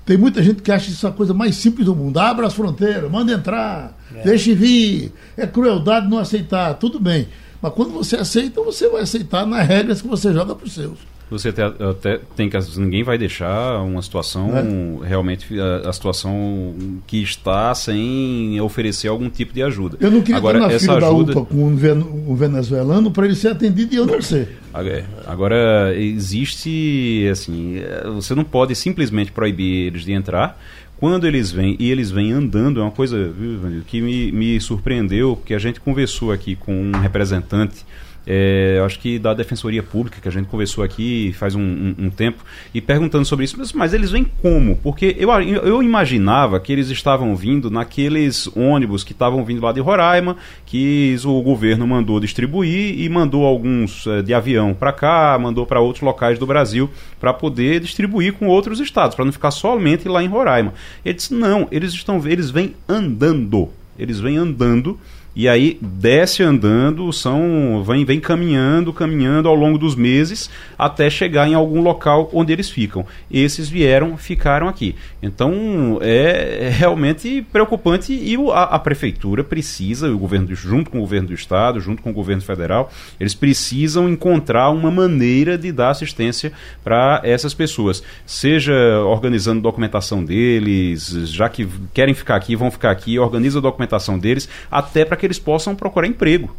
tem 0.06 0.18
muita 0.18 0.42
gente 0.42 0.62
que 0.62 0.72
acha 0.72 0.90
isso 0.90 1.06
a 1.08 1.12
coisa 1.12 1.34
mais 1.34 1.56
simples 1.56 1.86
do 1.86 1.96
mundo. 1.96 2.18
Abra 2.20 2.48
as 2.48 2.54
fronteiras, 2.54 3.10
manda 3.12 3.32
entrar, 3.34 3.98
é. 4.16 4.24
deixe 4.24 4.54
vir. 4.54 5.12
É 5.36 5.46
crueldade 5.46 6.10
não 6.10 6.18
aceitar, 6.18 6.74
tudo 6.76 7.00
bem. 7.00 7.28
Mas 7.62 7.74
quando 7.74 7.92
você 7.92 8.18
aceita, 8.18 8.62
você 8.62 8.90
vai 8.90 9.04
aceitar 9.04 9.46
nas 9.46 9.68
regras 9.68 10.02
que 10.02 10.08
você 10.08 10.34
joga 10.34 10.56
para 10.56 10.66
os 10.66 10.74
seus. 10.74 11.12
Você 11.34 11.50
até, 11.50 11.63
até, 11.63 12.19
tem 12.36 12.48
que. 12.48 12.58
Ninguém 12.78 13.04
vai 13.04 13.17
deixar 13.17 13.82
uma 13.82 14.02
situação, 14.02 15.02
é. 15.04 15.08
realmente, 15.08 15.60
a, 15.60 15.89
a, 15.89 15.93
situação 15.93 16.76
que 17.08 17.22
está 17.24 17.74
sem 17.74 18.62
oferecer 18.62 19.08
algum 19.08 19.30
tipo 19.30 19.52
de 19.52 19.63
ajuda. 19.63 19.98
Eu 20.00 20.12
não 20.12 20.22
queria 20.22 20.38
Agora, 20.38 20.60
estar 20.60 20.67
na 20.67 20.74
essa 20.76 20.93
fila 20.93 21.08
ajuda... 21.10 21.34
da 21.34 21.39
UPA 21.41 21.50
com 21.50 21.65
um 21.65 22.36
venezuelano 22.36 23.10
para 23.10 23.26
ele 23.26 23.36
ser 23.36 23.50
atendido 23.50 23.96
e 23.96 23.98
eu 23.98 24.06
não 24.06 24.22
ser. 24.22 24.60
Agora, 25.26 25.91
existe. 25.96 27.28
assim 27.32 27.82
Você 28.13 28.36
não 28.36 28.43
pode 28.43 28.76
simplesmente 28.76 29.32
proibir 29.32 29.88
eles 29.88 30.06
de 30.06 30.13
entrar 30.13 30.60
quando 31.04 31.28
eles 31.28 31.52
vêm 31.52 31.76
e 31.80 31.91
eles 31.91 32.12
vêm 32.12 32.32
andando, 32.32 32.80
é 32.80 32.84
uma 32.84 32.91
coisa 32.91 33.28
viu, 33.28 33.82
que 33.86 34.00
me, 34.00 34.32
me 34.32 34.62
surpreendeu, 34.62 35.36
porque 35.36 35.54
a 35.54 35.60
gente 35.60 35.82
conversou 35.82 36.32
aqui 36.32 36.56
com 36.56 36.74
um 36.74 36.91
representante 36.91 37.86
é, 38.26 38.82
acho 38.86 39.00
que 39.00 39.20
da 39.20 39.34
Defensoria 39.34 39.84
Pública, 39.84 40.20
que 40.22 40.28
a 40.28 40.32
gente 40.32 40.48
conversou 40.48 40.84
aqui 40.84 41.34
faz 41.34 41.56
um, 41.56 41.62
um, 41.62 41.96
um, 42.06 42.10
tempo, 42.10 42.44
e 42.74 42.80
perguntando 42.80 43.26
sobre 43.26 43.46
isso, 43.46 43.58
mas 43.76 43.94
eles 43.94 44.12
vêm 44.12 44.26
como? 44.42 44.78
Porque 44.78 45.16
eu, 45.20 45.30
eu 45.32 45.84
imaginava 45.84 46.60
que 46.60 46.72
eles 46.72 46.90
estavam 46.90 47.36
vindo 47.36 47.70
naqueles 47.70 48.48
ônibus 48.56 49.04
que 49.04 49.12
estavam 49.12 49.44
vindo 49.44 49.62
lá 49.62 49.72
de 49.72 49.82
Roraima, 49.82 50.38
que 50.66 51.16
o 51.26 51.42
governo 51.42 51.86
mandou 51.86 52.20
distribuir 52.20 53.00
e 53.00 53.10
mandou 53.10 53.46
alguns 53.46 54.08
é, 54.08 54.22
de 54.22 54.34
avião 54.34 54.74
para 54.74 54.94
cá, 54.94 55.38
mandou 55.40 55.66
para 55.66 55.82
outros 55.82 56.04
locais 56.04 56.40
do 56.40 56.48
Brasil 56.48 56.90
para 57.20 57.34
poder 57.34 57.82
distribuir 57.82 58.34
com 58.34 58.48
outros 58.48 58.80
estados, 58.80 59.16
para 59.16 59.26
não 59.26 59.32
ficar 59.32 59.52
somente 59.52 60.08
lá 60.08 60.24
em 60.24 60.28
Roraima. 60.28 60.74
Ele 61.04 61.16
disse: 61.16 61.34
não, 61.34 61.68
eles 61.72 61.94
estão 61.94 62.22
eles 62.26 62.50
vêm 62.50 62.74
andando. 62.88 63.70
Eles 63.98 64.20
vêm 64.20 64.38
andando 64.38 65.00
e 65.36 65.48
aí 65.48 65.80
desce 65.82 66.43
andando, 66.43 67.12
são 67.12 67.84
vem, 67.84 68.06
vem 68.06 68.19
caminhando, 68.19 68.93
caminhando 68.93 69.50
ao 69.50 69.56
longo 69.56 69.80
dos 69.80 69.96
meses 69.96 70.50
até 70.78 71.10
chegar 71.10 71.48
em 71.48 71.56
algum 71.56 71.82
local 71.82 72.30
onde 72.32 72.54
eles 72.54 72.69
ficam. 72.69 73.06
Esses 73.32 73.67
vieram, 73.67 74.15
ficaram 74.15 74.67
aqui. 74.67 74.96
Então 75.22 75.98
é, 76.02 76.67
é 76.67 76.69
realmente 76.69 77.46
preocupante 77.52 78.13
e 78.13 78.36
a, 78.52 78.63
a, 78.63 78.80
prefeitura 78.80 79.43
precisa, 79.43 80.12
o 80.12 80.17
governo 80.17 80.54
junto 80.54 80.91
com 80.91 80.98
o 80.98 81.02
governo 81.02 81.30
do 81.30 81.34
estado, 81.34 81.80
junto 81.80 82.02
com 82.04 82.12
o 82.12 82.13
governo 82.13 82.41
federal, 82.41 82.91
eles 83.19 83.34
precisam 83.34 84.08
encontrar 84.08 84.69
uma 84.69 84.91
maneira 84.91 85.58
de 85.58 85.72
dar 85.72 85.89
assistência 85.89 86.52
para 86.84 87.22
essas 87.24 87.54
pessoas, 87.54 88.04
seja 88.26 88.74
organizando 89.06 89.62
documentação 89.62 90.24
deles, 90.24 91.10
já 91.30 91.50
que 91.50 91.67
querem 91.93 92.13
ficar 92.13 92.36
aqui, 92.36 92.56
vão 92.56 92.69
ficar 92.69 92.91
aqui, 92.91 93.17
organiza 93.17 93.60
a 93.60 93.62
documentação 93.62 94.19
deles, 94.19 94.48
até 94.69 95.04
para 95.06 95.23
que 95.24 95.28
eles 95.28 95.40
possam 95.40 95.74
procurar 95.74 96.06
emprego. 96.06 96.54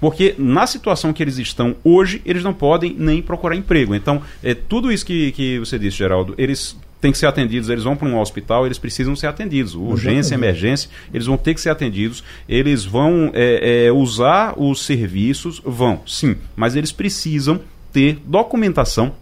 Porque 0.00 0.34
na 0.36 0.66
situação 0.66 1.12
que 1.12 1.22
eles 1.22 1.38
estão 1.38 1.76
hoje, 1.84 2.20
eles 2.26 2.42
não 2.42 2.52
podem 2.52 2.94
nem 2.98 3.22
procurar 3.22 3.54
emprego. 3.54 3.94
Então, 3.94 4.20
é, 4.42 4.54
tudo 4.54 4.90
isso 4.90 5.06
que, 5.06 5.30
que 5.30 5.56
você 5.60 5.78
disse, 5.78 5.98
Geraldo, 5.98 6.34
eles 6.36 6.76
têm 7.00 7.12
que 7.12 7.18
ser 7.18 7.26
atendidos, 7.26 7.68
eles 7.68 7.84
vão 7.84 7.94
para 7.94 8.08
um 8.08 8.18
hospital, 8.18 8.66
eles 8.66 8.76
precisam 8.76 9.14
ser 9.14 9.28
atendidos. 9.28 9.76
Urgência, 9.76 10.34
emergência, 10.34 10.90
eles 11.14 11.26
vão 11.26 11.36
ter 11.36 11.54
que 11.54 11.60
ser 11.60 11.70
atendidos, 11.70 12.24
eles 12.48 12.84
vão 12.84 13.30
é, 13.34 13.86
é, 13.86 13.92
usar 13.92 14.54
os 14.56 14.84
serviços, 14.84 15.62
vão, 15.64 16.00
sim, 16.04 16.34
mas 16.56 16.74
eles 16.74 16.90
precisam 16.90 17.60
ter 17.92 18.18
documentação 18.26 19.14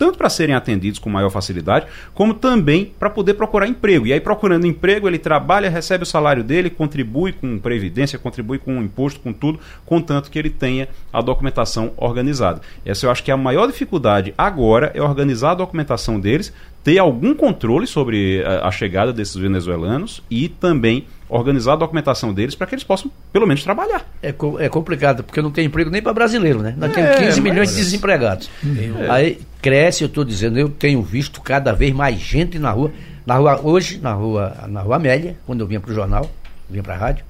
tanto 0.00 0.16
para 0.16 0.30
serem 0.30 0.54
atendidos 0.54 0.98
com 0.98 1.10
maior 1.10 1.28
facilidade, 1.28 1.86
como 2.14 2.32
também 2.32 2.90
para 2.98 3.10
poder 3.10 3.34
procurar 3.34 3.68
emprego. 3.68 4.06
E 4.06 4.14
aí, 4.14 4.20
procurando 4.20 4.66
emprego, 4.66 5.06
ele 5.06 5.18
trabalha, 5.18 5.68
recebe 5.68 6.04
o 6.04 6.06
salário 6.06 6.42
dele, 6.42 6.70
contribui 6.70 7.34
com 7.34 7.58
previdência, 7.58 8.18
contribui 8.18 8.58
com 8.58 8.82
imposto, 8.82 9.20
com 9.20 9.30
tudo, 9.30 9.60
contanto 9.84 10.30
que 10.30 10.38
ele 10.38 10.48
tenha 10.48 10.88
a 11.12 11.20
documentação 11.20 11.92
organizada. 11.98 12.62
Essa 12.82 13.04
eu 13.04 13.10
acho 13.10 13.22
que 13.22 13.30
é 13.30 13.34
a 13.34 13.36
maior 13.36 13.66
dificuldade 13.66 14.32
agora 14.38 14.90
é 14.94 15.02
organizar 15.02 15.50
a 15.50 15.56
documentação 15.56 16.18
deles, 16.18 16.50
ter 16.82 16.96
algum 16.98 17.34
controle 17.34 17.86
sobre 17.86 18.42
a, 18.42 18.68
a 18.68 18.70
chegada 18.70 19.12
desses 19.12 19.36
venezuelanos 19.36 20.22
e 20.30 20.48
também 20.48 21.06
organizar 21.28 21.74
a 21.74 21.76
documentação 21.76 22.32
deles 22.32 22.54
para 22.54 22.66
que 22.66 22.74
eles 22.74 22.84
possam, 22.84 23.10
pelo 23.30 23.46
menos, 23.46 23.62
trabalhar. 23.62 24.10
É, 24.22 24.34
é 24.58 24.68
complicado, 24.70 25.22
porque 25.22 25.42
não 25.42 25.50
tem 25.50 25.66
emprego 25.66 25.90
nem 25.90 26.00
para 26.00 26.14
brasileiro, 26.14 26.60
né? 26.60 26.74
Nós 26.76 26.90
é, 26.90 26.94
temos 26.94 27.18
15 27.18 27.40
milhões 27.42 27.70
de 27.70 27.76
desempregados. 27.76 28.50
É. 28.64 29.10
Aí 29.10 29.38
cresce, 29.60 30.02
eu 30.02 30.08
estou 30.08 30.24
dizendo, 30.24 30.58
eu 30.58 30.68
tenho 30.68 31.02
visto 31.02 31.40
cada 31.40 31.72
vez 31.72 31.94
mais 31.94 32.18
gente 32.18 32.58
na 32.58 32.70
rua. 32.70 32.92
Na 33.26 33.36
rua 33.36 33.60
hoje, 33.62 33.98
na 33.98 34.12
rua, 34.12 34.66
na 34.68 34.80
rua 34.80 34.96
Amélia, 34.96 35.36
quando 35.46 35.60
eu 35.60 35.66
vinha 35.66 35.80
para 35.80 35.90
o 35.90 35.94
jornal, 35.94 36.30
vinha 36.68 36.82
para 36.82 36.94
a 36.94 36.98
rádio, 36.98 37.24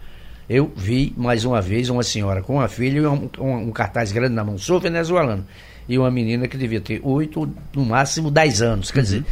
eu 0.48 0.72
vi 0.74 1.12
mais 1.16 1.44
uma 1.44 1.60
vez 1.60 1.88
uma 1.88 2.02
senhora 2.02 2.42
com 2.42 2.54
uma 2.54 2.68
filha 2.68 2.98
e 2.98 3.06
um, 3.06 3.28
um, 3.38 3.52
um 3.68 3.70
cartaz 3.70 4.10
grande 4.12 4.34
na 4.34 4.44
mão, 4.44 4.58
sou 4.58 4.80
venezuelano. 4.80 5.46
E 5.88 5.98
uma 5.98 6.10
menina 6.10 6.46
que 6.46 6.56
devia 6.56 6.80
ter 6.80 7.00
oito, 7.02 7.52
no 7.74 7.84
máximo 7.84 8.30
dez 8.30 8.62
anos. 8.62 8.90
Quer 8.90 9.00
uhum. 9.00 9.04
dizer, 9.04 9.24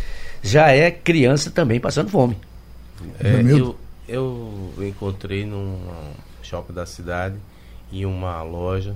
já 0.43 0.71
é 0.71 0.91
criança 0.91 1.51
também 1.51 1.79
passando 1.79 2.11
fome. 2.11 2.37
É, 3.21 3.41
eu, 3.47 3.77
eu 4.09 4.75
encontrei 4.81 5.47
num 5.47 5.79
shopping 6.43 6.73
da 6.73 6.85
cidade, 6.85 7.37
em 7.93 8.05
uma 8.05 8.43
loja 8.43 8.95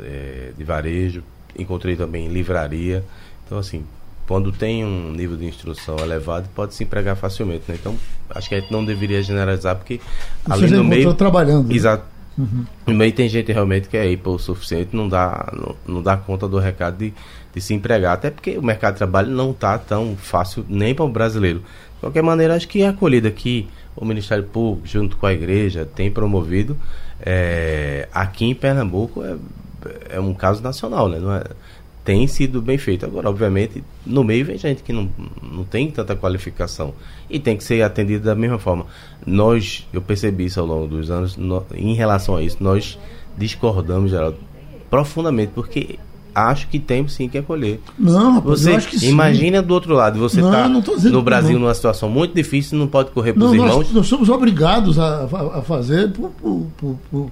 é, 0.00 0.52
de 0.56 0.64
varejo, 0.64 1.22
encontrei 1.58 1.96
também 1.96 2.26
em 2.26 2.28
livraria. 2.28 3.04
Então, 3.46 3.58
assim, 3.58 3.84
quando 4.26 4.50
tem 4.52 4.84
um 4.84 5.12
nível 5.12 5.36
de 5.36 5.44
instrução 5.44 5.96
elevado, 5.98 6.48
pode 6.54 6.74
se 6.74 6.84
empregar 6.84 7.16
facilmente. 7.16 7.64
Né? 7.68 7.76
Então, 7.80 7.96
acho 8.30 8.48
que 8.48 8.54
a 8.54 8.60
gente 8.60 8.72
não 8.72 8.84
deveria 8.84 9.22
generalizar, 9.22 9.76
porque 9.76 10.00
Você 10.46 10.64
ali 10.64 10.70
no 10.70 10.84
meio. 10.84 11.14
trabalhando. 11.14 11.68
Né? 11.68 11.74
Exato. 11.74 12.04
Uhum. 12.36 12.64
No 12.86 12.94
meio 12.94 13.12
tem 13.12 13.28
gente 13.28 13.52
realmente 13.52 13.88
que 13.88 13.96
é 13.96 14.00
aí 14.00 14.20
o 14.24 14.38
suficiente, 14.38 14.96
não 14.96 15.08
dá, 15.08 15.52
não, 15.52 15.76
não 15.94 16.02
dá 16.02 16.16
conta 16.16 16.48
do 16.48 16.58
recado 16.58 16.96
de, 16.98 17.14
de 17.54 17.60
se 17.60 17.74
empregar. 17.74 18.14
Até 18.14 18.30
porque 18.30 18.58
o 18.58 18.62
mercado 18.62 18.94
de 18.94 18.98
trabalho 18.98 19.30
não 19.30 19.52
está 19.52 19.78
tão 19.78 20.16
fácil 20.16 20.64
nem 20.68 20.94
para 20.94 21.04
o 21.04 21.08
brasileiro. 21.08 21.60
De 21.60 22.00
qualquer 22.00 22.22
maneira, 22.22 22.56
acho 22.56 22.66
que 22.66 22.82
a 22.82 22.90
acolhida 22.90 23.28
aqui 23.28 23.68
o 23.96 24.04
Ministério 24.04 24.44
Público, 24.44 24.86
junto 24.86 25.16
com 25.16 25.26
a 25.26 25.32
igreja, 25.32 25.84
tem 25.94 26.10
promovido. 26.10 26.76
É, 27.20 28.08
aqui 28.12 28.44
em 28.44 28.54
Pernambuco 28.54 29.22
é, 29.22 29.36
é 30.08 30.20
um 30.20 30.34
caso 30.34 30.62
nacional, 30.62 31.08
né? 31.08 31.18
Não 31.18 31.32
é, 31.32 31.44
tem 32.04 32.26
sido 32.26 32.60
bem 32.60 32.76
feito. 32.76 33.06
Agora, 33.06 33.30
obviamente, 33.30 33.82
no 34.04 34.22
meio 34.22 34.44
vem 34.44 34.58
gente 34.58 34.82
que 34.82 34.92
não, 34.92 35.08
não 35.42 35.64
tem 35.64 35.90
tanta 35.90 36.14
qualificação 36.14 36.92
e 37.30 37.38
tem 37.38 37.56
que 37.56 37.64
ser 37.64 37.82
atendido 37.82 38.24
da 38.24 38.34
mesma 38.34 38.58
forma. 38.58 38.86
Nós, 39.26 39.86
eu 39.92 40.02
percebi 40.02 40.44
isso 40.44 40.60
ao 40.60 40.66
longo 40.66 40.86
dos 40.86 41.10
anos, 41.10 41.36
no, 41.36 41.64
em 41.74 41.94
relação 41.94 42.36
a 42.36 42.42
isso, 42.42 42.58
nós 42.60 42.98
discordamos, 43.36 44.10
Geraldo, 44.10 44.36
profundamente, 44.90 45.52
porque 45.54 45.98
acho 46.34 46.68
que 46.68 46.78
tem 46.78 47.06
sim 47.08 47.28
que 47.28 47.38
acolher. 47.38 47.80
Não, 47.98 48.40
você 48.40 48.72
eu 48.72 48.76
acho 48.76 48.88
que 48.88 49.06
imagina 49.06 49.60
sim. 49.60 49.66
do 49.66 49.72
outro 49.72 49.94
lado, 49.94 50.18
você 50.18 50.40
está 50.40 50.68
no 50.68 51.22
Brasil 51.22 51.58
numa 51.58 51.74
situação 51.74 52.10
muito 52.10 52.34
difícil, 52.34 52.76
não 52.76 52.88
pode 52.88 53.12
correr 53.12 53.32
para 53.32 53.44
os 53.44 53.52
irmãos. 53.52 53.76
Nós, 53.76 53.92
nós, 53.92 54.06
somos 54.06 54.28
obrigados 54.28 54.98
a, 54.98 55.24
a 55.24 55.62
fazer 55.62 56.12
por, 56.12 56.30
por, 56.30 56.66
por, 56.76 56.98
por, 57.10 57.30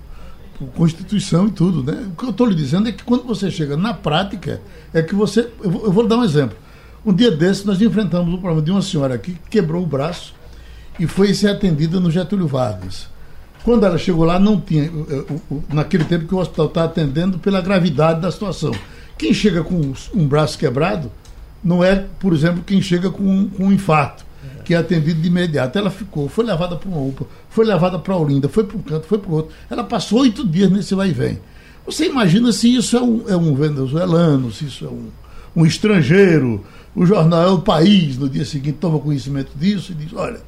Constituição 0.75 1.49
e 1.49 1.51
tudo, 1.51 1.83
né? 1.83 2.09
O 2.13 2.17
que 2.17 2.25
eu 2.25 2.31
estou 2.31 2.47
lhe 2.47 2.55
dizendo 2.55 2.89
é 2.89 2.93
que 2.93 3.03
quando 3.03 3.25
você 3.25 3.51
chega 3.51 3.77
na 3.77 3.95
prática, 3.95 4.61
é 4.93 5.03
que 5.03 5.15
você. 5.15 5.49
Eu 5.63 5.71
vou, 5.71 5.85
eu 5.85 5.93
vou 5.93 6.07
dar 6.07 6.19
um 6.19 6.25
exemplo. 6.25 6.57
Um 7.05 7.13
dia 7.13 7.31
desse 7.31 7.67
nós 7.67 7.81
enfrentamos 7.81 8.33
o 8.33 8.39
problema 8.39 8.63
de 8.63 8.71
uma 8.71 8.83
senhora 8.83 9.15
aqui 9.15 9.33
que 9.33 9.51
quebrou 9.51 9.83
o 9.83 9.87
braço 9.87 10.35
e 10.99 11.07
foi 11.07 11.35
ser 11.35 11.49
atendida 11.49 11.99
no 11.99 12.11
Getúlio 12.11 12.47
Vargas. 12.47 13.09
Quando 13.65 13.85
ela 13.85 13.99
chegou 13.99 14.25
lá, 14.25 14.39
não 14.39 14.61
tinha, 14.61 14.91
naquele 15.69 16.05
tempo 16.05 16.27
que 16.27 16.35
o 16.35 16.39
hospital 16.39 16.67
está 16.67 16.85
atendendo 16.85 17.39
pela 17.39 17.61
gravidade 17.61 18.21
da 18.21 18.31
situação. 18.31 18.73
Quem 19.17 19.33
chega 19.33 19.63
com 19.63 19.93
um 20.15 20.27
braço 20.27 20.59
quebrado 20.59 21.11
não 21.63 21.83
é, 21.83 22.07
por 22.19 22.33
exemplo, 22.33 22.63
quem 22.65 22.83
chega 22.83 23.09
com, 23.11 23.49
com 23.51 23.67
um 23.67 23.73
infarto, 23.73 24.25
que 24.65 24.75
é 24.75 24.79
atendido 24.79 25.21
de 25.21 25.29
imediato. 25.29 25.79
Ela 25.79 25.91
ficou, 25.91 26.29
foi 26.29 26.45
levada 26.45 26.77
para 26.77 26.89
uma 26.89 27.01
UPA, 27.01 27.27
foi 27.49 27.65
levada 27.65 27.99
para 27.99 28.17
Olinda, 28.17 28.49
foi 28.49 28.65
para 28.65 28.77
um 28.77 28.83
canto, 28.83 29.07
foi 29.07 29.19
para 29.19 29.31
o 29.31 29.35
outro. 29.35 29.53
Ela 29.71 29.85
passou 29.85 30.21
oito 30.21 30.47
dias 30.47 30.71
nesse 30.71 30.95
vai 30.95 31.11
e 31.11 31.13
vem. 31.13 31.39
Você 31.85 32.07
imagina 32.07 32.53
se 32.53 32.75
isso 32.75 32.97
é 32.97 33.03
um, 33.03 33.25
é 33.29 33.37
um 33.37 33.55
venezuelano, 33.55 34.53
se 34.53 34.67
isso 34.67 34.85
é 34.85 34.89
um, 34.89 35.09
um 35.57 35.67
estrangeiro, 35.67 36.65
o 36.95 37.05
jornal 37.05 37.43
é 37.43 37.51
o 37.51 37.61
país, 37.61 38.17
no 38.17 38.29
dia 38.29 38.45
seguinte 38.45 38.79
toma 38.81 38.99
conhecimento 38.99 39.51
disso 39.57 39.93
e 39.93 39.95
diz, 39.95 40.13
olha, 40.15 40.41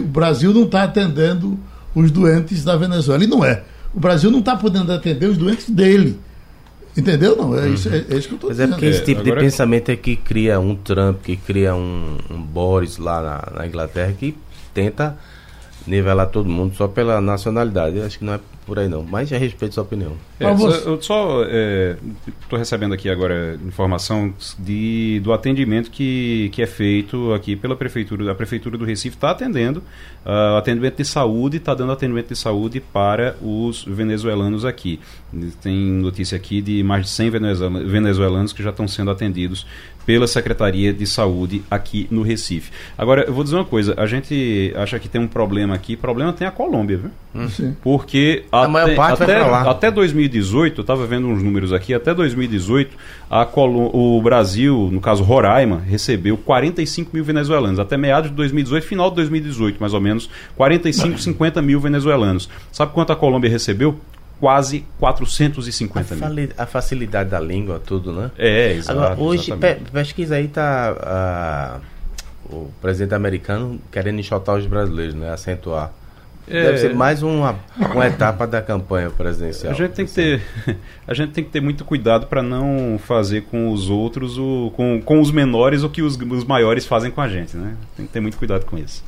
o 0.00 0.08
Brasil 0.08 0.52
não 0.52 0.64
está 0.64 0.82
atendendo 0.82 1.58
os 1.94 2.10
doentes 2.10 2.64
da 2.64 2.76
Venezuela. 2.76 3.24
E 3.24 3.26
não 3.26 3.44
é. 3.44 3.62
O 3.94 4.00
Brasil 4.00 4.30
não 4.30 4.40
está 4.40 4.56
podendo 4.56 4.92
atender 4.92 5.26
os 5.26 5.38
doentes 5.38 5.70
dele. 5.70 6.18
Entendeu? 6.96 7.36
Não, 7.36 7.58
é, 7.58 7.68
isso, 7.68 7.88
é, 7.88 8.04
é 8.08 8.16
isso 8.16 8.28
que 8.28 8.34
eu 8.34 8.36
estou 8.36 8.50
dizendo. 8.50 8.70
Mas 8.70 8.78
é 8.78 8.80
porque 8.80 8.86
esse 8.86 9.04
tipo 9.04 9.20
é, 9.20 9.24
de 9.24 9.32
pensamento 9.32 9.90
é 9.90 9.96
que 9.96 10.16
cria 10.16 10.58
um 10.58 10.74
Trump, 10.74 11.22
que 11.22 11.36
cria 11.36 11.74
um, 11.74 12.16
um 12.30 12.40
Boris 12.40 12.96
lá 12.96 13.20
na, 13.20 13.58
na, 13.58 13.66
Inglaterra, 13.66 14.12
que 14.18 14.34
tenta 14.72 15.16
nivelar 15.86 16.28
todo 16.28 16.48
mundo 16.48 16.74
só 16.74 16.88
pela 16.88 17.20
nacionalidade. 17.20 17.98
Eu 17.98 18.06
acho 18.06 18.18
que 18.18 18.24
não 18.24 18.34
é 18.34 18.40
por 18.66 18.80
aí 18.80 18.88
não, 18.88 19.04
mas 19.04 19.32
a 19.32 19.38
respeito 19.38 19.70
da 19.70 19.74
sua 19.74 19.84
opinião. 19.84 20.12
É, 20.40 20.52
você... 20.52 20.88
Eu 20.88 21.00
só 21.00 21.44
estou 21.44 21.48
é, 21.48 21.96
recebendo 22.58 22.92
aqui 22.92 23.08
agora 23.08 23.56
informação 23.64 24.34
de, 24.58 25.20
do 25.22 25.32
atendimento 25.32 25.88
que, 25.90 26.50
que 26.52 26.60
é 26.60 26.66
feito 26.66 27.32
aqui 27.32 27.54
pela 27.54 27.76
prefeitura. 27.76 28.32
A 28.32 28.34
prefeitura 28.34 28.76
do 28.76 28.84
Recife 28.84 29.16
está 29.16 29.30
atendendo 29.30 29.78
uh, 30.24 30.56
atendimento 30.56 30.96
de 30.96 31.04
saúde, 31.04 31.58
está 31.58 31.74
dando 31.74 31.92
atendimento 31.92 32.28
de 32.28 32.36
saúde 32.36 32.80
para 32.80 33.36
os 33.40 33.84
venezuelanos 33.84 34.64
aqui. 34.64 34.98
Tem 35.62 35.76
notícia 35.76 36.36
aqui 36.36 36.60
de 36.60 36.82
mais 36.82 37.04
de 37.04 37.10
100 37.10 37.30
venezuelanos 37.86 38.52
que 38.52 38.62
já 38.62 38.70
estão 38.70 38.88
sendo 38.88 39.12
atendidos 39.12 39.64
pela 40.06 40.28
Secretaria 40.28 40.92
de 40.92 41.06
Saúde 41.06 41.62
aqui 41.68 42.06
no 42.10 42.22
Recife. 42.22 42.70
Agora, 42.96 43.24
eu 43.24 43.34
vou 43.34 43.42
dizer 43.42 43.56
uma 43.56 43.64
coisa, 43.64 43.92
a 43.96 44.06
gente 44.06 44.72
acha 44.76 44.98
que 45.00 45.08
tem 45.08 45.20
um 45.20 45.26
problema 45.26 45.74
aqui, 45.74 45.96
problema 45.96 46.32
tem 46.32 46.46
a 46.46 46.50
Colômbia, 46.50 46.96
viu? 46.96 47.10
Hum. 47.34 47.74
Porque 47.82 48.44
até, 48.50 48.98
até, 48.98 49.40
até 49.40 49.90
2018, 49.90 50.78
eu 50.78 50.82
estava 50.82 51.04
vendo 51.06 51.26
uns 51.26 51.42
números 51.42 51.72
aqui, 51.72 51.92
até 51.92 52.14
2018, 52.14 52.96
a 53.28 53.44
Colô 53.44 53.90
o 53.92 54.22
Brasil, 54.22 54.88
no 54.92 55.00
caso 55.00 55.24
Roraima, 55.24 55.80
recebeu 55.80 56.36
45 56.36 57.10
mil 57.12 57.24
venezuelanos. 57.24 57.78
Até 57.78 57.96
meados 57.96 58.30
de 58.30 58.36
2018, 58.36 58.86
final 58.86 59.10
de 59.10 59.16
2018, 59.16 59.76
mais 59.80 59.92
ou 59.92 60.00
menos, 60.00 60.30
45, 60.56 61.18
50 61.18 61.60
mil 61.60 61.80
venezuelanos. 61.80 62.48
Sabe 62.70 62.92
quanto 62.92 63.12
a 63.12 63.16
Colômbia 63.16 63.50
recebeu? 63.50 63.98
Quase 64.40 64.84
450 64.98 66.14
a 66.14 66.28
mil. 66.28 66.48
A 66.56 66.66
facilidade 66.66 67.30
da 67.30 67.40
língua, 67.40 67.80
tudo, 67.84 68.12
né? 68.12 68.30
É, 68.38 68.72
exato. 68.72 68.98
Agora, 68.98 69.20
hoje, 69.20 69.56
pe 69.56 69.76
pesquisa 69.92 70.36
aí 70.36 70.48
tá 70.48 71.80
uh, 72.50 72.54
o 72.54 72.70
presidente 72.80 73.14
americano 73.14 73.80
querendo 73.90 74.20
enxotar 74.20 74.56
os 74.56 74.66
brasileiros, 74.66 75.14
né? 75.14 75.32
Acentuar. 75.32 75.92
É, 76.48 76.62
Deve 76.62 76.78
ser 76.78 76.94
mais 76.94 77.24
uma, 77.24 77.56
uma 77.76 78.06
etapa 78.06 78.46
da 78.46 78.62
campanha 78.62 79.10
presidencial. 79.10 79.72
A 79.72 79.74
gente 79.74 79.92
tem 79.94 80.06
que 80.06 80.12
ter, 80.12 80.40
a 81.06 81.12
gente 81.12 81.32
tem 81.32 81.42
que 81.42 81.50
ter 81.50 81.60
muito 81.60 81.84
cuidado 81.84 82.28
para 82.28 82.40
não 82.40 83.00
fazer 83.04 83.42
com 83.42 83.72
os 83.72 83.90
outros, 83.90 84.38
o, 84.38 84.70
com, 84.76 85.02
com 85.02 85.20
os 85.20 85.32
menores 85.32 85.82
o 85.82 85.90
que 85.90 86.02
os, 86.02 86.16
os 86.16 86.44
maiores 86.44 86.86
fazem 86.86 87.10
com 87.10 87.20
a 87.20 87.26
gente, 87.26 87.56
né? 87.56 87.74
Tem 87.96 88.06
que 88.06 88.12
ter 88.12 88.20
muito 88.20 88.36
cuidado 88.36 88.64
com 88.64 88.78
isso. 88.78 89.02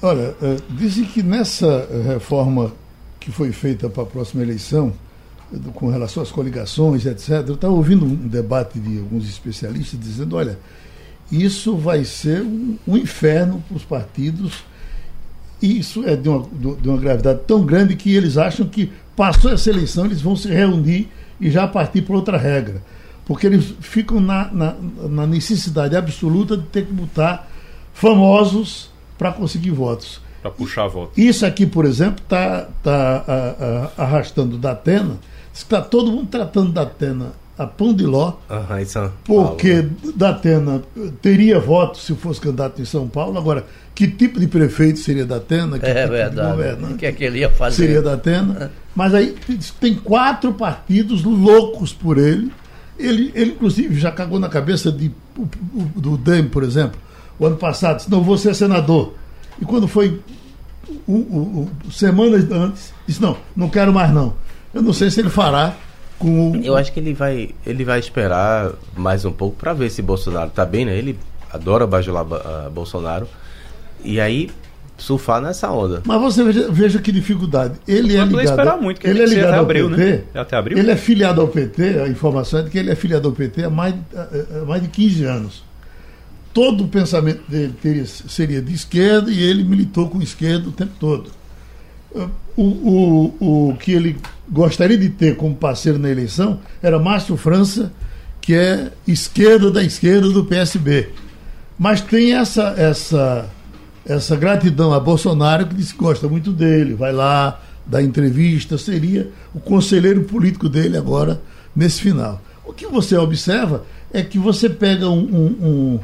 Olha, 0.00 0.34
uh, 0.40 0.62
dizem 0.70 1.04
que 1.04 1.22
nessa 1.22 1.86
reforma 2.06 2.72
que 3.20 3.30
foi 3.30 3.52
feita 3.52 3.88
para 3.88 4.02
a 4.02 4.06
próxima 4.06 4.42
eleição, 4.42 4.92
com 5.74 5.88
relação 5.88 6.22
às 6.22 6.30
coligações, 6.30 7.04
etc., 7.04 7.44
eu 7.46 7.54
estava 7.54 7.74
ouvindo 7.74 8.04
um 8.04 8.14
debate 8.14 8.78
de 8.80 8.98
alguns 8.98 9.28
especialistas 9.28 10.00
dizendo: 10.00 10.36
olha, 10.36 10.58
isso 11.30 11.76
vai 11.76 12.04
ser 12.04 12.42
um, 12.42 12.76
um 12.88 12.96
inferno 12.96 13.62
para 13.68 13.76
os 13.76 13.84
partidos. 13.84 14.64
E 15.62 15.78
isso 15.78 16.02
é 16.08 16.16
de 16.16 16.26
uma, 16.28 16.48
de 16.80 16.88
uma 16.88 16.96
gravidade 16.96 17.40
tão 17.46 17.64
grande 17.64 17.94
que 17.94 18.14
eles 18.14 18.38
acham 18.38 18.66
que 18.66 18.90
passou 19.14 19.52
essa 19.52 19.68
eleição, 19.68 20.06
eles 20.06 20.22
vão 20.22 20.34
se 20.34 20.48
reunir 20.48 21.08
e 21.38 21.50
já 21.50 21.68
partir 21.68 22.02
para 22.02 22.16
outra 22.16 22.38
regra. 22.38 22.82
Porque 23.26 23.46
eles 23.46 23.74
ficam 23.80 24.20
na, 24.20 24.50
na, 24.50 24.74
na 25.08 25.26
necessidade 25.26 25.94
absoluta 25.94 26.56
de 26.56 26.62
ter 26.64 26.86
que 26.86 26.92
botar 26.92 27.48
famosos 27.92 28.90
para 29.18 29.30
conseguir 29.30 29.70
votos. 29.70 30.20
Para 30.42 30.50
puxar 30.50 30.86
votos. 30.88 31.16
Isso 31.16 31.44
aqui, 31.44 31.66
por 31.66 31.84
exemplo, 31.84 32.22
está 32.22 32.66
tá, 32.82 33.20
tá 33.20 33.92
arrastando 33.96 34.56
da 34.56 34.72
Atena. 34.72 35.18
Está 35.52 35.82
todo 35.82 36.10
mundo 36.10 36.28
tratando 36.28 36.72
da 36.72 36.82
Atena 36.82 37.32
a 37.60 37.66
pão 37.66 37.92
de 37.92 38.06
ló, 38.06 38.38
uhum, 38.48 39.10
porque 39.22 39.86
Datena 40.16 40.80
teria 41.20 41.60
voto 41.60 41.98
se 41.98 42.14
fosse 42.14 42.40
candidato 42.40 42.80
em 42.80 42.86
São 42.86 43.06
Paulo. 43.06 43.36
Agora, 43.36 43.66
que 43.94 44.08
tipo 44.08 44.40
de 44.40 44.48
prefeito 44.48 44.98
seria 44.98 45.26
Datena? 45.26 45.78
Que 45.78 45.84
é 45.84 46.02
tipo 46.04 46.12
verdade. 46.14 46.84
O 46.84 46.96
que 46.96 47.04
é 47.04 47.12
que 47.12 47.22
ele 47.22 47.40
ia 47.40 47.50
fazer? 47.50 47.76
Seria 47.76 48.00
Datena. 48.00 48.64
É. 48.64 48.70
Mas 48.96 49.12
aí 49.12 49.36
tem 49.78 49.94
quatro 49.94 50.54
partidos 50.54 51.22
loucos 51.22 51.92
por 51.92 52.16
ele. 52.16 52.50
Ele, 52.98 53.30
ele 53.34 53.50
inclusive, 53.50 54.00
já 54.00 54.10
cagou 54.10 54.40
na 54.40 54.48
cabeça 54.48 54.90
de, 54.90 55.12
do 55.94 56.16
DEM, 56.16 56.48
por 56.48 56.62
exemplo, 56.62 56.98
o 57.38 57.44
ano 57.44 57.56
passado, 57.56 57.98
disse, 57.98 58.10
não 58.10 58.22
vou 58.22 58.38
ser 58.38 58.54
senador. 58.54 59.12
E 59.60 59.64
quando 59.64 59.86
foi 59.86 60.20
o, 61.06 61.12
o, 61.12 61.70
o, 61.86 61.92
semanas 61.92 62.50
antes, 62.50 62.92
disse, 63.06 63.20
não, 63.20 63.36
não 63.56 63.68
quero 63.68 63.92
mais 63.92 64.12
não. 64.12 64.34
Eu 64.72 64.82
não 64.82 64.92
sei 64.92 65.10
se 65.10 65.20
ele 65.20 65.30
fará 65.30 65.74
com... 66.18 66.60
Eu 66.62 66.76
acho 66.76 66.92
que 66.92 67.00
ele 67.00 67.12
vai, 67.12 67.50
ele 67.66 67.84
vai 67.84 67.98
esperar 67.98 68.72
mais 68.96 69.24
um 69.24 69.32
pouco 69.32 69.56
para 69.56 69.72
ver 69.72 69.90
se 69.90 70.00
Bolsonaro 70.02 70.50
tá 70.50 70.64
bem, 70.64 70.84
né? 70.84 70.96
Ele 70.96 71.18
adora 71.52 71.86
bajular 71.86 72.24
uh, 72.24 72.70
Bolsonaro. 72.70 73.26
E 74.04 74.20
aí 74.20 74.50
surfar 75.00 75.40
nessa 75.40 75.70
onda. 75.70 76.02
Mas 76.04 76.20
você 76.20 76.44
veja, 76.44 76.70
veja 76.70 76.98
que 77.00 77.10
dificuldade. 77.10 77.74
Ele 77.88 78.16
é 78.16 78.24
ligado, 78.24 78.40
esperar 78.40 78.76
muito, 78.76 79.00
que 79.00 79.08
ele, 79.08 79.22
é 79.22 79.26
ligado 79.26 79.54
ao 79.54 79.60
abril, 79.62 79.90
PT. 79.90 80.04
Né? 80.04 80.22
Até 80.34 80.56
abril. 80.56 80.78
Ele 80.78 80.90
é 80.90 80.96
filiado 80.96 81.40
ao 81.40 81.48
PT, 81.48 82.00
a 82.00 82.08
informação 82.08 82.60
é 82.60 82.62
de 82.62 82.70
que 82.70 82.78
ele 82.78 82.90
é 82.90 82.94
filiado 82.94 83.26
ao 83.26 83.34
PT 83.34 83.64
há 83.64 83.70
mais, 83.70 83.94
há 84.14 84.64
mais 84.64 84.82
de 84.82 84.88
15 84.88 85.24
anos. 85.24 85.69
Todo 86.52 86.84
o 86.84 86.88
pensamento 86.88 87.48
dele 87.48 87.74
teria, 87.80 88.06
seria 88.06 88.60
de 88.60 88.74
esquerda 88.74 89.30
e 89.30 89.40
ele 89.40 89.62
militou 89.62 90.08
com 90.08 90.20
esquerda 90.20 90.68
o 90.68 90.72
tempo 90.72 90.92
todo. 90.98 91.30
O, 92.56 92.62
o, 92.62 93.68
o 93.70 93.76
que 93.76 93.92
ele 93.92 94.16
gostaria 94.48 94.98
de 94.98 95.08
ter 95.08 95.36
como 95.36 95.54
parceiro 95.54 95.98
na 95.98 96.10
eleição 96.10 96.58
era 96.82 96.98
Márcio 96.98 97.36
França, 97.36 97.92
que 98.40 98.54
é 98.54 98.90
esquerda 99.06 99.70
da 99.70 99.82
esquerda 99.82 100.28
do 100.28 100.44
PSB. 100.44 101.08
Mas 101.78 102.00
tem 102.00 102.34
essa, 102.34 102.74
essa, 102.76 103.48
essa 104.04 104.36
gratidão 104.36 104.92
a 104.92 104.98
Bolsonaro 104.98 105.66
que 105.66 105.74
diz 105.74 105.92
que 105.92 105.98
gosta 105.98 106.28
muito 106.28 106.52
dele, 106.52 106.94
vai 106.94 107.12
lá, 107.12 107.60
dá 107.86 108.02
entrevista, 108.02 108.76
seria 108.76 109.30
o 109.54 109.60
conselheiro 109.60 110.24
político 110.24 110.68
dele 110.68 110.96
agora, 110.96 111.40
nesse 111.74 112.00
final. 112.00 112.42
O 112.64 112.72
que 112.72 112.86
você 112.86 113.16
observa 113.16 113.84
é 114.12 114.22
que 114.22 114.38
você 114.38 114.68
pega 114.68 115.08
um, 115.08 115.18
um, 115.18 115.66
um, 115.66 116.00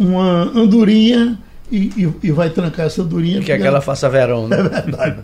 uma 0.00 0.50
andorinha 0.58 1.38
e, 1.70 1.92
e, 1.96 2.12
e, 2.24 2.32
vai 2.32 2.50
trancar 2.50 2.86
essa 2.86 3.02
andorinha. 3.02 3.40
Que 3.42 3.52
é 3.52 3.54
aquela 3.54 3.80
faça 3.80 4.08
verão, 4.08 4.48
né? 4.48 4.56
É 4.58 4.62
verdade. 4.62 5.22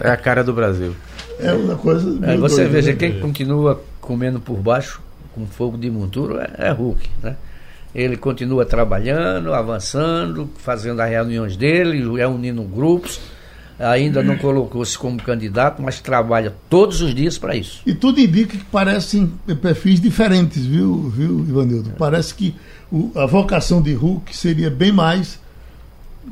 é 0.00 0.10
a 0.10 0.16
cara 0.16 0.42
do 0.42 0.52
Brasil. 0.52 0.94
É 1.38 1.52
uma 1.52 1.76
coisa. 1.76 2.08
É, 2.26 2.36
você 2.36 2.56
doida, 2.56 2.70
veja, 2.70 2.90
né? 2.90 2.96
quem 2.96 3.20
continua 3.20 3.82
comendo 4.00 4.40
por 4.40 4.56
baixo 4.58 5.00
com 5.34 5.46
fogo 5.46 5.78
de 5.78 5.90
monturo 5.90 6.38
é, 6.38 6.50
é 6.58 6.70
Hulk, 6.70 7.08
né? 7.22 7.36
Ele 7.94 8.16
continua 8.16 8.66
trabalhando, 8.66 9.54
avançando, 9.54 10.50
fazendo 10.58 11.00
as 11.00 11.08
reuniões 11.08 11.56
dele, 11.56 12.04
reunindo 12.16 12.62
grupos. 12.64 13.20
Ainda 13.78 14.22
não 14.22 14.36
colocou-se 14.36 14.96
como 14.96 15.20
candidato, 15.20 15.82
mas 15.82 16.00
trabalha 16.00 16.52
todos 16.68 17.00
os 17.00 17.14
dias 17.14 17.38
para 17.38 17.56
isso. 17.56 17.82
E 17.86 17.94
tudo 17.94 18.20
indica 18.20 18.56
que 18.56 18.64
parecem 18.64 19.32
perfis 19.60 20.00
diferentes, 20.00 20.64
viu, 20.64 21.08
viu 21.10 21.40
Ivanildo? 21.40 21.90
É. 21.90 21.92
Parece 21.98 22.34
que 22.34 22.54
o, 22.94 23.10
a 23.16 23.26
vocação 23.26 23.82
de 23.82 23.92
Hulk 23.92 24.36
seria 24.36 24.70
bem 24.70 24.92
mais 24.92 25.42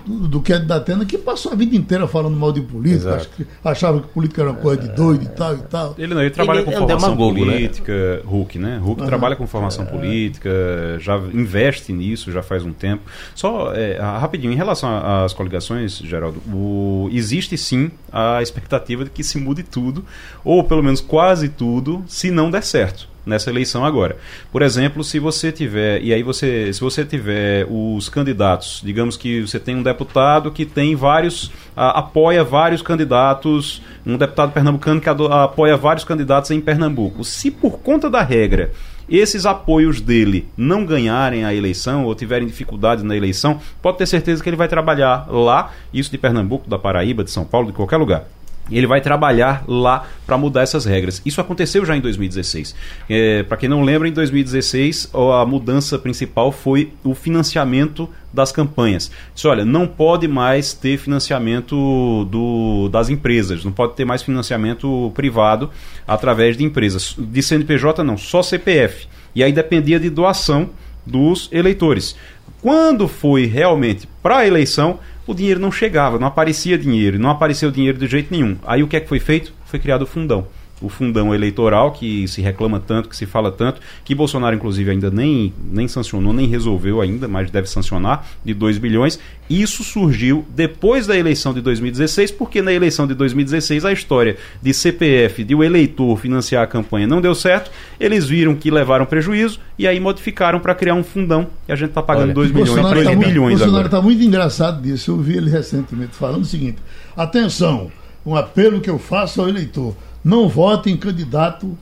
do, 0.06 0.28
do 0.28 0.40
que 0.40 0.52
é 0.52 0.58
da 0.58 0.76
Atena, 0.76 1.04
que 1.04 1.18
passou 1.18 1.52
a 1.52 1.54
vida 1.54 1.74
inteira 1.76 2.06
falando 2.06 2.36
mal 2.36 2.52
de 2.52 2.60
política, 2.60 3.26
que 3.36 3.46
achava 3.64 4.00
que 4.00 4.08
política 4.08 4.42
era 4.42 4.50
uma 4.52 4.60
coisa 4.60 4.80
de 4.80 4.88
doido 4.88 5.24
e 5.24 5.28
tal 5.28 5.54
e 5.54 5.62
tal. 5.62 5.94
Ele 5.98 6.14
não, 6.14 6.20
ele 6.20 6.30
trabalha 6.30 6.60
ele, 6.60 6.66
com 6.66 6.72
é 6.72 6.76
formação 6.76 7.16
política, 7.16 7.92
né? 7.92 8.22
Hulk, 8.24 8.58
né? 8.58 8.78
Hulk 8.78 9.00
uhum. 9.00 9.06
trabalha 9.06 9.36
com 9.36 9.46
formação 9.46 9.84
é. 9.84 9.88
política, 9.88 10.50
já 10.98 11.18
investe 11.18 11.92
nisso 11.92 12.30
já 12.30 12.42
faz 12.42 12.64
um 12.64 12.72
tempo. 12.72 13.02
Só 13.34 13.72
é, 13.74 13.98
rapidinho, 13.98 14.52
em 14.52 14.56
relação 14.56 14.88
às 15.24 15.32
coligações, 15.32 15.98
Geraldo, 15.98 16.40
o, 16.52 17.08
existe 17.12 17.58
sim 17.58 17.90
a 18.12 18.40
expectativa 18.40 19.04
de 19.04 19.10
que 19.10 19.24
se 19.24 19.36
mude 19.36 19.62
tudo, 19.62 20.04
ou 20.44 20.64
pelo 20.64 20.82
menos 20.82 21.00
quase 21.00 21.48
tudo, 21.48 22.04
se 22.06 22.30
não 22.30 22.50
der 22.50 22.62
certo 22.62 23.11
nessa 23.24 23.50
eleição 23.50 23.84
agora. 23.84 24.16
Por 24.50 24.62
exemplo, 24.62 25.02
se 25.04 25.18
você 25.18 25.52
tiver, 25.52 26.02
e 26.02 26.12
aí 26.12 26.22
você, 26.22 26.72
se 26.72 26.80
você 26.80 27.04
tiver 27.04 27.66
os 27.70 28.08
candidatos, 28.08 28.80
digamos 28.84 29.16
que 29.16 29.40
você 29.40 29.58
tem 29.58 29.76
um 29.76 29.82
deputado 29.82 30.50
que 30.50 30.64
tem 30.64 30.94
vários, 30.94 31.50
a, 31.76 32.00
apoia 32.00 32.44
vários 32.44 32.82
candidatos, 32.82 33.82
um 34.04 34.16
deputado 34.16 34.52
pernambucano 34.52 35.00
que 35.00 35.08
apoia 35.08 35.76
vários 35.76 36.04
candidatos 36.04 36.50
em 36.50 36.60
Pernambuco. 36.60 37.24
Se 37.24 37.50
por 37.50 37.78
conta 37.78 38.10
da 38.10 38.22
regra 38.22 38.72
esses 39.08 39.44
apoios 39.44 40.00
dele 40.00 40.48
não 40.56 40.86
ganharem 40.86 41.44
a 41.44 41.54
eleição 41.54 42.04
ou 42.04 42.14
tiverem 42.14 42.46
dificuldades 42.46 43.04
na 43.04 43.16
eleição, 43.16 43.60
pode 43.80 43.98
ter 43.98 44.06
certeza 44.06 44.42
que 44.42 44.48
ele 44.48 44.56
vai 44.56 44.68
trabalhar 44.68 45.26
lá, 45.28 45.72
isso 45.92 46.10
de 46.10 46.18
Pernambuco, 46.18 46.68
da 46.68 46.78
Paraíba, 46.78 47.24
de 47.24 47.30
São 47.30 47.44
Paulo, 47.44 47.66
de 47.68 47.72
qualquer 47.72 47.96
lugar 47.96 48.24
ele 48.70 48.86
vai 48.86 49.00
trabalhar 49.00 49.64
lá 49.66 50.06
para 50.26 50.38
mudar 50.38 50.62
essas 50.62 50.84
regras. 50.84 51.20
Isso 51.24 51.40
aconteceu 51.40 51.84
já 51.84 51.96
em 51.96 52.00
2016. 52.00 52.74
É, 53.08 53.42
para 53.42 53.56
quem 53.56 53.68
não 53.68 53.82
lembra, 53.82 54.08
em 54.08 54.12
2016 54.12 55.10
a 55.14 55.44
mudança 55.44 55.98
principal 55.98 56.52
foi 56.52 56.92
o 57.04 57.14
financiamento 57.14 58.08
das 58.32 58.50
campanhas. 58.50 59.10
Disse, 59.34 59.46
olha, 59.46 59.64
não 59.64 59.86
pode 59.86 60.26
mais 60.26 60.72
ter 60.72 60.96
financiamento 60.96 62.24
do, 62.30 62.88
das 62.88 63.10
empresas, 63.10 63.64
não 63.64 63.72
pode 63.72 63.94
ter 63.94 64.04
mais 64.04 64.22
financiamento 64.22 65.12
privado 65.14 65.70
através 66.06 66.56
de 66.56 66.64
empresas. 66.64 67.14
De 67.18 67.42
CNPJ 67.42 68.02
não, 68.02 68.16
só 68.16 68.42
CPF. 68.42 69.06
E 69.34 69.42
aí 69.42 69.52
dependia 69.52 70.00
de 70.00 70.08
doação 70.08 70.70
dos 71.04 71.48
eleitores. 71.52 72.16
Quando 72.62 73.08
foi 73.08 73.44
realmente 73.46 74.08
para 74.22 74.38
a 74.38 74.46
eleição, 74.46 75.00
o 75.26 75.34
dinheiro 75.34 75.58
não 75.58 75.72
chegava, 75.72 76.18
não 76.18 76.28
aparecia 76.28 76.78
dinheiro, 76.78 77.18
não 77.18 77.28
apareceu 77.28 77.72
dinheiro 77.72 77.98
de 77.98 78.06
jeito 78.06 78.28
nenhum. 78.30 78.56
Aí 78.64 78.84
o 78.84 78.88
que 78.88 78.96
é 78.96 79.00
que 79.00 79.08
foi 79.08 79.18
feito? 79.18 79.52
Foi 79.66 79.80
criado 79.80 80.02
o 80.02 80.06
fundão 80.06 80.46
o 80.82 80.88
fundão 80.88 81.34
eleitoral, 81.34 81.92
que 81.92 82.26
se 82.28 82.40
reclama 82.40 82.80
tanto, 82.80 83.08
que 83.08 83.16
se 83.16 83.26
fala 83.26 83.50
tanto, 83.50 83.80
que 84.04 84.14
Bolsonaro, 84.14 84.54
inclusive, 84.54 84.90
ainda 84.90 85.10
nem, 85.10 85.52
nem 85.64 85.88
sancionou, 85.88 86.32
nem 86.32 86.46
resolveu 86.46 87.00
ainda, 87.00 87.28
mas 87.28 87.50
deve 87.50 87.68
sancionar, 87.68 88.26
de 88.44 88.52
2 88.52 88.78
bilhões. 88.78 89.18
Isso 89.48 89.84
surgiu 89.84 90.46
depois 90.50 91.06
da 91.06 91.16
eleição 91.16 91.52
de 91.52 91.60
2016, 91.60 92.30
porque 92.30 92.62
na 92.62 92.72
eleição 92.72 93.06
de 93.06 93.14
2016 93.14 93.84
a 93.84 93.92
história 93.92 94.36
de 94.62 94.72
CPF, 94.72 95.44
de 95.44 95.54
o 95.54 95.62
eleitor 95.62 96.16
financiar 96.18 96.62
a 96.62 96.66
campanha 96.66 97.06
não 97.06 97.20
deu 97.20 97.34
certo, 97.34 97.70
eles 98.00 98.26
viram 98.26 98.54
que 98.54 98.70
levaram 98.70 99.04
prejuízo 99.04 99.60
e 99.78 99.86
aí 99.86 100.00
modificaram 100.00 100.58
para 100.60 100.74
criar 100.74 100.94
um 100.94 101.04
fundão 101.04 101.48
e 101.68 101.72
a 101.72 101.76
gente 101.76 101.90
está 101.90 102.02
pagando 102.02 102.32
2 102.32 102.50
bilhões, 102.50 102.88
3 102.88 103.06
tá 103.06 103.14
bilhões 103.14 103.58
Bolsonaro 103.58 103.86
está 103.86 104.00
muito 104.00 104.22
engraçado 104.22 104.80
disso, 104.82 105.10
eu 105.10 105.18
vi 105.18 105.36
ele 105.36 105.50
recentemente 105.50 106.14
falando 106.14 106.42
o 106.42 106.46
seguinte, 106.46 106.78
atenção, 107.16 107.90
um 108.24 108.36
apelo 108.36 108.80
que 108.80 108.88
eu 108.88 108.98
faço 108.98 109.40
ao 109.40 109.48
eleitor, 109.48 109.94
não 110.24 110.48
vote 110.48 110.90
em 110.90 110.96
candidato 110.96 111.76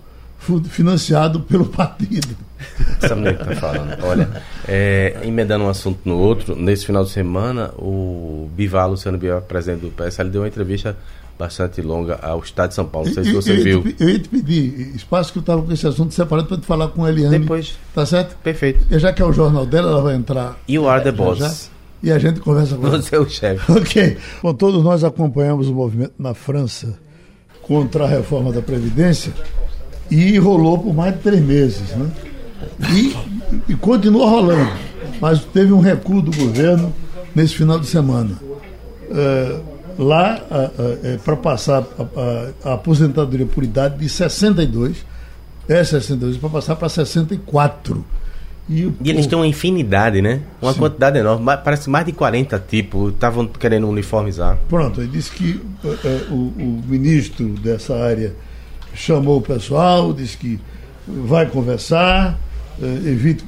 financiado 0.68 1.40
pelo 1.40 1.66
partido. 1.66 2.36
Essa 3.00 3.14
mulher 3.14 3.38
que 3.38 3.44
tá 3.44 3.56
falando. 3.56 3.96
Olha, 4.02 4.42
é, 4.66 5.18
emendando 5.22 5.64
um 5.64 5.68
assunto 5.68 6.00
no 6.04 6.16
outro, 6.16 6.56
nesse 6.56 6.86
final 6.86 7.04
de 7.04 7.10
semana, 7.10 7.70
o 7.78 8.48
Bivar, 8.54 8.88
Luciano 8.88 9.18
Bivar, 9.18 9.42
presidente 9.42 9.82
do 9.82 9.90
PSL, 9.90 10.30
deu 10.30 10.42
uma 10.42 10.48
entrevista 10.48 10.96
bastante 11.38 11.80
longa 11.80 12.18
ao 12.20 12.40
Estado 12.40 12.70
de 12.70 12.74
São 12.74 12.84
Paulo. 12.84 13.06
Não 13.06 13.14
sei 13.14 13.24
se 13.24 13.32
você 13.32 13.52
eu, 13.52 13.62
viu. 13.82 13.94
eu 13.98 14.10
ia 14.10 14.18
te 14.18 14.28
pedir 14.28 14.94
espaço 14.94 15.32
que 15.32 15.38
eu 15.38 15.40
estava 15.40 15.62
com 15.62 15.72
esse 15.72 15.86
assunto 15.86 16.12
separado 16.12 16.48
para 16.48 16.58
te 16.58 16.66
falar 16.66 16.88
com 16.88 17.04
a 17.04 17.08
Eliane. 17.08 17.38
Depois. 17.38 17.78
Tá 17.94 18.04
certo? 18.04 18.36
Perfeito. 18.42 18.86
E 18.90 18.98
já 18.98 19.10
que 19.12 19.22
é 19.22 19.24
o 19.24 19.32
jornal 19.32 19.64
dela, 19.64 19.90
ela 19.90 20.02
vai 20.02 20.14
entrar. 20.14 20.58
You 20.68 20.86
are 20.86 21.02
the 21.02 21.12
boss. 21.12 21.38
Já, 21.38 21.52
e 22.02 22.12
a 22.12 22.18
gente 22.18 22.40
conversa 22.40 22.76
com 22.76 22.90
Você 22.90 23.16
é 23.16 23.18
o 23.18 23.28
chefe. 23.28 23.72
Ok. 23.72 24.18
Bom, 24.42 24.52
todos 24.52 24.82
nós 24.84 25.02
acompanhamos 25.02 25.68
o 25.68 25.74
movimento 25.74 26.12
na 26.18 26.34
França 26.34 26.98
contra 27.70 28.02
a 28.02 28.08
reforma 28.08 28.50
da 28.52 28.60
Previdência 28.60 29.32
e 30.10 30.36
rolou 30.38 30.76
por 30.76 30.92
mais 30.92 31.14
de 31.14 31.20
três 31.20 31.40
meses. 31.40 31.90
Né? 31.90 32.10
E, 32.92 33.72
e 33.72 33.76
continua 33.76 34.28
rolando. 34.28 34.72
Mas 35.20 35.44
teve 35.44 35.72
um 35.72 35.78
recuo 35.78 36.20
do 36.20 36.36
governo 36.36 36.92
nesse 37.32 37.54
final 37.54 37.78
de 37.78 37.86
semana. 37.86 38.36
uh, 38.42 39.70
lá 39.96 40.42
é 41.04 41.16
para 41.18 41.36
passar 41.36 41.84
a, 41.96 42.02
a, 42.02 42.70
a, 42.70 42.74
aposentadoria 42.74 43.46
por 43.46 43.62
idade 43.62 43.98
de 43.98 44.08
62, 44.08 45.04
é 45.68 45.84
62, 45.84 46.38
para 46.38 46.48
passar 46.48 46.74
para 46.74 46.88
64. 46.88 48.04
E, 48.70 48.92
e 49.02 49.10
eles 49.10 49.26
têm 49.26 49.36
uma 49.36 49.46
infinidade, 49.48 50.22
né? 50.22 50.42
Uma 50.62 50.72
sim. 50.72 50.78
quantidade 50.78 51.18
enorme, 51.18 51.44
parece 51.64 51.90
mais 51.90 52.06
de 52.06 52.12
40 52.12 52.56
tipos, 52.68 53.12
estavam 53.12 53.44
querendo 53.48 53.88
uniformizar. 53.88 54.56
Pronto, 54.68 55.00
ele 55.00 55.10
disse 55.10 55.32
que 55.32 55.60
uh, 55.82 56.32
o, 56.32 56.52
o 56.56 56.82
ministro 56.86 57.48
dessa 57.54 57.96
área 57.96 58.32
chamou 58.94 59.38
o 59.38 59.42
pessoal, 59.42 60.12
disse 60.12 60.36
que 60.36 60.60
vai 61.08 61.46
conversar, 61.46 62.38
uh, 62.78 63.08
evite. 63.08 63.44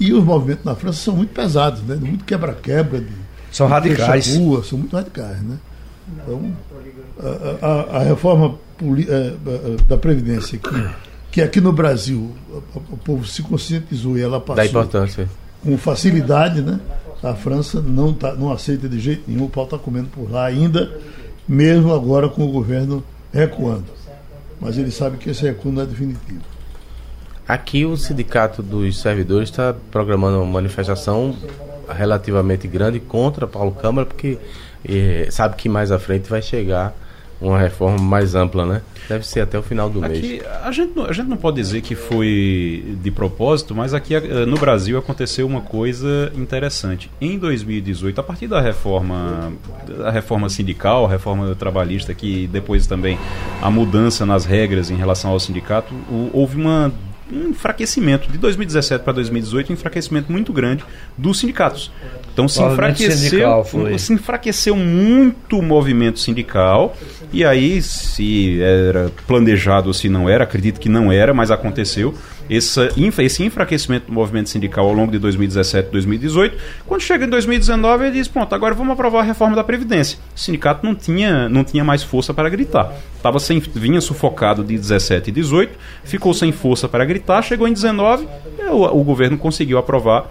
E 0.00 0.10
os 0.14 0.24
movimentos 0.24 0.64
na 0.64 0.74
França 0.74 1.00
são 1.00 1.16
muito 1.16 1.34
pesados, 1.34 1.82
né? 1.82 1.96
Muito 1.96 2.24
quebra-quebra. 2.24 3.04
São 3.50 3.66
radicais. 3.66 4.34
Rua, 4.38 4.64
são 4.64 4.78
muito 4.78 4.96
radicais, 4.96 5.42
né? 5.42 5.58
Então, 6.16 6.50
a, 7.60 7.66
a, 7.66 7.96
a 7.98 8.02
reforma 8.04 8.54
da 9.86 9.98
Previdência 9.98 10.58
que 10.58 10.88
que 11.32 11.40
aqui 11.40 11.62
no 11.62 11.72
Brasil 11.72 12.30
o 12.90 12.96
povo 12.98 13.24
se 13.24 13.42
conscientizou 13.42 14.18
e 14.18 14.22
ela 14.22 14.38
passou 14.38 14.86
com 15.64 15.78
facilidade, 15.78 16.60
né? 16.60 16.78
A 17.22 17.34
França 17.34 17.80
não, 17.80 18.12
tá, 18.12 18.34
não 18.34 18.52
aceita 18.52 18.86
de 18.88 19.00
jeito 19.00 19.22
nenhum, 19.26 19.44
o 19.44 19.48
pau 19.48 19.64
está 19.64 19.78
comendo 19.78 20.08
por 20.08 20.30
lá 20.30 20.44
ainda, 20.44 21.00
mesmo 21.48 21.94
agora 21.94 22.28
com 22.28 22.44
o 22.44 22.52
governo 22.52 23.02
recuando. 23.32 23.86
Mas 24.60 24.76
ele 24.76 24.90
sabe 24.90 25.16
que 25.16 25.30
esse 25.30 25.42
recuo 25.42 25.72
não 25.72 25.82
é 25.82 25.86
definitivo. 25.86 26.42
Aqui 27.48 27.86
o 27.86 27.96
Sindicato 27.96 28.62
dos 28.62 29.00
Servidores 29.00 29.48
está 29.48 29.74
programando 29.90 30.36
uma 30.36 30.46
manifestação 30.46 31.34
relativamente 31.88 32.68
grande 32.68 33.00
contra 33.00 33.46
Paulo 33.46 33.72
Câmara, 33.72 34.06
porque 34.06 34.38
eh, 34.86 35.28
sabe 35.30 35.56
que 35.56 35.68
mais 35.68 35.90
à 35.90 35.98
frente 35.98 36.28
vai 36.28 36.42
chegar 36.42 36.94
uma 37.42 37.58
reforma 37.58 37.98
mais 37.98 38.34
ampla, 38.34 38.64
né? 38.64 38.82
Deve 39.08 39.26
ser 39.26 39.40
até 39.40 39.58
o 39.58 39.62
final 39.62 39.90
do 39.90 40.04
aqui, 40.04 40.20
mês. 40.20 40.42
A 40.62 40.70
gente, 40.70 40.92
a 41.00 41.12
gente 41.12 41.28
não 41.28 41.36
pode 41.36 41.56
dizer 41.56 41.80
que 41.80 41.94
foi 41.94 42.96
de 43.02 43.10
propósito, 43.10 43.74
mas 43.74 43.92
aqui 43.92 44.14
eh, 44.14 44.46
no 44.46 44.56
Brasil 44.56 44.96
aconteceu 44.96 45.46
uma 45.46 45.60
coisa 45.60 46.32
interessante. 46.36 47.10
Em 47.20 47.38
2018, 47.38 48.20
a 48.20 48.24
partir 48.24 48.46
da 48.46 48.60
reforma, 48.60 49.52
a 50.04 50.10
reforma 50.10 50.48
sindical, 50.48 51.04
a 51.04 51.08
reforma 51.08 51.54
trabalhista, 51.54 52.14
que 52.14 52.46
depois 52.46 52.86
também 52.86 53.18
a 53.60 53.70
mudança 53.70 54.24
nas 54.24 54.44
regras 54.44 54.90
em 54.90 54.96
relação 54.96 55.32
ao 55.32 55.40
sindicato, 55.40 55.92
houve 56.32 56.56
uma 56.56 56.92
um 57.32 57.48
enfraquecimento 57.48 58.30
de 58.30 58.36
2017 58.36 59.02
para 59.02 59.14
2018, 59.14 59.70
um 59.70 59.72
enfraquecimento 59.72 60.30
muito 60.30 60.52
grande 60.52 60.84
dos 61.16 61.38
sindicatos. 61.38 61.90
Então 62.32 62.48
se 62.48 62.62
enfraqueceu, 62.62 63.64
se 63.98 64.12
enfraqueceu 64.12 64.74
muito 64.74 65.58
o 65.58 65.62
movimento 65.62 66.18
sindical 66.18 66.96
e 67.32 67.44
aí 67.44 67.80
se 67.82 68.60
era 68.62 69.10
planejado 69.26 69.88
ou 69.88 69.94
se 69.94 70.08
não 70.08 70.28
era, 70.28 70.44
acredito 70.44 70.80
que 70.80 70.88
não 70.88 71.12
era, 71.12 71.34
mas 71.34 71.50
aconteceu 71.50 72.14
esse, 72.48 72.80
esse 73.18 73.42
enfraquecimento 73.42 74.06
do 74.06 74.12
movimento 74.12 74.48
sindical 74.48 74.86
ao 74.86 74.92
longo 74.92 75.12
de 75.12 75.18
2017 75.18 75.88
e 75.88 75.92
2018. 75.92 76.56
Quando 76.86 77.00
chega 77.00 77.24
em 77.24 77.28
2019 77.28 78.04
ele 78.04 78.12
diz, 78.12 78.28
pronto, 78.28 78.54
agora 78.54 78.74
vamos 78.74 78.92
aprovar 78.92 79.20
a 79.20 79.24
reforma 79.24 79.54
da 79.54 79.64
previdência. 79.64 80.18
O 80.34 80.38
sindicato 80.38 80.84
não 80.84 80.94
tinha, 80.94 81.48
não 81.48 81.64
tinha 81.64 81.84
mais 81.84 82.02
força 82.02 82.34
para 82.34 82.48
gritar. 82.48 82.92
Tava 83.22 83.38
sem, 83.38 83.60
vinha 83.60 84.00
sufocado 84.00 84.64
de 84.64 84.76
17 84.76 85.30
e 85.30 85.32
18, 85.32 85.78
ficou 86.04 86.34
sem 86.34 86.50
força 86.50 86.88
para 86.88 87.04
gritar, 87.04 87.42
chegou 87.42 87.68
em 87.68 87.72
19, 87.72 88.26
o, 88.70 89.00
o 89.00 89.04
governo 89.04 89.38
conseguiu 89.38 89.78
aprovar 89.78 90.30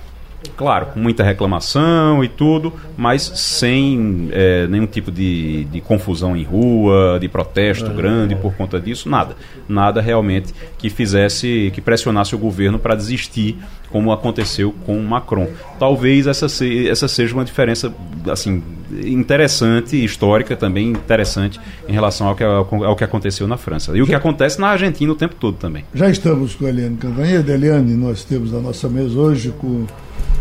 Claro, 0.55 0.87
com 0.87 0.99
muita 0.99 1.23
reclamação 1.23 2.23
e 2.23 2.27
tudo, 2.27 2.73
mas 2.97 3.21
sem 3.21 4.29
é, 4.31 4.67
nenhum 4.67 4.85
tipo 4.85 5.11
de, 5.11 5.65
de 5.65 5.81
confusão 5.81 6.35
em 6.35 6.43
rua, 6.43 7.17
de 7.19 7.27
protesto 7.27 7.89
é. 7.89 7.93
grande 7.93 8.35
por 8.35 8.53
conta 8.53 8.79
disso, 8.79 9.09
nada. 9.09 9.35
Nada 9.67 10.01
realmente 10.01 10.53
que 10.77 10.89
fizesse, 10.89 11.71
que 11.73 11.81
pressionasse 11.81 12.35
o 12.35 12.37
governo 12.37 12.79
para 12.79 12.95
desistir, 12.95 13.57
como 13.89 14.11
aconteceu 14.11 14.73
com 14.85 14.99
Macron. 14.99 15.47
Talvez 15.79 16.27
essa, 16.27 16.47
se, 16.49 16.87
essa 16.87 17.07
seja 17.07 17.33
uma 17.33 17.45
diferença 17.45 17.93
assim 18.29 18.63
interessante, 19.03 20.03
histórica 20.03 20.55
também 20.55 20.89
interessante 20.89 21.59
em 21.87 21.91
relação 21.91 22.27
ao 22.27 22.35
que, 22.35 22.43
ao 22.43 22.95
que 22.95 23.03
aconteceu 23.03 23.47
na 23.47 23.57
França. 23.57 23.95
E 23.95 24.01
o 24.01 24.05
que 24.05 24.15
acontece 24.15 24.59
na 24.59 24.67
Argentina 24.67 25.11
o 25.11 25.15
tempo 25.15 25.35
todo 25.35 25.57
também. 25.57 25.85
Já 25.93 26.09
estamos 26.09 26.55
com 26.55 26.65
a 26.65 26.69
Eliane 26.69 26.97
Cantanhede. 26.97 27.51
Eliane, 27.51 27.93
nós 27.95 28.23
temos 28.23 28.53
a 28.53 28.59
nossa 28.59 28.87
mesa 28.89 29.17
hoje 29.17 29.53
com 29.57 29.85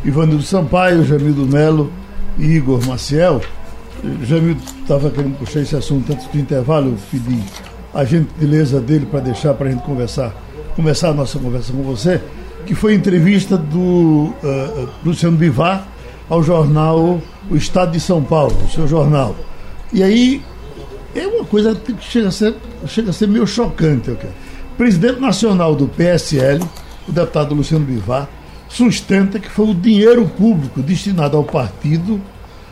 Ivanildo 0.05 0.43
Sampaio, 0.43 1.05
Jamildo 1.05 1.47
Melo 1.47 1.93
e 2.39 2.45
Igor 2.45 2.87
Maciel. 2.87 3.41
Jamildo 4.23 4.63
estava 4.81 5.11
querendo 5.11 5.37
puxar 5.39 5.61
esse 5.61 5.77
assunto 5.77 6.13
antes 6.13 6.27
do 6.27 6.39
intervalo, 6.39 6.91
eu 6.91 6.97
pedi 7.11 7.43
a 7.93 8.05
gentileza 8.05 8.81
dele 8.81 9.07
para 9.07 9.21
deixar 9.21 9.55
para 9.55 9.69
a 9.69 9.71
gente 9.71 9.83
conversar, 9.83 10.35
começar 10.75 11.11
a 11.11 11.15
nossa 11.15 11.39
conversa 11.39 11.73
com 11.73 11.83
você, 11.83 12.21
que 12.65 12.75
foi 12.75 12.95
entrevista 12.95 13.57
do 13.57 14.33
uh, 14.43 14.89
Luciano 15.05 15.37
Bivar 15.37 15.87
ao 16.29 16.43
jornal 16.43 17.21
O 17.51 17.57
Estado 17.57 17.93
de 17.93 18.01
São 18.01 18.23
Paulo, 18.23 18.57
o 18.65 18.71
seu 18.71 18.87
jornal. 18.87 19.35
E 19.93 20.03
aí 20.03 20.41
é 21.15 21.27
uma 21.27 21.45
coisa 21.45 21.75
que 21.75 21.95
chega 22.01 22.29
a 22.29 22.31
ser, 22.31 22.55
chega 22.87 23.11
a 23.11 23.13
ser 23.13 23.27
meio 23.27 23.47
chocante. 23.47 24.11
Okay? 24.13 24.31
Presidente 24.79 25.21
nacional 25.21 25.75
do 25.75 25.89
PSL, 25.89 26.63
o 27.09 27.13
deputado 27.13 27.55
Luciano 27.55 27.85
Bivar, 27.85 28.29
sustenta 28.71 29.39
que 29.39 29.51
foi 29.51 29.71
o 29.71 29.75
dinheiro 29.75 30.27
público 30.27 30.81
destinado 30.81 31.37
ao 31.37 31.45
partido 31.45 32.21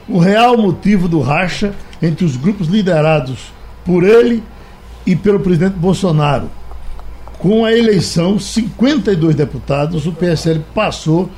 o 0.08 0.18
real 0.18 0.56
motivo 0.56 1.06
do 1.06 1.20
racha 1.20 1.74
entre 2.00 2.24
os 2.24 2.36
grupos 2.36 2.68
liderados 2.68 3.52
por 3.84 4.04
ele 4.04 4.42
e 5.04 5.14
pelo 5.14 5.40
presidente 5.40 5.74
Bolsonaro. 5.74 6.50
Com 7.38 7.64
a 7.64 7.72
eleição, 7.72 8.38
52 8.38 9.34
deputados, 9.34 10.06
o 10.06 10.12
PSL 10.12 10.64
passou 10.74 11.28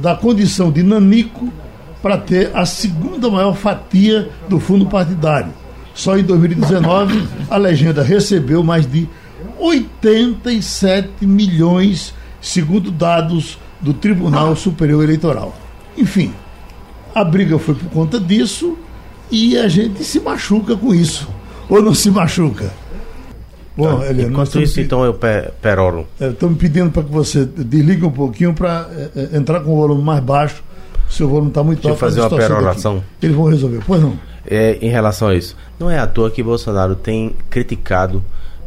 da 0.00 0.16
condição 0.16 0.70
de 0.70 0.82
nanico 0.82 1.52
para 2.02 2.16
ter 2.16 2.50
a 2.54 2.64
segunda 2.64 3.30
maior 3.30 3.54
fatia 3.54 4.30
do 4.48 4.58
fundo 4.58 4.86
partidário. 4.86 5.52
Só 5.94 6.16
em 6.16 6.22
2019, 6.22 7.28
a 7.50 7.56
legenda 7.56 8.02
recebeu 8.02 8.62
mais 8.64 8.90
de 8.90 9.08
87 9.58 11.26
milhões 11.26 12.08
de 12.08 12.21
segundo 12.42 12.90
dados 12.90 13.56
do 13.80 13.94
Tribunal 13.94 14.54
Superior 14.56 15.04
Eleitoral. 15.04 15.56
Enfim, 15.96 16.34
a 17.14 17.24
briga 17.24 17.58
foi 17.58 17.74
por 17.74 17.88
conta 17.90 18.18
disso 18.18 18.76
e 19.30 19.56
a 19.56 19.68
gente 19.68 20.04
se 20.04 20.20
machuca 20.20 20.76
com 20.76 20.94
isso. 20.94 21.28
Ou 21.68 21.80
não 21.80 21.94
se 21.94 22.10
machuca? 22.10 22.70
Bom, 23.76 24.02
Eliane, 24.02 24.30
Enquanto 24.30 24.60
isso, 24.60 24.80
então 24.80 25.04
eu 25.04 25.14
peroro. 25.14 26.06
É, 26.20 26.30
pedindo 26.58 26.90
para 26.90 27.02
que 27.02 27.10
você 27.10 27.46
desligue 27.46 28.04
um 28.04 28.10
pouquinho 28.10 28.52
para 28.52 28.90
é, 28.94 29.10
é, 29.32 29.36
entrar 29.38 29.60
com 29.60 29.72
o 29.72 29.76
volume 29.76 30.02
mais 30.02 30.22
baixo. 30.22 30.62
O 31.08 31.12
seu 31.12 31.28
volume 31.28 31.48
está 31.48 31.62
muito 31.62 31.80
Deixa 31.80 31.90
alto. 31.90 32.00
Fazer 32.00 32.20
uma 32.20 32.30
peroração. 32.30 33.04
Eles 33.22 33.34
vão 33.34 33.46
resolver. 33.46 33.80
Pois 33.86 34.02
não. 34.02 34.18
É, 34.46 34.76
em 34.82 34.90
relação 34.90 35.28
a 35.28 35.34
isso, 35.34 35.56
não 35.78 35.88
é 35.88 35.98
à 35.98 36.06
toa 36.06 36.30
que 36.30 36.42
Bolsonaro 36.42 36.96
tem 36.96 37.34
criticado 37.48 38.22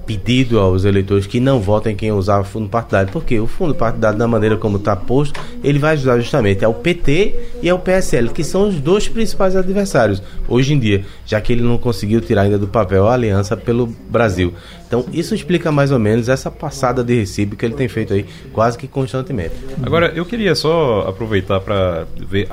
pedido 0.05 0.59
aos 0.59 0.85
eleitores 0.85 1.25
que 1.25 1.39
não 1.39 1.59
votem 1.59 1.95
quem 1.95 2.11
usava 2.11 2.43
fundo 2.43 2.69
partidário, 2.69 3.11
porque 3.11 3.39
o 3.39 3.47
fundo 3.47 3.73
partidário, 3.73 4.17
da 4.17 4.27
maneira 4.27 4.57
como 4.57 4.77
está 4.77 4.95
posto, 4.95 5.39
ele 5.63 5.79
vai 5.79 5.93
ajudar 5.93 6.19
justamente 6.19 6.63
ao 6.63 6.73
PT 6.73 7.35
e 7.61 7.69
ao 7.69 7.79
PSL, 7.79 8.29
que 8.29 8.43
são 8.43 8.67
os 8.67 8.75
dois 8.75 9.07
principais 9.07 9.55
adversários 9.55 10.21
hoje 10.47 10.73
em 10.73 10.79
dia, 10.79 11.03
já 11.25 11.41
que 11.41 11.53
ele 11.53 11.63
não 11.63 11.77
conseguiu 11.77 12.21
tirar 12.21 12.43
ainda 12.43 12.57
do 12.57 12.67
papel 12.67 13.07
a 13.07 13.13
aliança 13.13 13.57
pelo 13.57 13.87
Brasil. 13.87 14.53
Então, 14.95 15.13
isso 15.13 15.35
explica 15.35 15.71
mais 15.71 15.91
ou 15.91 15.99
menos 15.99 16.29
essa 16.29 16.49
passada 16.49 17.03
de 17.03 17.13
recibo 17.13 17.55
que 17.55 17.65
ele 17.65 17.73
tem 17.73 17.87
feito 17.87 18.13
aí 18.13 18.25
quase 18.53 18.77
que 18.77 18.87
constantemente. 18.87 19.53
Agora, 19.83 20.11
eu 20.15 20.25
queria 20.25 20.55
só 20.55 21.01
aproveitar 21.07 21.59
para 21.59 22.07
ver 22.15 22.47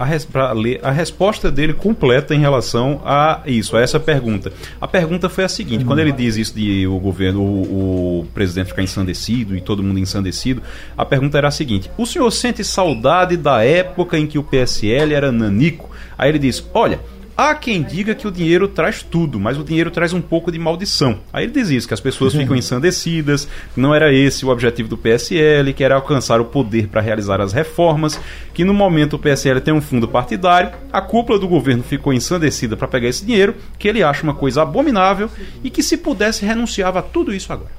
ler 0.57 0.81
a 0.83 0.91
resposta 0.91 1.51
dele 1.51 1.73
completa 1.73 2.35
em 2.35 2.41
relação 2.41 3.01
a 3.05 3.43
isso, 3.47 3.77
a 3.77 3.81
essa 3.81 4.01
pergunta. 4.01 4.53
A 4.81 4.89
pergunta 4.89 5.29
foi 5.29 5.45
a 5.45 5.49
seguinte: 5.49 5.85
quando 5.85 6.01
ele 6.01 6.11
diz 6.11 6.37
isso 6.37 6.55
de 6.55 6.87
o 6.87 6.99
governo, 6.99 7.41
o, 7.43 8.21
o 8.21 8.27
presidente 8.35 8.69
ficar 8.69 8.83
ensandecido 8.83 9.57
e 9.57 9.61
todo 9.61 9.83
mundo 9.83 10.01
ensandecido, 10.01 10.63
a 10.97 11.05
pergunta 11.05 11.39
era 11.39 11.49
a 11.49 11.53
seguinte: 11.53 11.91
o 11.97 12.05
senhor 12.05 12.31
sente 12.33 12.65
saudade 12.65 13.37
da 13.37 13.63
época 13.63 14.19
em 14.19 14.27
que 14.27 14.39
o 14.39 14.43
PSL 14.43 15.15
era 15.15 15.31
nanico? 15.31 15.91
Aí 16.19 16.29
ele 16.29 16.39
diz: 16.41 16.65
olha. 16.75 16.99
Há 17.35 17.55
quem 17.55 17.83
diga 17.83 18.15
que 18.15 18.29
o 18.29 18.31
dinheiro 18.31 18.69
traz 18.69 19.03
tudo, 19.03 19.41
mas 19.41 19.59
o 19.59 19.65
dinheiro 19.65 19.91
traz 19.91 20.13
um 20.13 20.21
pouco 20.21 20.53
de 20.53 20.59
maldição. 20.59 21.19
Aí 21.33 21.45
ele 21.45 21.53
diz 21.53 21.71
isso, 21.71 21.89
que 21.89 21.95
as 21.95 22.01
pessoas 22.01 22.35
ficam 22.35 22.55
ensandecidas, 22.55 23.49
que 23.75 23.81
não 23.81 23.95
era 23.95 24.13
esse 24.13 24.45
o 24.45 24.51
objetivo 24.51 24.89
do 24.89 24.99
PSL, 24.99 25.73
que 25.73 25.83
era 25.83 25.95
alcançar 25.95 26.41
o 26.41 26.45
poder 26.45 26.89
para 26.89 27.01
realizar 27.01 27.41
as 27.41 27.53
reformas, 27.53 28.21
que 28.53 28.65
no 28.65 28.75
momento 28.75 29.15
o 29.15 29.19
PSL 29.19 29.63
tem 29.63 29.73
um 29.73 29.81
fundo 29.81 30.07
partidário, 30.07 30.73
a 30.93 31.01
cúpula 31.01 31.39
do 31.39 31.49
governo 31.49 31.83
ficou 31.83 32.13
ensandecida 32.13 32.77
para 32.77 32.87
pegar 32.87 33.09
esse 33.09 33.25
dinheiro, 33.25 33.55
que 33.79 33.89
ele 33.89 34.03
acha 34.03 34.23
uma 34.23 34.35
coisa 34.35 34.63
abominável 34.63 35.31
e 35.65 35.71
que 35.71 35.83
se 35.83 35.97
pudesse 35.97 36.45
renunciava 36.45 36.99
a 36.99 37.03
tudo 37.03 37.35
isso 37.35 37.51
agora. 37.51 37.73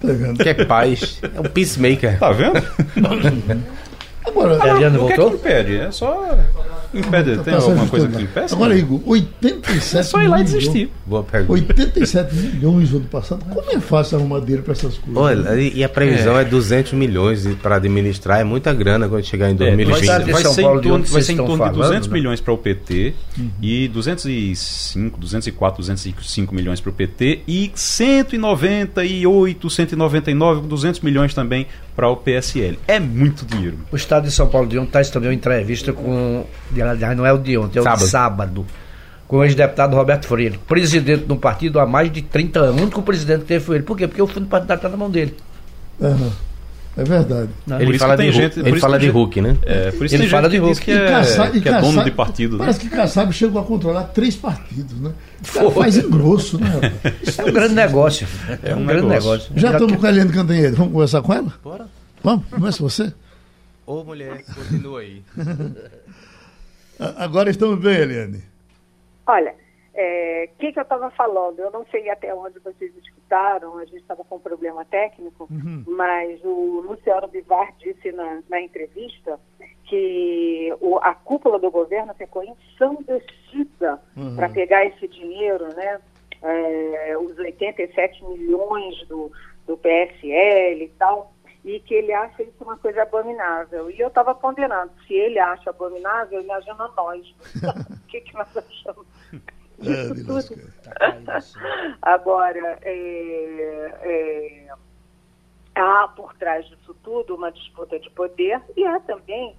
Tá 0.00 0.12
vendo? 0.12 0.42
Que 0.42 0.48
é 0.48 0.54
paz, 0.54 1.20
é 1.22 1.40
um 1.40 1.44
peacemaker. 1.44 2.18
Tá 2.18 2.32
vendo? 2.32 2.62
Agora, 4.24 4.54
Eliane 4.68 4.98
voltou? 4.98 5.28
O 5.28 5.38
que 5.38 5.48
é 5.48 5.62
que 5.62 5.64
pede? 5.64 5.76
É 5.76 5.90
só 5.92 6.36
Impede, 6.94 7.38
tem 7.38 7.54
alguma 7.54 7.86
coisa 7.86 8.08
que 8.08 8.22
impeça? 8.22 8.54
Agora, 8.54 8.76
Igor, 8.76 9.00
87 9.06 9.96
É 9.98 10.02
só 10.02 10.20
ir 10.22 10.28
lá 10.28 10.40
e 10.40 10.44
desistir. 10.44 10.90
Boa 11.04 11.22
pergunta. 11.22 11.52
87 11.52 12.34
milhões 12.34 12.90
no 12.90 12.98
ano 12.98 13.06
passado. 13.06 13.44
Como 13.48 13.70
é 13.70 13.80
fácil 13.80 14.18
arrumar 14.18 14.40
dinheiro 14.40 14.62
para 14.62 14.72
essas 14.72 14.96
coisas? 14.98 15.16
Olha, 15.22 15.60
e 15.60 15.76
e 15.76 15.84
a 15.84 15.88
previsão 15.88 16.38
é, 16.38 16.44
200 16.44 16.92
milhões 16.94 17.46
para 17.62 17.76
administrar, 17.76 18.40
é 18.40 18.44
muita 18.44 18.72
grana 18.72 19.08
quando 19.08 19.24
chegar 19.24 19.48
em 19.50 19.52
É, 19.52 19.56
2020. 19.56 20.06
Vai 20.06 20.24
vai 20.32 20.42
São 20.42 20.52
ser 20.54 20.62
em 20.62 20.64
torno, 20.80 21.04
vai 21.04 21.22
ser 21.22 21.32
em 21.32 21.36
torno 21.36 21.52
de 21.52 21.58
falando, 21.58 21.74
200 21.76 22.08
né? 22.08 22.14
milhões 22.14 22.40
para 22.40 22.52
o 22.52 22.58
PT 22.58 23.14
Uhum. 23.38 23.50
e 23.60 23.88
205, 23.88 25.18
204, 25.20 25.78
205 25.82 26.54
milhões 26.54 26.80
para 26.80 26.90
o 26.90 26.92
PT 26.92 27.40
e 27.46 27.70
198, 27.74 29.70
199, 29.70 30.66
200 30.66 31.00
milhões 31.00 31.34
também 31.34 31.66
para 31.94 32.08
o 32.08 32.16
PSL. 32.16 32.78
É 32.86 33.00
muito 33.00 33.44
dinheiro. 33.46 33.78
O 33.90 33.96
Estado 33.96 34.24
de 34.24 34.30
São 34.30 34.46
Paulo 34.48 34.68
de 34.68 34.78
ontem 34.78 34.90
traz 34.90 35.10
também 35.10 35.28
uma 35.30 35.34
entrevista 35.34 35.92
com. 35.92 36.44
Não 37.16 37.26
é 37.26 37.32
o 37.32 37.38
de 37.38 37.56
ontem, 37.58 37.78
é 37.78 37.80
o 37.80 37.84
Sábado. 37.84 38.04
de 38.04 38.10
sábado. 38.10 38.66
Com 39.28 39.38
o 39.38 39.44
ex-deputado 39.44 39.96
Roberto 39.96 40.26
Freire, 40.28 40.56
presidente 40.68 41.24
do 41.24 41.36
partido 41.36 41.80
há 41.80 41.86
mais 41.86 42.12
de 42.12 42.22
30 42.22 42.60
anos. 42.60 42.80
O 42.80 42.82
único 42.84 43.02
presidente 43.02 43.40
que 43.40 43.46
teve 43.46 43.64
foi 43.64 43.76
ele. 43.76 43.84
Por 43.84 43.96
quê? 43.96 44.06
Porque 44.06 44.22
o 44.22 44.26
fundo 44.26 44.46
partidário 44.46 44.78
está 44.78 44.88
na 44.88 44.96
mão 44.96 45.10
dele. 45.10 45.34
É 46.98 47.04
verdade. 47.04 47.50
né? 47.66 47.76
Por 47.76 47.82
Ele 47.82 47.98
fala 47.98 48.16
de, 48.16 48.32
gente- 48.32 48.58
ele 48.60 48.78
fala 48.80 48.98
de 48.98 49.08
Hulk, 49.08 49.40
né? 49.42 49.56
É, 49.64 49.90
por 49.90 50.06
isso 50.06 50.14
Ele 50.14 50.22
tem 50.22 50.30
fala 50.30 50.48
de 50.48 50.56
Hulk. 50.56 50.80
que 50.80 50.90
é, 50.92 51.08
Kassab- 51.08 51.50
que 51.60 51.68
é 51.68 51.72
dono 51.72 51.86
Kassab- 51.88 52.04
de 52.04 52.10
partido. 52.12 52.52
Né? 52.52 52.58
Parece 52.60 52.80
que 52.80 52.88
Kassab 52.88 53.32
chegou 53.34 53.60
a 53.60 53.64
controlar 53.64 54.04
três 54.04 54.34
partidos, 54.34 54.98
né? 54.98 55.10
Cara 55.52 55.70
faz 55.72 55.96
engrosso, 55.98 56.58
né? 56.58 56.70
Isso 57.22 57.42
é 57.42 57.44
um 57.44 57.52
grande 57.52 57.74
negócio. 57.74 58.26
É 58.62 58.74
um, 58.74 58.78
um 58.80 58.86
grande 58.86 59.08
negócio. 59.08 59.30
negócio. 59.30 59.52
Já 59.56 59.72
estamos 59.72 59.96
com 59.96 60.06
a 60.06 60.08
Eliane 60.08 60.32
Cantanhede. 60.32 60.74
Vamos 60.76 60.92
conversar 60.94 61.20
com 61.20 61.34
ela? 61.34 61.52
Bora. 61.62 61.86
Vamos? 62.24 62.44
Começa 62.50 62.82
você? 62.82 63.12
Ô 63.84 64.02
mulher, 64.02 64.42
continua 64.54 65.00
aí. 65.00 65.22
Agora 67.16 67.50
estamos 67.50 67.78
bem, 67.80 67.96
Eliane. 67.96 68.42
Olha, 69.26 69.54
o 69.94 70.58
que, 70.58 70.72
que 70.72 70.78
eu 70.78 70.82
estava 70.82 71.10
falando? 71.10 71.58
Eu 71.60 71.70
não 71.70 71.84
sei 71.86 72.08
até 72.10 72.34
onde 72.34 72.58
vocês 72.60 72.92
escutaram, 72.96 73.76
a 73.78 73.84
gente 73.84 73.96
estava 73.98 74.24
com 74.24 74.36
um 74.36 74.40
problema 74.40 74.84
técnico, 74.84 75.46
mas 75.86 76.40
o 76.44 76.80
Luciano 76.86 77.26
Bivar 77.28 77.72
disse 77.78 78.12
na, 78.12 78.40
na 78.48 78.60
entrevista 78.60 79.38
que 79.84 80.72
o- 80.80 80.98
a 80.98 81.14
cúpula 81.14 81.58
do 81.58 81.70
governo 81.70 82.14
ficou 82.14 82.42
ensandecida 82.44 84.00
para 84.36 84.48
pegar 84.48 84.84
esse 84.86 85.06
dinheiro, 85.08 85.66
né? 85.74 86.00
É, 86.42 87.16
os 87.18 87.36
87 87.38 88.24
milhões 88.24 89.06
do, 89.08 89.32
do 89.66 89.76
PSL 89.76 90.84
e 90.84 90.88
tal, 90.98 91.32
e 91.66 91.80
que 91.80 91.94
ele 91.94 92.12
acha 92.12 92.44
isso 92.44 92.62
uma 92.62 92.78
coisa 92.78 93.02
abominável. 93.02 93.90
E 93.90 93.98
eu 93.98 94.06
estava 94.06 94.32
condenando. 94.36 94.92
Se 95.04 95.14
ele 95.14 95.40
acha 95.40 95.70
abominável, 95.70 96.40
imagina 96.40 96.88
nós. 96.96 97.26
O 98.06 98.08
que, 98.08 98.20
que 98.20 98.34
nós 98.34 98.56
achamos? 98.56 99.04
É, 99.80 100.14
de 100.14 100.24
Tudo. 100.24 100.34
lascar. 100.34 101.24
Tá 101.24 101.36
assim. 101.36 101.58
Agora, 102.00 102.78
é, 102.82 103.92
é, 104.00 104.68
há 105.74 106.06
por 106.06 106.34
trás 106.34 106.64
disso 106.66 106.94
tudo 107.02 107.34
uma 107.34 107.50
disputa 107.50 107.98
de 107.98 108.08
poder 108.10 108.62
e 108.76 108.84
há 108.84 109.00
também 109.00 109.56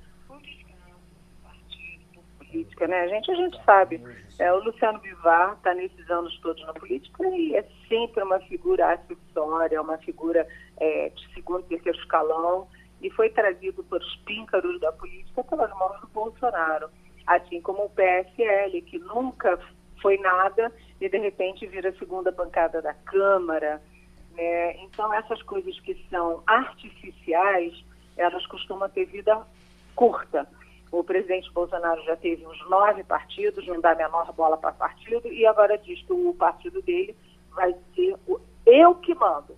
política, 2.48 2.88
né, 2.88 3.08
gente? 3.10 3.32
A 3.32 3.36
gente 3.36 3.64
sabe, 3.64 4.02
é, 4.40 4.52
o 4.54 4.64
Luciano 4.64 5.00
Bivar 5.00 5.54
está 5.54 5.74
nesses 5.74 6.10
anos 6.10 6.38
todos 6.40 6.66
na 6.66 6.74
política 6.74 7.28
e 7.28 7.56
é 7.56 7.66
sempre 7.88 8.24
uma 8.24 8.40
figura 8.42 8.94
acessória, 8.94 9.82
uma 9.82 9.98
figura 10.00 10.48
é, 10.78 11.10
de 11.10 11.34
segundo, 11.34 11.64
terceiro 11.64 11.98
escalão 12.00 12.68
e 13.02 13.10
foi 13.12 13.30
trazido 13.30 13.84
pelos 13.84 14.16
píncaros 14.26 14.80
da 14.80 14.92
política 14.92 15.44
pelas 15.44 15.70
mãos 15.72 16.00
do 16.02 16.08
Bolsonaro, 16.08 16.90
assim 17.26 17.62
como 17.62 17.86
o 17.86 17.90
PSL, 17.90 18.82
que 18.82 18.98
nunca 19.00 19.60
foi 20.02 20.18
nada 20.18 20.72
e 21.00 21.10
de 21.10 21.18
repente 21.18 21.68
vira 21.68 21.90
a 21.90 21.98
segunda 21.98 22.32
bancada 22.32 22.82
da 22.82 22.94
Câmara. 22.94 23.82
né? 24.36 24.78
Então, 24.84 25.14
essas 25.14 25.42
coisas 25.44 25.80
que 25.82 25.96
são 26.10 26.42
artificiais, 26.48 27.74
elas 28.16 28.46
costumam 28.48 28.90
ter 28.90 29.06
vida 29.06 29.46
curta. 29.96 30.48
O 30.98 31.04
presidente 31.04 31.52
Bolsonaro 31.52 32.02
já 32.06 32.16
teve 32.16 32.44
uns 32.48 32.70
nove 32.70 33.04
partidos, 33.04 33.68
não 33.68 33.80
dá 33.80 33.92
a 33.92 33.96
menor 33.96 34.34
bola 34.34 34.58
para 34.58 34.72
partido, 34.72 35.28
e 35.32 35.46
agora 35.46 35.78
diz 35.78 36.02
que 36.02 36.12
o 36.12 36.34
partido 36.34 36.82
dele 36.82 37.16
vai 37.52 37.76
ser 37.94 38.16
o 38.28 38.40
eu 38.66 38.96
que 38.96 39.14
mando. 39.14 39.56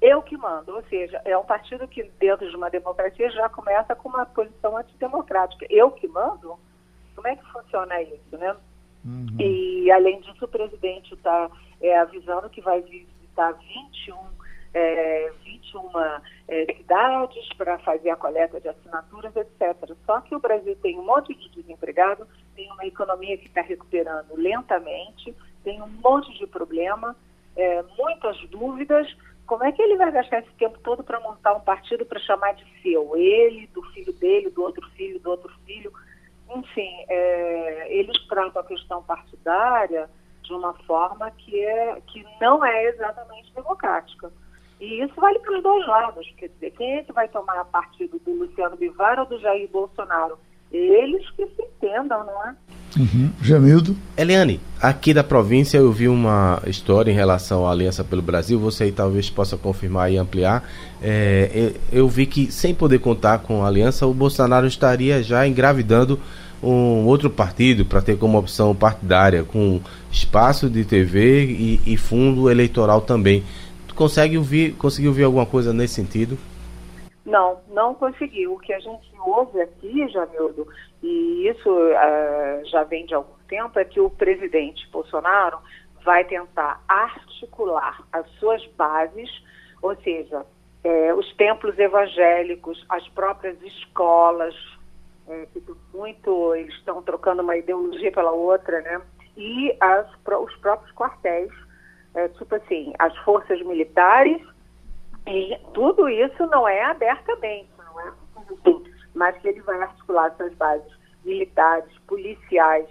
Eu 0.00 0.20
que 0.22 0.36
mando, 0.36 0.76
ou 0.76 0.82
seja, 0.84 1.22
é 1.24 1.36
um 1.38 1.44
partido 1.44 1.88
que 1.88 2.02
dentro 2.20 2.48
de 2.48 2.54
uma 2.54 2.68
democracia 2.68 3.30
já 3.30 3.48
começa 3.48 3.96
com 3.96 4.10
uma 4.10 4.26
posição 4.26 4.76
antidemocrática. 4.76 5.66
Eu 5.70 5.90
que 5.90 6.06
mando? 6.06 6.58
Como 7.16 7.26
é 7.26 7.34
que 7.34 7.44
funciona 7.50 8.02
isso, 8.02 8.36
né? 8.36 8.54
E, 9.40 9.90
além 9.90 10.20
disso, 10.20 10.44
o 10.44 10.48
presidente 10.48 11.14
está 11.14 11.50
avisando 12.02 12.50
que 12.50 12.60
vai 12.60 12.82
visitar 12.82 13.52
21, 13.52 14.14
é, 14.74 15.32
21 15.44 15.90
é, 16.48 16.74
cidades 16.76 17.48
para 17.56 17.78
fazer 17.78 18.10
a 18.10 18.16
coleta 18.16 18.60
de 18.60 18.68
assinaturas, 18.68 19.34
etc. 19.36 19.94
Só 20.04 20.20
que 20.20 20.34
o 20.34 20.40
Brasil 20.40 20.76
tem 20.82 20.98
um 20.98 21.04
monte 21.04 21.34
de 21.34 21.48
desempregado, 21.50 22.26
tem 22.54 22.70
uma 22.72 22.86
economia 22.86 23.36
que 23.38 23.46
está 23.46 23.62
recuperando 23.62 24.34
lentamente, 24.36 25.34
tem 25.64 25.80
um 25.80 25.88
monte 25.88 26.36
de 26.38 26.46
problema, 26.46 27.16
é, 27.56 27.82
muitas 27.96 28.38
dúvidas. 28.48 29.06
Como 29.46 29.64
é 29.64 29.72
que 29.72 29.80
ele 29.80 29.96
vai 29.96 30.12
gastar 30.12 30.40
esse 30.40 30.52
tempo 30.58 30.78
todo 30.80 31.02
para 31.02 31.20
montar 31.20 31.54
um 31.54 31.60
partido 31.60 32.04
para 32.04 32.20
chamar 32.20 32.54
de 32.54 32.64
seu? 32.82 33.16
Ele, 33.16 33.66
do 33.68 33.82
filho 33.92 34.12
dele, 34.12 34.50
do 34.50 34.62
outro 34.62 34.86
filho, 34.90 35.18
do 35.20 35.30
outro 35.30 35.50
filho 35.64 35.92
enfim, 36.50 37.04
é, 37.08 37.94
eles 37.94 38.16
tratam 38.26 38.62
a 38.62 38.64
questão 38.64 39.02
partidária 39.02 40.08
de 40.42 40.52
uma 40.52 40.72
forma 40.84 41.30
que, 41.32 41.62
é, 41.62 42.00
que 42.06 42.24
não 42.40 42.64
é 42.64 42.86
exatamente 42.86 43.52
democrática. 43.52 44.32
E 44.80 45.02
isso 45.02 45.14
vale 45.16 45.38
para 45.40 45.56
os 45.56 45.62
dois 45.62 45.86
lados. 45.86 46.26
Quer 46.36 46.48
dizer, 46.48 46.70
quem 46.72 46.98
é 46.98 47.02
que 47.02 47.12
vai 47.12 47.28
tomar 47.28 47.64
partido 47.66 48.20
do 48.24 48.32
Luciano 48.32 48.76
Bivar 48.76 49.18
ou 49.18 49.26
do 49.26 49.38
Jair 49.40 49.68
Bolsonaro? 49.70 50.38
Eles 50.70 51.28
que 51.30 51.46
se 51.46 51.62
entendam, 51.62 52.24
não 52.24 52.46
é? 52.46 52.54
Uhum. 52.96 53.30
Jamildo? 53.42 53.96
Eliane, 54.16 54.60
aqui 54.80 55.12
da 55.12 55.24
província 55.24 55.78
eu 55.78 55.90
vi 55.92 56.08
uma 56.08 56.62
história 56.66 57.10
em 57.10 57.14
relação 57.14 57.66
à 57.66 57.70
Aliança 57.70 58.04
pelo 58.04 58.22
Brasil, 58.22 58.58
você 58.58 58.84
aí 58.84 58.92
talvez 58.92 59.30
possa 59.30 59.56
confirmar 59.56 60.12
e 60.12 60.16
ampliar. 60.16 60.68
É, 61.02 61.72
eu 61.92 62.08
vi 62.08 62.26
que, 62.26 62.52
sem 62.52 62.74
poder 62.74 62.98
contar 62.98 63.38
com 63.38 63.64
a 63.64 63.68
Aliança, 63.68 64.06
o 64.06 64.14
Bolsonaro 64.14 64.66
estaria 64.66 65.22
já 65.22 65.46
engravidando 65.46 66.18
um 66.62 67.06
outro 67.06 67.30
partido 67.30 67.84
para 67.84 68.02
ter 68.02 68.18
como 68.18 68.38
opção 68.38 68.74
partidária, 68.74 69.44
com 69.44 69.80
espaço 70.10 70.68
de 70.68 70.84
TV 70.84 71.44
e, 71.44 71.80
e 71.86 71.96
fundo 71.96 72.50
eleitoral 72.50 73.00
também. 73.00 73.44
Consegue 73.98 74.38
ouvir, 74.38 74.76
conseguiu 74.76 75.10
ouvir 75.10 75.24
alguma 75.24 75.44
coisa 75.44 75.72
nesse 75.72 75.94
sentido? 75.94 76.38
Não, 77.26 77.58
não 77.68 77.92
conseguiu. 77.94 78.54
O 78.54 78.58
que 78.60 78.72
a 78.72 78.78
gente 78.78 79.10
ouve 79.18 79.60
aqui, 79.60 80.06
Jamildo, 80.06 80.68
e 81.02 81.48
isso 81.48 81.68
uh, 81.68 82.64
já 82.66 82.84
vem 82.84 83.04
de 83.06 83.14
algum 83.14 83.34
tempo, 83.48 83.76
é 83.76 83.84
que 83.84 83.98
o 83.98 84.08
presidente 84.08 84.88
Bolsonaro 84.92 85.58
vai 86.04 86.24
tentar 86.24 86.80
articular 86.86 88.00
as 88.12 88.24
suas 88.38 88.64
bases, 88.76 89.28
ou 89.82 89.96
seja, 89.96 90.46
é, 90.84 91.12
os 91.12 91.34
templos 91.34 91.76
evangélicos, 91.76 92.86
as 92.88 93.06
próprias 93.08 93.60
escolas, 93.62 94.54
é, 95.28 95.44
que 95.52 95.60
muito 95.92 96.54
eles 96.54 96.72
estão 96.74 97.02
trocando 97.02 97.42
uma 97.42 97.56
ideologia 97.56 98.12
pela 98.12 98.30
outra, 98.30 98.80
né? 98.80 99.02
E 99.36 99.76
as, 99.80 100.06
os 100.40 100.54
próprios 100.58 100.94
quartéis, 100.94 101.50
é, 102.14 102.28
tipo 102.28 102.54
assim, 102.54 102.92
as 102.98 103.16
forças 103.18 103.60
militares 103.62 104.42
e 105.26 105.58
tudo 105.74 106.08
isso 106.08 106.46
não 106.46 106.66
é 106.66 106.84
abertamente, 106.84 107.68
não 107.78 108.00
é 108.00 108.12
mas 109.14 109.36
que 109.38 109.48
ele 109.48 109.60
vai 109.62 109.80
articular 109.82 110.32
suas 110.36 110.54
bases 110.54 110.92
militares, 111.24 111.90
policiais, 112.06 112.86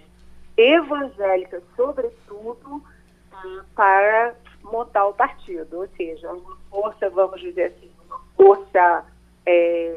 evangélicas, 0.56 1.62
sobretudo, 1.74 2.82
para 3.74 4.34
montar 4.62 5.06
o 5.06 5.14
partido. 5.14 5.78
Ou 5.78 5.88
seja, 5.96 6.30
uma 6.30 6.56
força, 6.70 7.08
vamos 7.08 7.40
dizer 7.40 7.72
assim, 7.72 7.90
uma 8.06 8.20
força 8.36 9.06
é, 9.46 9.96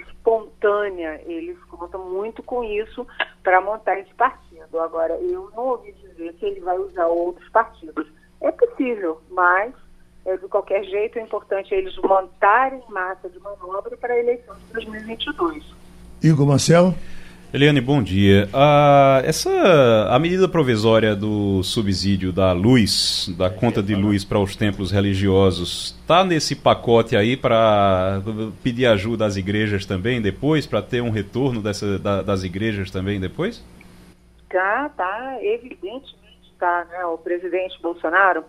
espontânea. 0.00 1.22
Eles 1.24 1.56
contam 1.64 2.04
muito 2.10 2.42
com 2.42 2.64
isso 2.64 3.06
para 3.42 3.60
montar 3.60 3.98
esse 3.98 4.12
partido. 4.14 4.80
Agora, 4.80 5.14
eu 5.20 5.50
não 5.54 5.68
ouvi 5.68 5.92
dizer 5.92 6.34
que 6.34 6.46
ele 6.46 6.60
vai 6.60 6.78
usar 6.78 7.06
outros 7.06 7.48
partidos. 7.50 8.08
É 8.40 8.50
possível, 8.52 9.20
mas 9.30 9.72
é, 10.24 10.36
de 10.36 10.46
qualquer 10.48 10.84
jeito, 10.84 11.18
é 11.18 11.22
importante 11.22 11.74
eles 11.74 11.96
montarem 11.96 12.82
massa 12.88 13.28
de 13.28 13.38
manobra 13.38 13.96
para 13.96 14.14
a 14.14 14.18
eleição 14.18 14.54
de 14.54 14.72
2022. 14.74 15.64
Igor 16.22 16.46
Marcel? 16.46 16.94
Eliane, 17.52 17.80
bom 17.80 18.00
dia. 18.00 18.48
Ah, 18.52 19.22
essa 19.24 19.50
a 20.08 20.18
medida 20.20 20.48
provisória 20.48 21.16
do 21.16 21.64
subsídio 21.64 22.32
da 22.32 22.52
luz, 22.52 23.28
da 23.36 23.50
conta 23.50 23.82
de 23.82 23.92
luz 23.92 24.24
para 24.24 24.38
os 24.38 24.54
templos 24.54 24.92
religiosos, 24.92 25.96
está 26.00 26.22
nesse 26.22 26.54
pacote 26.54 27.16
aí 27.16 27.36
para 27.36 28.22
pedir 28.62 28.86
ajuda 28.86 29.26
às 29.26 29.36
igrejas 29.36 29.84
também 29.84 30.22
depois, 30.22 30.64
para 30.64 30.80
ter 30.80 31.02
um 31.02 31.10
retorno 31.10 31.60
dessa, 31.60 31.98
da, 31.98 32.22
das 32.22 32.44
igrejas 32.44 32.88
também 32.88 33.18
depois? 33.18 33.64
Tá, 34.48 34.88
tá, 34.90 35.38
evidentemente 35.42 36.19
tá, 36.60 36.84
né? 36.84 37.04
O 37.06 37.18
presidente 37.18 37.80
Bolsonaro 37.82 38.44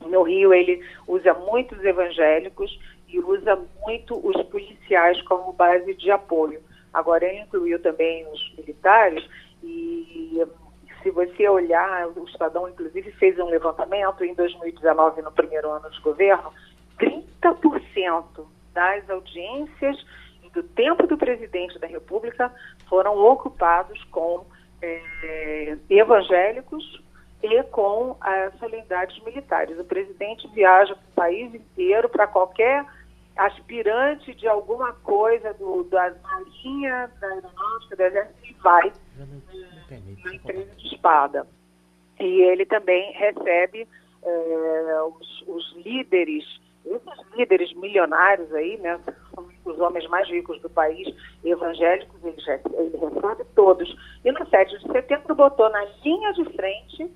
no 0.00 0.22
Rio 0.22 0.52
ele 0.52 0.84
usa 1.06 1.32
muitos 1.34 1.84
evangélicos 1.84 2.76
e 3.08 3.20
usa 3.20 3.56
muito 3.82 4.18
os 4.26 4.42
policiais 4.46 5.20
como 5.22 5.52
base 5.52 5.94
de 5.94 6.10
apoio. 6.10 6.60
Agora, 6.92 7.24
ele 7.24 7.42
incluiu 7.42 7.80
também 7.80 8.26
os 8.32 8.54
militares 8.56 9.24
e 9.62 10.42
se 11.02 11.10
você 11.10 11.46
olhar, 11.48 12.08
o 12.08 12.24
Estadão 12.24 12.68
inclusive 12.68 13.12
fez 13.12 13.38
um 13.38 13.46
levantamento 13.46 14.24
em 14.24 14.34
2019, 14.34 15.20
no 15.20 15.30
primeiro 15.30 15.70
ano 15.70 15.90
de 15.90 16.00
governo, 16.00 16.50
30% 16.98 18.24
das 18.72 19.08
audiências 19.10 20.04
do 20.52 20.62
tempo 20.62 21.06
do 21.06 21.18
presidente 21.18 21.78
da 21.78 21.86
República 21.86 22.50
foram 22.88 23.18
ocupados 23.18 24.02
com 24.04 24.46
é, 24.80 25.76
evangélicos 25.90 27.03
e 27.44 27.62
com 27.64 28.16
as 28.20 28.56
solenidades 28.58 29.22
militares. 29.22 29.78
O 29.78 29.84
presidente 29.84 30.48
viaja 30.48 30.94
para 30.94 31.04
o 31.04 31.14
país 31.14 31.54
inteiro 31.54 32.08
para 32.08 32.26
qualquer 32.26 32.86
aspirante 33.36 34.34
de 34.34 34.48
alguma 34.48 34.92
coisa 34.92 35.52
do, 35.54 35.84
da 35.84 36.14
Marinha, 36.22 37.10
da 37.20 37.26
Aeronáutica, 37.26 37.96
do 37.96 38.02
Exército, 38.02 38.38
e 38.44 38.52
vai 38.62 38.92
na 40.24 40.34
empresa 40.34 40.74
de 40.76 40.86
espada. 40.86 41.46
E 42.18 42.42
ele 42.42 42.64
também 42.64 43.12
recebe 43.12 43.86
é, 44.22 45.02
os, 45.02 45.44
os, 45.46 45.76
líderes, 45.84 46.44
esses 46.86 47.36
líderes 47.36 47.74
milionários 47.74 48.50
aí, 48.54 48.78
né, 48.78 48.98
são 49.34 49.48
os 49.64 49.80
homens 49.80 50.08
mais 50.08 50.28
ricos 50.28 50.60
do 50.62 50.70
país, 50.70 51.14
evangélicos, 51.44 52.24
ele, 52.24 52.36
ele 52.74 52.96
recebe 52.96 53.44
todos. 53.54 53.94
E 54.24 54.32
no 54.32 54.46
7 54.46 54.78
de 54.78 54.92
setembro 54.92 55.34
botou 55.34 55.68
na 55.68 55.84
linha 56.04 56.32
de 56.32 56.44
frente 56.54 57.10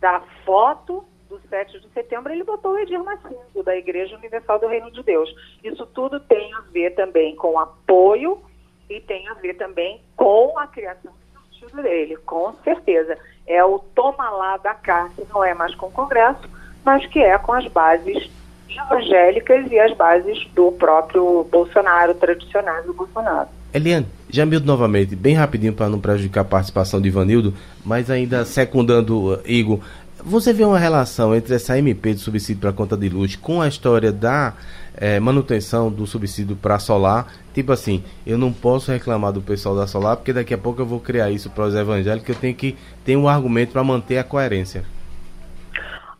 da 0.00 0.20
foto 0.44 1.04
do 1.28 1.40
7 1.48 1.80
de 1.80 1.88
setembro, 1.90 2.32
ele 2.32 2.44
botou 2.44 2.72
o 2.72 2.78
Edir 2.78 3.02
Macedo, 3.02 3.62
da 3.62 3.76
Igreja 3.76 4.16
Universal 4.16 4.58
do 4.58 4.66
Reino 4.66 4.90
de 4.90 5.02
Deus. 5.02 5.28
Isso 5.62 5.84
tudo 5.86 6.18
tem 6.20 6.52
a 6.54 6.60
ver 6.72 6.94
também 6.94 7.36
com 7.36 7.58
apoio 7.58 8.40
e 8.88 9.00
tem 9.00 9.28
a 9.28 9.34
ver 9.34 9.54
também 9.54 10.00
com 10.16 10.58
a 10.58 10.66
criação 10.66 11.12
do 11.12 11.40
partido 11.40 11.82
dele, 11.82 12.16
com 12.16 12.52
certeza. 12.64 13.18
É 13.46 13.62
o 13.62 13.78
toma 13.78 14.30
lá 14.30 14.56
da 14.56 14.74
cá, 14.74 15.10
que 15.14 15.26
não 15.32 15.44
é 15.44 15.52
mais 15.52 15.74
com 15.74 15.86
o 15.86 15.92
Congresso, 15.92 16.48
mas 16.84 17.04
que 17.06 17.18
é 17.18 17.36
com 17.38 17.52
as 17.52 17.66
bases 17.66 18.30
evangélicas 18.68 19.70
e 19.70 19.78
as 19.78 19.92
bases 19.94 20.46
do 20.52 20.72
próprio 20.72 21.44
Bolsonaro, 21.44 22.14
tradicional 22.14 22.82
do 22.84 22.94
Bolsonaro. 22.94 23.57
Eliane, 23.72 24.06
Jamildo 24.30 24.66
novamente, 24.66 25.14
bem 25.14 25.34
rapidinho 25.34 25.74
para 25.74 25.90
não 25.90 26.00
prejudicar 26.00 26.40
a 26.40 26.44
participação 26.44 27.00
de 27.00 27.08
Ivanildo, 27.08 27.52
mas 27.84 28.10
ainda 28.10 28.42
secundando 28.46 29.34
uh, 29.34 29.40
Igor, 29.44 29.80
você 30.24 30.54
vê 30.54 30.64
uma 30.64 30.78
relação 30.78 31.34
entre 31.34 31.54
essa 31.54 31.78
MP 31.78 32.14
de 32.14 32.20
subsídio 32.20 32.62
para 32.62 32.72
conta 32.72 32.96
de 32.96 33.08
luz 33.10 33.36
com 33.36 33.60
a 33.60 33.68
história 33.68 34.10
da 34.10 34.54
é, 34.96 35.20
manutenção 35.20 35.92
do 35.92 36.06
subsídio 36.06 36.56
para 36.56 36.78
solar? 36.78 37.30
Tipo 37.52 37.72
assim, 37.72 38.02
eu 38.26 38.38
não 38.38 38.52
posso 38.52 38.90
reclamar 38.90 39.32
do 39.32 39.42
pessoal 39.42 39.76
da 39.76 39.86
solar 39.86 40.16
porque 40.16 40.32
daqui 40.32 40.54
a 40.54 40.58
pouco 40.58 40.80
eu 40.80 40.86
vou 40.86 40.98
criar 40.98 41.30
isso 41.30 41.50
para 41.50 41.64
os 41.64 41.74
evangélicos, 41.74 42.30
eu 42.30 42.40
tenho 42.40 42.54
que 42.54 42.74
ter 43.04 43.16
um 43.16 43.28
argumento 43.28 43.72
para 43.72 43.84
manter 43.84 44.16
a 44.16 44.24
coerência. 44.24 44.82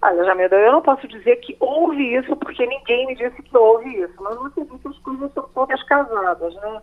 Olha, 0.01 0.25
Jamilda, 0.25 0.55
eu 0.55 0.71
não 0.71 0.83
posso 0.83 1.09
dizer 1.09 1.37
que 1.37 1.57
houve 1.59 2.15
isso 2.15 2.37
porque 2.37 2.65
ninguém 2.67 3.07
me 3.07 3.17
disse 3.17 3.43
que 3.43 3.57
houve 3.57 3.89
isso, 3.89 4.15
mas 4.21 4.37
você 4.37 4.63
vê 4.63 4.79
que 4.79 4.89
as 4.89 4.99
coisas 4.99 5.33
são 5.33 5.49
todas 5.55 5.83
casadas, 5.85 6.55
né? 6.55 6.81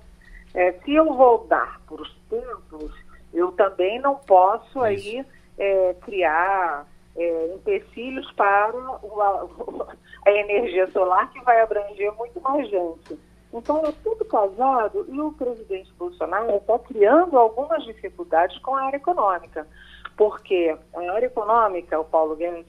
É, 0.56 0.72
se 0.72 0.96
eu 0.96 1.14
vou 1.14 1.46
dar 1.48 1.82
por 1.86 2.00
os 2.00 2.16
tempos, 2.30 2.92
eu 3.34 3.52
também 3.52 4.00
não 4.00 4.16
posso 4.16 4.80
aí 4.80 5.26
é, 5.58 5.94
criar 5.96 6.88
é, 7.14 7.54
empecilhos 7.54 8.32
para 8.32 8.74
o, 8.74 9.22
a, 9.22 9.48
a, 10.26 10.32
energia 10.32 10.90
solar 10.92 11.30
que 11.34 11.44
vai 11.44 11.60
abranger 11.60 12.14
muito 12.14 12.40
mais 12.40 12.70
gente. 12.70 13.20
Então 13.54 13.86
é 13.86 13.92
tudo 14.02 14.24
casado 14.24 15.06
e 15.10 15.20
o 15.20 15.34
presidente 15.34 15.94
Bolsonaro 16.00 16.56
está 16.56 16.80
criando 16.80 17.38
algumas 17.38 17.84
dificuldades 17.84 18.58
com 18.60 18.76
a 18.76 18.84
área 18.84 18.98
econômica, 18.98 19.68
porque 20.16 20.74
a 20.94 21.12
área 21.12 21.26
econômica, 21.26 22.00
o 22.00 22.06
Paulo 22.06 22.38
Guedes 22.38 22.66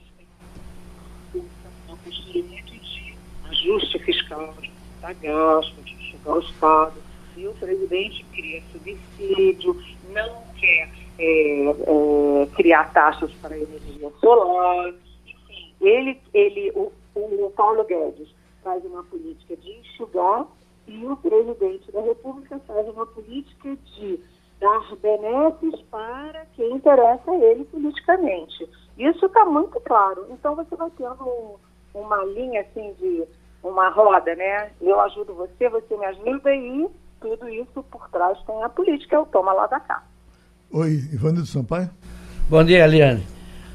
tem 1.32 1.40
um 1.88 1.96
posteriormente 1.96 2.78
de 2.80 3.16
ajuste 3.48 3.98
fiscal, 4.00 4.54
de 4.54 4.72
gasto, 5.22 5.82
de 5.82 5.96
chegar 6.10 6.32
ao 6.32 6.40
Estado, 6.40 7.05
e 7.36 7.46
o 7.46 7.54
presidente 7.54 8.24
cria 8.32 8.62
subsídio, 8.72 9.80
não 10.10 10.42
quer 10.58 10.90
é, 11.18 11.64
é, 11.68 12.46
criar 12.54 12.92
taxas 12.92 13.32
para 13.34 13.56
energia 13.56 14.10
solar. 14.20 14.94
Enfim, 15.26 15.74
ele, 15.80 16.20
ele, 16.32 16.72
o, 16.74 16.92
o 17.14 17.52
Paulo 17.56 17.84
Guedes 17.84 18.28
faz 18.62 18.84
uma 18.84 19.02
política 19.04 19.56
de 19.56 19.70
enxugar 19.78 20.46
e 20.86 21.04
o 21.04 21.16
presidente 21.16 21.90
da 21.92 22.00
República 22.00 22.58
faz 22.66 22.88
uma 22.88 23.06
política 23.06 23.76
de 23.96 24.20
dar 24.60 24.96
benesses 24.96 25.80
para 25.90 26.46
quem 26.54 26.72
interessa 26.72 27.30
a 27.30 27.36
ele 27.36 27.64
politicamente. 27.64 28.68
Isso 28.98 29.26
está 29.26 29.44
muito 29.44 29.78
claro. 29.80 30.26
Então 30.30 30.54
você 30.54 30.74
vai 30.76 30.90
tendo 30.96 31.22
um, 31.24 31.56
uma 31.94 32.24
linha 32.24 32.62
assim 32.62 32.94
de 32.94 33.24
uma 33.62 33.88
roda, 33.90 34.34
né? 34.34 34.70
Eu 34.80 35.00
ajudo 35.00 35.34
você, 35.34 35.68
você 35.68 35.96
me 35.96 36.06
ajuda 36.06 36.54
e 36.54 36.88
tudo 37.20 37.48
isso 37.48 37.82
por 37.84 38.08
trás 38.10 38.38
tem 38.46 38.62
a 38.62 38.68
política, 38.68 39.16
é 39.16 39.18
o 39.18 39.26
toma 39.26 39.52
lá 39.52 39.66
da 39.66 39.80
cá. 39.80 40.02
Oi, 40.72 40.92
Ivanildo 41.12 41.46
Sampaio. 41.46 41.90
Bom 42.48 42.62
dia, 42.64 42.84
Eliane. 42.84 43.24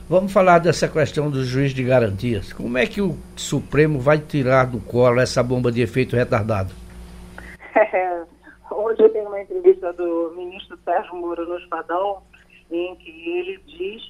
Vamos 0.09 0.33
falar 0.33 0.59
dessa 0.59 0.89
questão 0.89 1.31
do 1.31 1.43
juiz 1.43 1.73
de 1.73 1.83
garantias. 1.83 2.51
Como 2.51 2.77
é 2.77 2.85
que 2.85 3.01
o 3.01 3.17
Supremo 3.35 3.99
vai 3.99 4.19
tirar 4.19 4.65
do 4.65 4.79
colo 4.79 5.21
essa 5.21 5.41
bomba 5.41 5.71
de 5.71 5.81
efeito 5.81 6.15
retardado? 6.17 6.73
É, 7.75 8.23
hoje 8.69 9.07
tem 9.09 9.25
uma 9.25 9.41
entrevista 9.41 9.93
do 9.93 10.33
ministro 10.35 10.77
Sérgio 10.83 11.15
Moro 11.15 11.47
no 11.47 11.57
Espadão, 11.57 12.21
em 12.69 12.95
que 12.97 13.09
ele 13.09 13.57
diz 13.65 14.01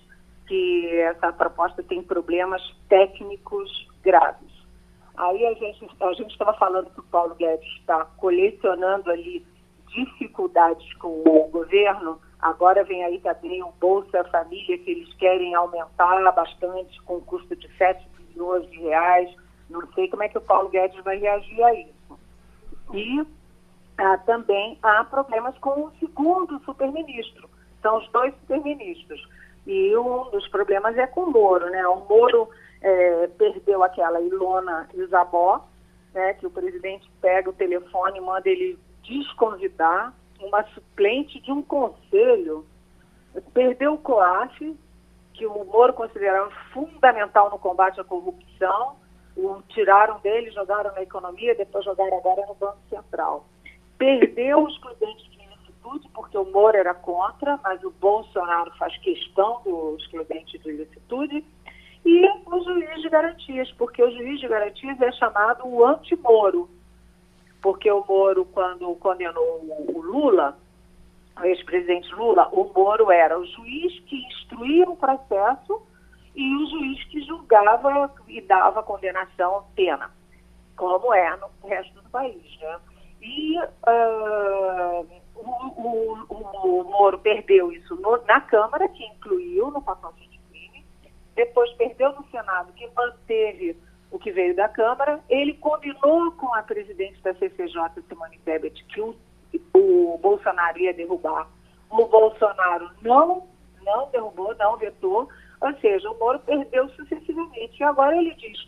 que 0.48 1.00
essa 1.02 1.32
proposta 1.32 1.84
tem 1.84 2.02
problemas 2.02 2.62
técnicos 2.90 3.88
graves. 4.04 4.51
Aí 5.22 5.46
a 5.46 5.54
gente 5.54 5.88
a 6.02 6.14
gente 6.14 6.32
estava 6.32 6.54
falando 6.56 6.90
que 6.90 7.00
o 7.00 7.04
Paulo 7.04 7.36
Guedes 7.36 7.68
está 7.80 8.06
colecionando 8.18 9.10
ali 9.10 9.46
dificuldades 9.88 10.94
com 10.96 11.22
o 11.26 11.48
governo 11.50 12.20
Agora 12.42 12.84
vem 12.84 13.04
aí 13.04 13.20
também 13.20 13.62
o 13.62 13.72
Bolsa 13.80 14.24
Família, 14.26 14.78
que 14.80 14.92
eles 14.92 15.14
querem 15.16 15.54
aumentar 15.54 16.20
bastante, 16.32 17.00
com 17.04 17.22
custo 17.22 17.56
de 17.56 17.70
7 17.78 18.04
bilhões 18.18 18.68
de 18.72 18.80
reais. 18.80 19.30
Não 19.70 19.86
sei 19.94 20.08
como 20.08 20.24
é 20.24 20.30
que 20.30 20.40
o 20.40 20.42
Paulo 20.42 20.70
Guedes 20.70 21.04
vai 21.04 21.18
reagir 21.18 21.64
a 21.64 21.74
isso. 21.76 22.20
E 22.94 23.24
ah, 24.00 24.18
também 24.26 24.78
há 24.82 25.04
problemas 25.04 25.56
com 25.60 25.86
o 25.86 25.92
segundo 26.00 26.60
superministro. 26.66 27.48
São 27.84 27.98
os 27.98 28.10
dois 28.10 28.34
superministros. 28.40 29.24
E 29.68 29.96
um 29.96 30.32
dos 30.32 30.48
problemas 30.48 30.98
é 30.98 31.06
com 31.06 31.22
o 31.22 31.32
Moro, 31.32 31.70
né? 31.70 31.88
O 31.88 32.08
Moro 32.10 32.50
é, 32.82 33.28
perdeu 33.38 33.84
aquela 33.84 34.20
Ilona 34.20 34.90
Isabó, 34.94 35.66
né? 36.14 36.34
Que 36.34 36.46
o 36.46 36.52
presidente 36.52 37.10
pega 37.22 37.50
o 37.50 37.54
telefone 37.54 38.18
e 38.18 38.22
manda 38.22 38.50
ele 38.50 38.78
desconvidar 39.04 40.14
uma 40.40 40.64
suplente 40.70 41.40
de 41.40 41.52
um 41.52 41.62
conselho, 41.62 42.66
perdeu 43.54 43.94
o 43.94 43.98
COAF, 43.98 44.78
que 45.34 45.46
o 45.46 45.64
Moro 45.66 45.94
considerava 45.94 46.52
fundamental 46.74 47.50
no 47.50 47.60
combate 47.60 48.00
à 48.00 48.04
corrupção, 48.04 48.96
o 49.36 49.62
tiraram 49.70 50.20
dele, 50.20 50.52
jogaram 50.52 50.94
na 50.94 51.02
economia, 51.02 51.56
depois 51.56 51.86
jogaram 51.86 52.18
agora 52.18 52.46
no 52.48 52.56
Banco 52.56 52.80
Central. 52.90 53.46
Perdeu 53.98 54.64
os 54.64 54.74
excludente 54.74 55.30
de 55.30 55.44
ilicitude, 55.44 56.10
porque 56.14 56.38
o 56.38 56.46
Moro 56.46 56.76
era 56.76 56.94
contra, 56.94 57.60
mas 57.64 57.82
o 57.84 57.92
Bolsonaro 57.92 58.72
faz 58.78 58.96
questão 58.98 59.62
do 59.64 59.96
excludente 60.00 60.58
de 60.58 60.70
ilicitude. 60.70 61.46
E 62.06 62.28
o 62.46 62.64
juiz 62.64 63.02
de 63.02 63.10
garantias, 63.10 63.72
porque 63.74 64.04
o 64.04 64.12
juiz 64.12 64.40
de 64.40 64.48
garantias 64.48 65.00
é 65.02 65.12
chamado 65.14 65.68
o 65.68 65.86
anti-Moro 65.86 66.70
porque 67.62 67.90
o 67.92 68.04
Moro, 68.08 68.46
quando 68.46 68.94
condenou 68.96 69.62
o 69.88 70.02
Lula, 70.02 70.58
o 71.40 71.46
ex-presidente 71.46 72.14
Lula, 72.16 72.50
o 72.52 72.72
Moro 72.74 73.12
era 73.12 73.40
o 73.40 73.46
juiz 73.46 74.00
que 74.06 74.16
instruía 74.16 74.90
o 74.90 74.98
processo 74.98 75.82
e 76.36 76.56
o 76.56 76.66
juiz 76.70 77.04
que 77.06 77.22
julgava 77.22 78.12
e 78.28 78.42
dava 78.42 78.84
condenação, 78.84 79.66
pena, 79.76 80.10
como 80.76 81.14
é 81.14 81.38
no 81.38 81.50
resto 81.68 81.94
do 82.02 82.10
país. 82.10 82.60
Né? 82.60 82.80
E 83.22 83.60
uh, 83.60 85.06
o, 85.36 86.26
o, 86.28 86.80
o 86.80 86.84
Moro 86.86 87.20
perdeu 87.20 87.72
isso 87.72 87.96
no, 87.98 88.18
na 88.26 88.42
Câmara, 88.42 88.88
que 88.90 89.06
incluiu 89.06 89.70
no 89.70 89.82
pacote 89.82 90.31
depois 91.36 91.72
perdeu 91.74 92.12
no 92.14 92.26
Senado, 92.30 92.74
que 92.74 92.90
manteve 92.96 93.78
o 94.12 94.20
que 94.20 94.32
veio 94.32 94.56
da 94.56 94.68
Câmara. 94.68 95.20
Ele 95.30 95.54
combinou 95.56 96.32
com 96.34 96.54
a 96.54 96.62
presidente 96.62 97.22
da 97.22 97.34
CCJ, 97.34 98.04
Simone 98.08 98.38
Tebet, 98.40 98.84
que 98.86 99.02
o, 99.02 99.16
o 99.74 100.18
Bolsonaro 100.22 100.78
ia 100.80 100.94
derrubar. 100.94 101.48
O 101.90 102.06
Bolsonaro 102.06 102.90
não, 103.02 103.48
não 103.84 104.10
derrubou, 104.10 104.56
não 104.56 104.78
vetou. 104.78 105.30
Ou 105.62 105.74
seja, 105.80 106.10
o 106.10 106.18
Moro 106.18 106.40
perdeu 106.40 106.90
sucessivamente. 106.90 107.80
E 107.80 107.84
agora 107.84 108.18
ele 108.18 108.34
diz: 108.36 108.68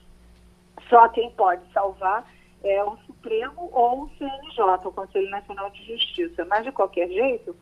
só 0.90 1.08
quem 1.10 1.32
pode 1.32 1.62
salvar 1.72 2.26
é 2.64 2.84
o 2.84 2.96
Supremo 3.06 3.70
ou 3.74 4.04
o 4.04 4.10
CNJ, 4.18 4.88
o 4.88 4.92
Conselho 4.92 5.30
Nacional 5.30 5.70
de 5.72 5.84
Justiça. 5.86 6.46
Mas, 6.46 6.64
de 6.64 6.72
qualquer 6.72 7.10
jeito, 7.10 7.56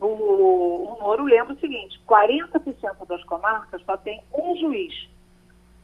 o, 0.00 0.06
o 0.06 0.98
Moro 1.00 1.24
lembra 1.24 1.54
o 1.54 1.58
seguinte: 1.58 2.00
40% 2.06 3.06
das 3.06 3.22
comarcas 3.24 3.82
só 3.84 3.96
tem 3.96 4.22
um 4.32 4.56
juiz. 4.56 5.08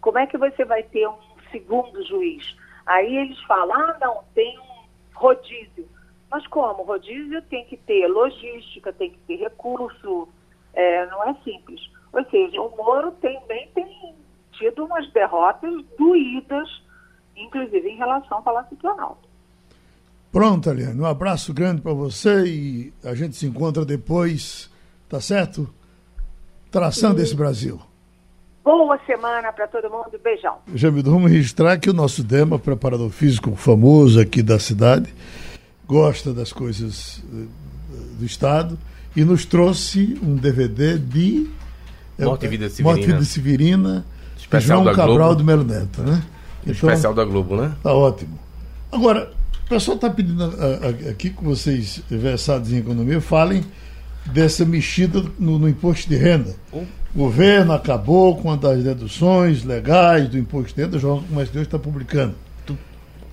Como 0.00 0.18
é 0.18 0.26
que 0.26 0.38
você 0.38 0.64
vai 0.64 0.82
ter 0.82 1.08
um 1.08 1.16
segundo 1.50 2.04
juiz? 2.06 2.56
Aí 2.86 3.16
eles 3.16 3.40
falam: 3.42 3.74
ah, 3.74 3.96
não, 4.00 4.24
tem 4.34 4.58
um 4.58 4.84
rodízio. 5.14 5.88
Mas 6.30 6.46
como? 6.48 6.82
Rodízio 6.82 7.40
tem 7.42 7.64
que 7.64 7.76
ter 7.76 8.06
logística, 8.08 8.92
tem 8.92 9.10
que 9.10 9.18
ter 9.18 9.36
recurso, 9.36 10.28
é, 10.72 11.06
não 11.06 11.22
é 11.24 11.34
simples. 11.44 11.80
Ou 12.12 12.24
seja, 12.30 12.60
o 12.60 12.76
Moro 12.76 13.12
também 13.12 13.68
tem 13.74 14.14
tido 14.52 14.84
umas 14.84 15.10
derrotas 15.12 15.84
doídas 15.98 16.68
inclusive 17.36 17.88
em 17.88 17.96
relação 17.96 18.38
ao 18.38 18.44
Palácio 18.44 18.76
Planalto. 18.76 19.28
Pronto, 20.35 20.68
Aliane. 20.68 21.01
Um 21.01 21.07
abraço 21.07 21.55
grande 21.55 21.80
para 21.80 21.93
você 21.93 22.45
e 22.45 22.93
a 23.05 23.14
gente 23.14 23.37
se 23.37 23.47
encontra 23.47 23.85
depois, 23.85 24.68
tá 25.09 25.20
certo? 25.20 25.72
Traçando 26.72 27.22
esse 27.22 27.37
Brasil. 27.37 27.80
Boa 28.64 28.99
semana 29.07 29.53
para 29.53 29.68
todo 29.68 29.89
mundo. 29.89 30.11
Beijão. 30.24 30.57
Jamil, 30.74 31.05
vamos 31.05 31.30
registrar 31.30 31.78
que 31.78 31.89
o 31.89 31.93
nosso 31.93 32.24
Dema, 32.24 32.59
preparador 32.59 33.11
físico 33.11 33.55
famoso 33.55 34.20
aqui 34.20 34.43
da 34.43 34.59
cidade, 34.59 35.14
gosta 35.87 36.35
das 36.35 36.53
coisas 36.53 37.22
eh, 37.32 37.47
do 38.18 38.24
Estado 38.24 38.76
e 39.14 39.24
nos 39.24 39.47
trouxe 39.47 40.18
um 40.20 40.35
DVD 40.35 40.99
de 40.99 41.49
Morte 42.18 42.47
e 42.47 42.49
Vida 42.49 42.68
Severina, 42.68 42.91
Morte 42.91 43.05
e 43.05 43.12
Vida 43.12 43.24
Severina 43.24 44.07
Especial 44.37 44.82
João 44.82 44.97
Cabral 44.97 45.16
Globo. 45.16 45.35
do 45.37 45.45
Melo 45.45 45.62
Neto, 45.62 46.03
né? 46.03 46.24
Então, 46.62 46.72
especial 46.72 47.14
da 47.14 47.24
Globo, 47.24 47.57
né? 47.57 47.72
Tá 47.85 47.95
ótimo. 47.95 48.37
Agora, 48.91 49.30
o 49.64 49.68
pessoal 49.68 49.94
está 49.96 50.10
pedindo 50.10 50.44
a, 50.44 50.48
a, 50.48 51.10
aqui 51.10 51.30
que 51.30 51.42
vocês, 51.42 52.02
versados 52.10 52.72
em 52.72 52.78
economia, 52.78 53.20
falem 53.20 53.64
dessa 54.26 54.64
mexida 54.64 55.24
no, 55.38 55.58
no 55.58 55.68
imposto 55.68 56.08
de 56.08 56.16
renda. 56.16 56.54
O 56.72 56.84
governo 57.14 57.72
acabou 57.72 58.36
com 58.36 58.48
uma 58.48 58.56
das 58.56 58.82
deduções 58.82 59.64
legais 59.64 60.28
do 60.28 60.36
imposto 60.38 60.74
de 60.74 60.82
renda, 60.82 60.96
o 60.96 61.00
Jornal 61.00 61.22
do 61.22 61.28
Comércio 61.28 61.52
de 61.52 61.58
hoje 61.58 61.68
está 61.68 61.78
publicando. 61.78 62.34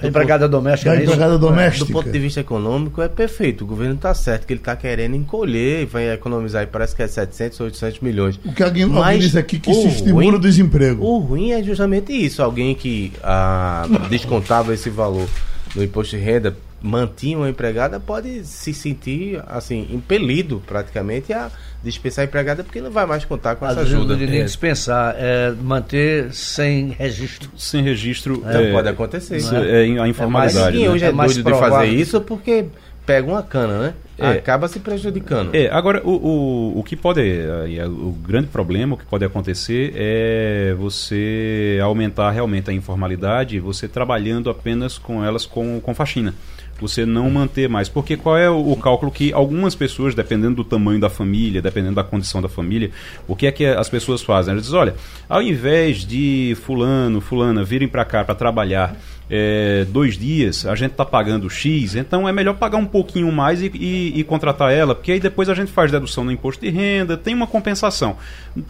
A 0.01 0.07
empregada 0.07 0.49
doméstica. 0.49 0.91
Da 0.91 0.99
é 0.99 1.03
empregada 1.03 1.37
doméstica. 1.37 1.85
Do 1.85 1.91
ponto 1.91 2.09
de 2.09 2.17
vista 2.19 2.39
econômico, 2.39 3.01
é 3.01 3.07
perfeito. 3.07 3.63
O 3.63 3.67
governo 3.67 3.93
está 3.93 4.13
certo, 4.15 4.47
que 4.47 4.53
ele 4.53 4.59
está 4.59 4.75
querendo 4.75 5.15
encolher 5.15 5.83
e 5.83 5.85
vai 5.85 6.11
economizar, 6.11 6.61
aí, 6.61 6.67
parece 6.67 6.95
que 6.95 7.03
é 7.03 7.07
700, 7.07 7.59
800 7.59 7.99
milhões. 7.99 8.39
O 8.43 8.51
que 8.51 8.63
alguém, 8.63 8.83
alguém 8.83 8.99
Mas 8.99 9.23
diz 9.23 9.35
aqui 9.35 9.59
que 9.59 9.71
se 9.71 9.87
estimula 9.87 10.23
ruim- 10.23 10.35
o 10.35 10.39
desemprego. 10.39 11.05
O 11.05 11.19
ruim 11.19 11.51
é 11.51 11.61
justamente 11.61 12.11
isso. 12.11 12.41
Alguém 12.41 12.73
que 12.73 13.13
ah, 13.21 13.85
descontava 14.09 14.73
esse 14.73 14.89
valor 14.89 15.27
no 15.75 15.83
imposto 15.83 16.17
de 16.17 16.21
renda, 16.21 16.55
mantinha 16.81 17.37
uma 17.37 17.49
empregada, 17.49 17.99
pode 17.99 18.43
se 18.43 18.73
sentir 18.73 19.41
assim 19.47 19.87
impelido 19.91 20.61
praticamente 20.65 21.31
a 21.31 21.51
dispensar 21.83 22.23
a 22.23 22.25
empregada 22.25 22.63
porque 22.63 22.81
não 22.81 22.91
vai 22.91 23.05
mais 23.05 23.23
contar 23.23 23.55
com 23.55 23.65
Às 23.65 23.71
essa 23.71 23.81
vezes 23.81 23.95
ajuda. 23.95 24.15
não 24.15 24.33
É, 24.33 24.43
dispensar, 24.43 25.15
é 25.17 25.51
manter 25.61 26.33
sem 26.33 26.89
registro. 26.89 27.49
Sem 27.55 27.83
registro. 27.83 28.41
Não 28.43 28.49
é, 28.49 28.71
pode 28.71 28.89
acontecer. 28.89 29.37
isso 29.37 29.53
né? 29.53 29.85
é 29.85 29.99
a 29.99 30.07
informalidade. 30.07 30.77
Quem 30.77 30.87
né? 30.87 30.91
hoje 30.91 31.05
é, 31.05 31.09
É 31.09 31.11
mais 31.11 31.33
doido 31.35 31.53
de 31.53 31.59
fazer 31.59 31.87
isso 31.87 32.21
porque 32.21 32.65
pega 33.11 33.27
uma 33.27 33.43
cana, 33.43 33.79
né? 33.79 33.93
É. 34.17 34.27
Acaba 34.37 34.67
se 34.67 34.79
prejudicando. 34.79 35.53
É, 35.53 35.67
agora 35.69 36.01
o, 36.05 36.11
o, 36.11 36.79
o 36.79 36.83
que 36.83 36.95
pode. 36.95 37.19
é, 37.21 37.85
O 37.85 38.11
grande 38.11 38.47
problema, 38.47 38.95
o 38.95 38.97
que 38.97 39.05
pode 39.05 39.25
acontecer 39.25 39.93
é 39.95 40.73
você 40.77 41.79
aumentar 41.83 42.31
realmente 42.31 42.69
a 42.69 42.73
informalidade, 42.73 43.59
você 43.59 43.87
trabalhando 43.87 44.49
apenas 44.49 44.97
com 44.97 45.25
elas 45.25 45.45
com, 45.45 45.81
com 45.81 45.93
faxina. 45.93 46.33
Você 46.79 47.05
não 47.05 47.29
manter 47.29 47.67
mais. 47.69 47.89
Porque 47.89 48.15
qual 48.15 48.37
é 48.37 48.49
o, 48.49 48.71
o 48.71 48.75
cálculo 48.77 49.11
que 49.11 49.33
algumas 49.33 49.75
pessoas, 49.75 50.15
dependendo 50.15 50.55
do 50.55 50.63
tamanho 50.63 50.99
da 50.99 51.09
família, 51.09 51.61
dependendo 51.61 51.95
da 51.95 52.03
condição 52.03 52.41
da 52.41 52.49
família, 52.49 52.91
o 53.27 53.35
que 53.35 53.45
é 53.45 53.51
que 53.51 53.65
as 53.65 53.89
pessoas 53.89 54.21
fazem? 54.21 54.53
Elas 54.53 54.63
dizem, 54.63 54.79
olha, 54.79 54.95
ao 55.27 55.41
invés 55.41 56.05
de 56.05 56.55
fulano, 56.63 57.21
fulana 57.21 57.63
virem 57.63 57.87
para 57.87 58.05
cá 58.05 58.23
para 58.23 58.33
trabalhar 58.33 58.95
é, 59.33 59.85
dois 59.89 60.17
dias, 60.17 60.65
a 60.65 60.75
gente 60.75 60.91
está 60.91 61.05
pagando 61.05 61.49
X, 61.49 61.95
então 61.95 62.27
é 62.27 62.33
melhor 62.33 62.55
pagar 62.55 62.77
um 62.77 62.85
pouquinho 62.85 63.31
mais 63.31 63.61
e, 63.61 63.67
e- 63.73 64.19
e 64.19 64.23
contratar 64.25 64.73
ela, 64.73 64.93
porque 64.93 65.13
aí 65.13 65.21
depois 65.21 65.47
a 65.47 65.53
gente 65.53 65.71
faz 65.71 65.89
dedução 65.89 66.25
no 66.25 66.31
imposto 66.33 66.61
de 66.65 66.69
renda, 66.69 67.15
tem 67.15 67.33
uma 67.33 67.47
compensação. 67.47 68.17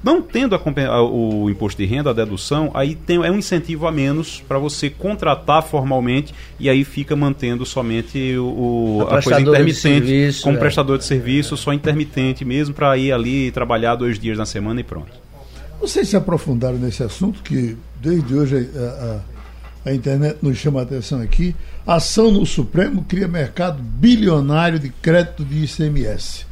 Não 0.04 0.22
tendo 0.22 0.54
a 0.54 1.02
o 1.02 1.50
imposto 1.50 1.82
de 1.82 1.88
renda, 1.88 2.12
a 2.12 2.14
dedução, 2.14 2.70
aí 2.76 2.94
tem, 2.94 3.18
é 3.26 3.32
um 3.32 3.38
incentivo 3.40 3.88
a 3.88 3.92
menos 3.92 4.40
para 4.48 4.60
você 4.60 4.88
contratar 4.88 5.64
formalmente 5.64 6.32
e 6.60 6.70
aí 6.70 6.84
fica 6.84 7.16
mantendo 7.16 7.66
somente 7.66 8.38
o, 8.38 9.08
A 9.10 9.18
a, 9.18 9.22
coisa 9.24 9.42
intermitente, 9.42 9.74
serviço, 9.80 10.44
como 10.44 10.58
é. 10.58 10.60
prestador 10.60 11.00
de 11.00 11.06
serviço, 11.06 11.58
só 11.58 11.74
intermitente 11.74 12.46
mesmo, 12.46 12.76
para 12.76 12.96
ir 12.98 13.12
ali 13.12 13.50
trabalhar 13.50 13.96
dois 13.96 14.20
dias 14.20 14.38
na 14.38 14.46
semana 14.46 14.80
e 14.80 14.84
pronto. 14.84 15.12
Vocês 15.80 16.08
se 16.08 16.16
aprofundaram 16.16 16.78
nesse 16.78 17.02
assunto, 17.02 17.42
que 17.42 17.76
desde 18.00 18.36
hoje 18.36 18.70
a, 18.76 18.80
a- 18.80 19.20
a 19.86 19.94
internet 19.94 20.38
nos 20.42 20.58
chama 20.58 20.80
a 20.80 20.84
atenção 20.84 21.22
aqui. 21.22 21.56
Ação 21.86 22.32
no 22.32 22.46
Supremo 22.46 23.04
cria 23.08 23.28
mercado 23.28 23.82
bilionário 23.82 24.80
de 24.80 24.90
crédito 24.90 25.44
de 25.44 25.64
ICMS. 25.64 26.46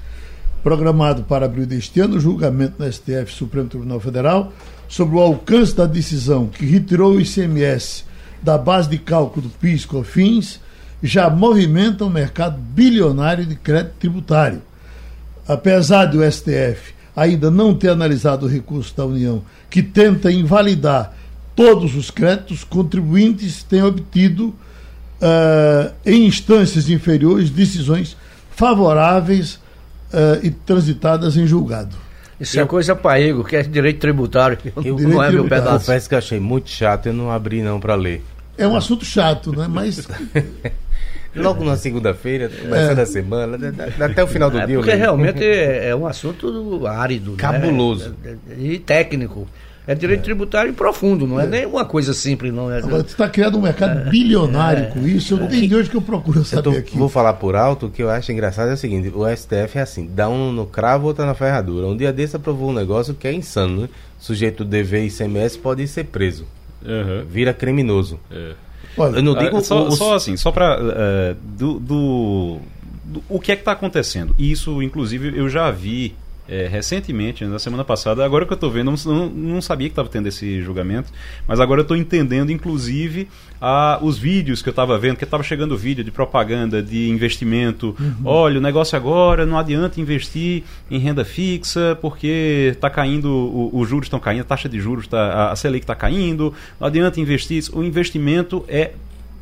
Programado 0.63 1.23
para 1.23 1.45
abril 1.45 1.65
deste 1.65 1.99
ano, 1.99 2.17
o 2.17 2.19
julgamento 2.19 2.75
no 2.79 2.91
STF, 2.91 3.31
Supremo 3.31 3.69
Tribunal 3.69 3.99
Federal, 3.99 4.51
sobre 4.87 5.15
o 5.15 5.19
alcance 5.19 5.75
da 5.75 5.85
decisão 5.85 6.47
que 6.47 6.65
retirou 6.65 7.13
o 7.13 7.21
ICMS 7.21 8.03
da 8.41 8.57
base 8.57 8.89
de 8.89 8.97
cálculo 8.97 9.47
do 9.47 9.53
PIS 9.57 9.85
COFINS, 9.85 10.59
já 11.01 11.29
movimenta 11.29 12.03
um 12.03 12.09
mercado 12.09 12.59
bilionário 12.59 13.45
de 13.45 13.55
crédito 13.55 13.93
tributário 13.99 14.61
apesar 15.49 16.05
do 16.05 16.21
STF 16.31 16.93
ainda 17.15 17.49
não 17.49 17.73
ter 17.73 17.89
analisado 17.89 18.45
o 18.45 18.49
recurso 18.49 18.95
da 18.95 19.03
União, 19.03 19.41
que 19.67 19.81
tenta 19.81 20.31
invalidar 20.31 21.15
todos 21.59 21.93
os 21.93 22.09
créditos, 22.09 22.63
contribuintes 22.63 23.63
têm 23.63 23.83
obtido, 23.83 24.55
ah, 25.21 25.91
em 26.05 26.25
instâncias 26.25 26.89
inferiores, 26.89 27.49
decisões 27.49 28.15
favoráveis 28.51 29.59
ah, 30.13 30.39
e 30.41 30.51
transitadas 30.51 31.35
em 31.35 31.45
julgado. 31.45 31.97
Isso 32.39 32.57
é 32.57 32.65
coisa 32.65 32.95
para 32.95 33.19
ego, 33.19 33.43
que 33.43 33.57
é 33.57 33.61
direito 33.63 33.99
tributário. 33.99 34.57
Eu 34.85 34.97
não 35.09 35.21
é 35.21 35.29
meu 35.29 35.43
pedaço. 35.43 35.79
confesso 35.79 36.07
que 36.07 36.15
achei 36.15 36.39
muito 36.39 36.69
chato, 36.69 37.07
eu 37.07 37.13
não 37.13 37.29
abri 37.29 37.61
não 37.61 37.77
para 37.77 37.95
ler. 37.95 38.23
É 38.57 38.65
um 38.65 38.77
assunto 38.77 39.03
chato, 39.03 39.51
né? 39.51 39.67
Mas 39.69 40.07
Logo 41.35 41.63
na 41.65 41.75
segunda-feira, 41.75 42.49
começando 42.49 42.99
a 42.99 43.05
semana, 43.05 43.57
dá- 43.57 43.69
dá- 43.71 43.85
dá 43.97 44.05
até 44.05 44.23
o 44.23 44.27
final 44.27 44.49
do 44.49 44.57
É 44.59 44.65
dia. 44.65 44.75
eu 44.75 44.79
porque 44.81 44.95
realmente 44.95 45.43
é, 45.43 45.89
é 45.89 45.95
um 45.95 46.07
assunto 46.07 46.87
árido. 46.87 47.31
né? 47.31 47.37
Cabuloso. 47.37 48.15
É- 48.23 48.29
é- 48.29 48.55
E 48.57 48.79
técnico. 48.79 49.45
É 49.91 49.95
direito 49.95 50.21
tributário 50.21 50.71
profundo, 50.73 51.25
não 51.25 51.39
é, 51.39 51.47
nem 51.47 51.65
uma 51.65 51.83
coisa 51.83 52.13
simples, 52.13 52.53
não. 52.53 52.71
É, 52.71 52.77
agora 52.77 53.01
está 53.01 53.27
criando 53.27 53.57
um 53.57 53.61
mercado 53.61 54.07
bilionário 54.11 54.89
com 54.89 54.99
isso. 55.07 55.33
Eu 55.33 55.47
desde 55.47 55.75
hoje 55.75 55.89
que 55.89 55.97
eu 55.97 56.01
procuro 56.01 56.41
Eu 56.41 56.45
saber 56.45 56.61
tô- 56.61 56.77
aqui. 56.77 56.95
vou 56.95 57.09
falar 57.09 57.33
por 57.33 57.55
alto, 57.55 57.87
o 57.87 57.89
que 57.89 58.03
eu 58.03 58.09
acho 58.09 58.31
engraçado 58.31 58.69
é 58.69 58.73
o 58.73 58.77
seguinte, 58.77 59.11
o 59.13 59.25
STF 59.27 59.79
é 59.79 59.81
assim, 59.81 60.07
dá 60.13 60.29
um 60.29 60.51
no 60.51 60.67
cravo, 60.67 61.07
outra 61.07 61.25
na 61.25 61.33
ferradura. 61.33 61.87
Um 61.87 61.97
dia 61.97 62.13
desse 62.13 62.35
aprovou 62.35 62.69
um 62.69 62.73
negócio 62.73 63.15
que 63.15 63.27
é 63.27 63.33
insano, 63.33 63.81
né? 63.81 63.89
Sujeito 64.19 64.63
do 64.63 64.69
dever 64.69 65.03
ICMS 65.05 65.57
pode 65.57 65.87
ser 65.87 66.03
preso, 66.05 66.45
vira 67.27 67.51
criminoso. 67.51 68.19
Olha, 68.95 69.15
Eu 69.17 69.23
não 69.23 69.33
digo 69.35 69.57
Ah, 69.57 69.61
só, 69.63 69.83
o- 69.85 69.87
o- 69.87 69.91
só 69.91 70.13
assim, 70.15 70.37
só 70.37 70.51
para 70.51 70.77
do, 71.57 71.79
do- 71.79 72.57
do- 73.05 73.23
o 73.27 73.39
que 73.39 73.51
é 73.51 73.55
que 73.55 73.61
está 73.61 73.71
acontecendo. 73.71 74.35
Isso, 74.37 74.83
inclusive, 74.83 75.33
eu 75.35 75.49
já 75.49 75.71
vi 75.71 76.15
é, 76.49 76.67
recentemente, 76.67 77.45
na 77.45 77.59
semana 77.59 77.83
passada. 77.83 78.25
Agora 78.25 78.45
que 78.45 78.51
eu 78.51 78.55
estou 78.55 78.71
vendo, 78.71 78.93
não, 79.05 79.29
não 79.29 79.61
sabia 79.61 79.87
que 79.87 79.91
estava 79.91 80.09
tendo 80.09 80.27
esse 80.27 80.61
julgamento, 80.61 81.11
mas 81.47 81.59
agora 81.59 81.81
eu 81.81 81.83
estou 81.83 81.95
entendendo, 81.95 82.51
inclusive, 82.51 83.27
a, 83.61 83.99
os 84.01 84.17
vídeos 84.17 84.61
que 84.61 84.69
eu 84.69 84.71
estava 84.71 84.97
vendo, 84.97 85.17
que 85.17 85.23
estava 85.23 85.43
chegando 85.43 85.77
vídeo 85.77 86.03
de 86.03 86.11
propaganda, 86.11 86.81
de 86.81 87.09
investimento. 87.09 87.95
Olha, 88.23 88.57
o 88.57 88.61
negócio 88.61 88.95
agora 88.95 89.45
não 89.45 89.57
adianta 89.57 90.01
investir 90.01 90.63
em 90.89 90.97
renda 90.97 91.23
fixa 91.23 91.97
porque 92.01 92.71
está 92.73 92.89
caindo, 92.89 93.69
os 93.73 93.87
juros 93.87 94.05
estão 94.05 94.19
caindo, 94.19 94.41
a 94.41 94.45
taxa 94.45 94.67
de 94.67 94.79
juros, 94.79 95.07
tá, 95.07 95.19
a, 95.19 95.51
a 95.51 95.55
Selic 95.55 95.83
está 95.83 95.95
caindo. 95.95 96.53
Não 96.79 96.87
adianta 96.87 97.19
investir. 97.19 97.63
O 97.73 97.83
investimento 97.83 98.63
é 98.67 98.93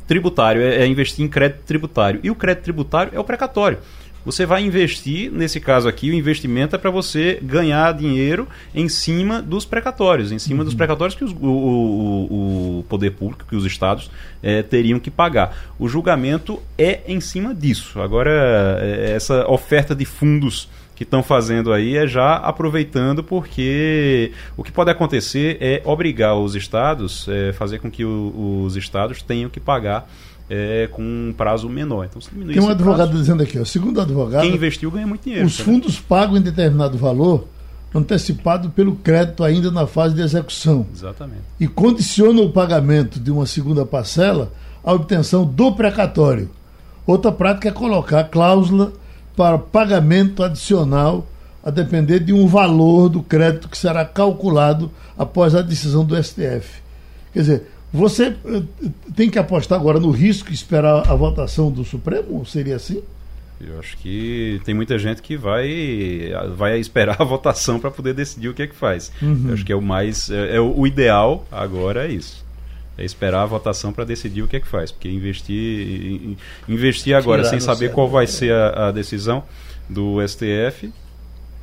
tributário, 0.06 0.62
é, 0.62 0.82
é 0.82 0.86
investir 0.86 1.24
em 1.24 1.28
crédito 1.28 1.62
tributário. 1.64 2.20
E 2.22 2.30
o 2.30 2.34
crédito 2.34 2.64
tributário 2.64 3.12
é 3.14 3.20
o 3.20 3.24
precatório. 3.24 3.78
Você 4.24 4.44
vai 4.44 4.62
investir, 4.62 5.30
nesse 5.32 5.60
caso 5.60 5.88
aqui, 5.88 6.10
o 6.10 6.14
investimento 6.14 6.74
é 6.76 6.78
para 6.78 6.90
você 6.90 7.38
ganhar 7.42 7.92
dinheiro 7.92 8.48
em 8.74 8.88
cima 8.88 9.40
dos 9.40 9.64
precatórios, 9.64 10.32
em 10.32 10.38
cima 10.38 10.60
uhum. 10.60 10.64
dos 10.64 10.74
precatórios 10.74 11.14
que 11.14 11.24
os, 11.24 11.32
o, 11.32 11.46
o, 11.46 12.78
o, 12.80 12.84
poder 12.88 13.12
público, 13.12 13.46
que 13.48 13.56
os 13.56 13.64
estados 13.64 14.10
é, 14.42 14.62
teriam 14.62 14.98
que 14.98 15.10
pagar. 15.10 15.56
O 15.78 15.88
julgamento 15.88 16.60
é 16.76 17.00
em 17.06 17.20
cima 17.20 17.54
disso. 17.54 18.00
Agora, 18.00 18.78
é, 18.80 19.12
essa 19.14 19.48
oferta 19.48 19.94
de 19.94 20.04
fundos 20.04 20.68
que 20.98 21.04
estão 21.04 21.22
fazendo 21.22 21.72
aí 21.72 21.96
é 21.96 22.08
já 22.08 22.34
aproveitando, 22.34 23.22
porque 23.22 24.32
o 24.56 24.64
que 24.64 24.72
pode 24.72 24.90
acontecer 24.90 25.56
é 25.60 25.80
obrigar 25.84 26.34
os 26.34 26.56
estados, 26.56 27.28
é, 27.28 27.52
fazer 27.52 27.78
com 27.78 27.88
que 27.88 28.04
o, 28.04 28.64
os 28.64 28.76
estados 28.76 29.22
tenham 29.22 29.48
que 29.48 29.60
pagar 29.60 30.10
é, 30.48 30.88
com 30.90 31.02
um 31.02 31.34
prazo 31.36 31.68
menor. 31.68 32.06
Então, 32.06 32.20
se 32.20 32.30
Tem 32.30 32.60
um 32.60 32.68
advogado 32.68 33.08
prazo, 33.08 33.18
dizendo 33.18 33.42
aqui, 33.42 33.58
ó, 33.58 33.64
segundo 33.64 33.98
o 33.98 34.00
advogado, 34.00 34.42
quem 34.42 34.54
investiu 34.54 34.90
ganha 34.90 35.06
muito 35.06 35.24
dinheiro. 35.24 35.46
Os 35.46 35.58
fundos 35.58 36.00
pagam 36.00 36.36
em 36.36 36.40
determinado 36.40 36.96
valor 36.96 37.46
antecipado 37.94 38.70
pelo 38.70 38.96
crédito 38.96 39.42
ainda 39.42 39.70
na 39.70 39.86
fase 39.86 40.14
de 40.14 40.20
execução. 40.20 40.86
Exatamente. 40.94 41.42
E 41.58 41.66
condiciona 41.66 42.40
o 42.42 42.52
pagamento 42.52 43.18
de 43.18 43.30
uma 43.30 43.46
segunda 43.46 43.84
parcela 43.86 44.52
à 44.84 44.92
obtenção 44.92 45.44
do 45.44 45.72
precatório. 45.72 46.50
Outra 47.06 47.32
prática 47.32 47.68
é 47.68 47.72
colocar 47.72 48.24
cláusula 48.24 48.92
para 49.34 49.58
pagamento 49.58 50.42
adicional 50.42 51.26
a 51.64 51.70
depender 51.70 52.20
de 52.20 52.32
um 52.32 52.46
valor 52.46 53.08
do 53.08 53.22
crédito 53.22 53.68
que 53.68 53.78
será 53.78 54.04
calculado 54.04 54.90
após 55.16 55.54
a 55.54 55.62
decisão 55.62 56.04
do 56.04 56.22
STF. 56.22 56.82
Quer 57.32 57.40
dizer, 57.40 57.70
você 57.92 58.36
eh, 58.44 58.62
tem 59.16 59.30
que 59.30 59.38
apostar 59.38 59.78
agora 59.78 59.98
no 59.98 60.10
risco 60.10 60.50
e 60.50 60.54
esperar 60.54 61.10
a 61.10 61.14
votação 61.14 61.70
do 61.70 61.84
Supremo? 61.84 62.44
Seria 62.44 62.76
assim? 62.76 63.02
Eu 63.60 63.78
acho 63.78 63.96
que 63.96 64.60
tem 64.64 64.74
muita 64.74 64.98
gente 64.98 65.20
que 65.20 65.36
vai, 65.36 66.32
vai 66.54 66.78
esperar 66.78 67.16
a 67.20 67.24
votação 67.24 67.80
para 67.80 67.90
poder 67.90 68.14
decidir 68.14 68.48
o 68.48 68.54
que 68.54 68.62
é 68.62 68.66
que 68.66 68.74
faz. 68.74 69.10
Uhum. 69.20 69.46
Eu 69.48 69.54
acho 69.54 69.64
que 69.64 69.72
é 69.72 69.76
o 69.76 69.82
mais. 69.82 70.30
É, 70.30 70.56
é, 70.56 70.60
o 70.60 70.86
ideal 70.86 71.46
agora 71.50 72.06
é 72.06 72.12
isso. 72.12 72.46
É 72.96 73.04
esperar 73.04 73.42
a 73.42 73.46
votação 73.46 73.92
para 73.92 74.04
decidir 74.04 74.42
o 74.42 74.48
que 74.48 74.56
é 74.56 74.60
que 74.60 74.68
faz. 74.68 74.92
Porque 74.92 75.08
investir, 75.08 76.36
investir 76.68 77.16
agora 77.16 77.42
Tirar 77.42 77.50
sem 77.50 77.60
saber 77.60 77.92
qual 77.92 78.08
vai 78.08 78.26
ser 78.26 78.52
a, 78.52 78.88
a 78.88 78.92
decisão 78.92 79.42
do 79.88 80.18
STF 80.26 80.92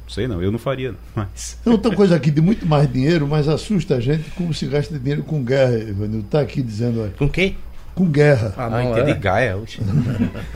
sei 0.08 0.28
não, 0.28 0.42
eu 0.42 0.52
não 0.52 0.60
faria. 0.60 0.94
Mas... 1.16 1.58
Tem 1.64 1.72
outra 1.72 1.96
coisa 1.96 2.16
aqui 2.16 2.32
de 2.32 2.42
muito 2.42 2.66
mais 2.66 2.92
dinheiro, 2.92 3.28
mas 3.28 3.48
assusta 3.48 3.96
a 3.96 4.00
gente 4.00 4.30
como 4.32 4.54
se 4.54 4.66
gasta 4.68 4.98
dinheiro 4.98 5.24
com 5.24 5.44
guerra, 5.44 5.78
Ivanildo. 5.78 6.26
Está 6.26 6.42
aqui 6.42 6.62
dizendo. 6.62 7.02
Olha, 7.02 7.14
com 7.18 7.28
quê? 7.28 7.56
Com 7.94 8.06
guerra. 8.06 8.54
Ah, 8.58 8.70
não, 8.70 8.78
ah, 8.78 8.84
entendi. 8.84 9.12
É. 9.12 9.16
Gaia. 9.16 9.58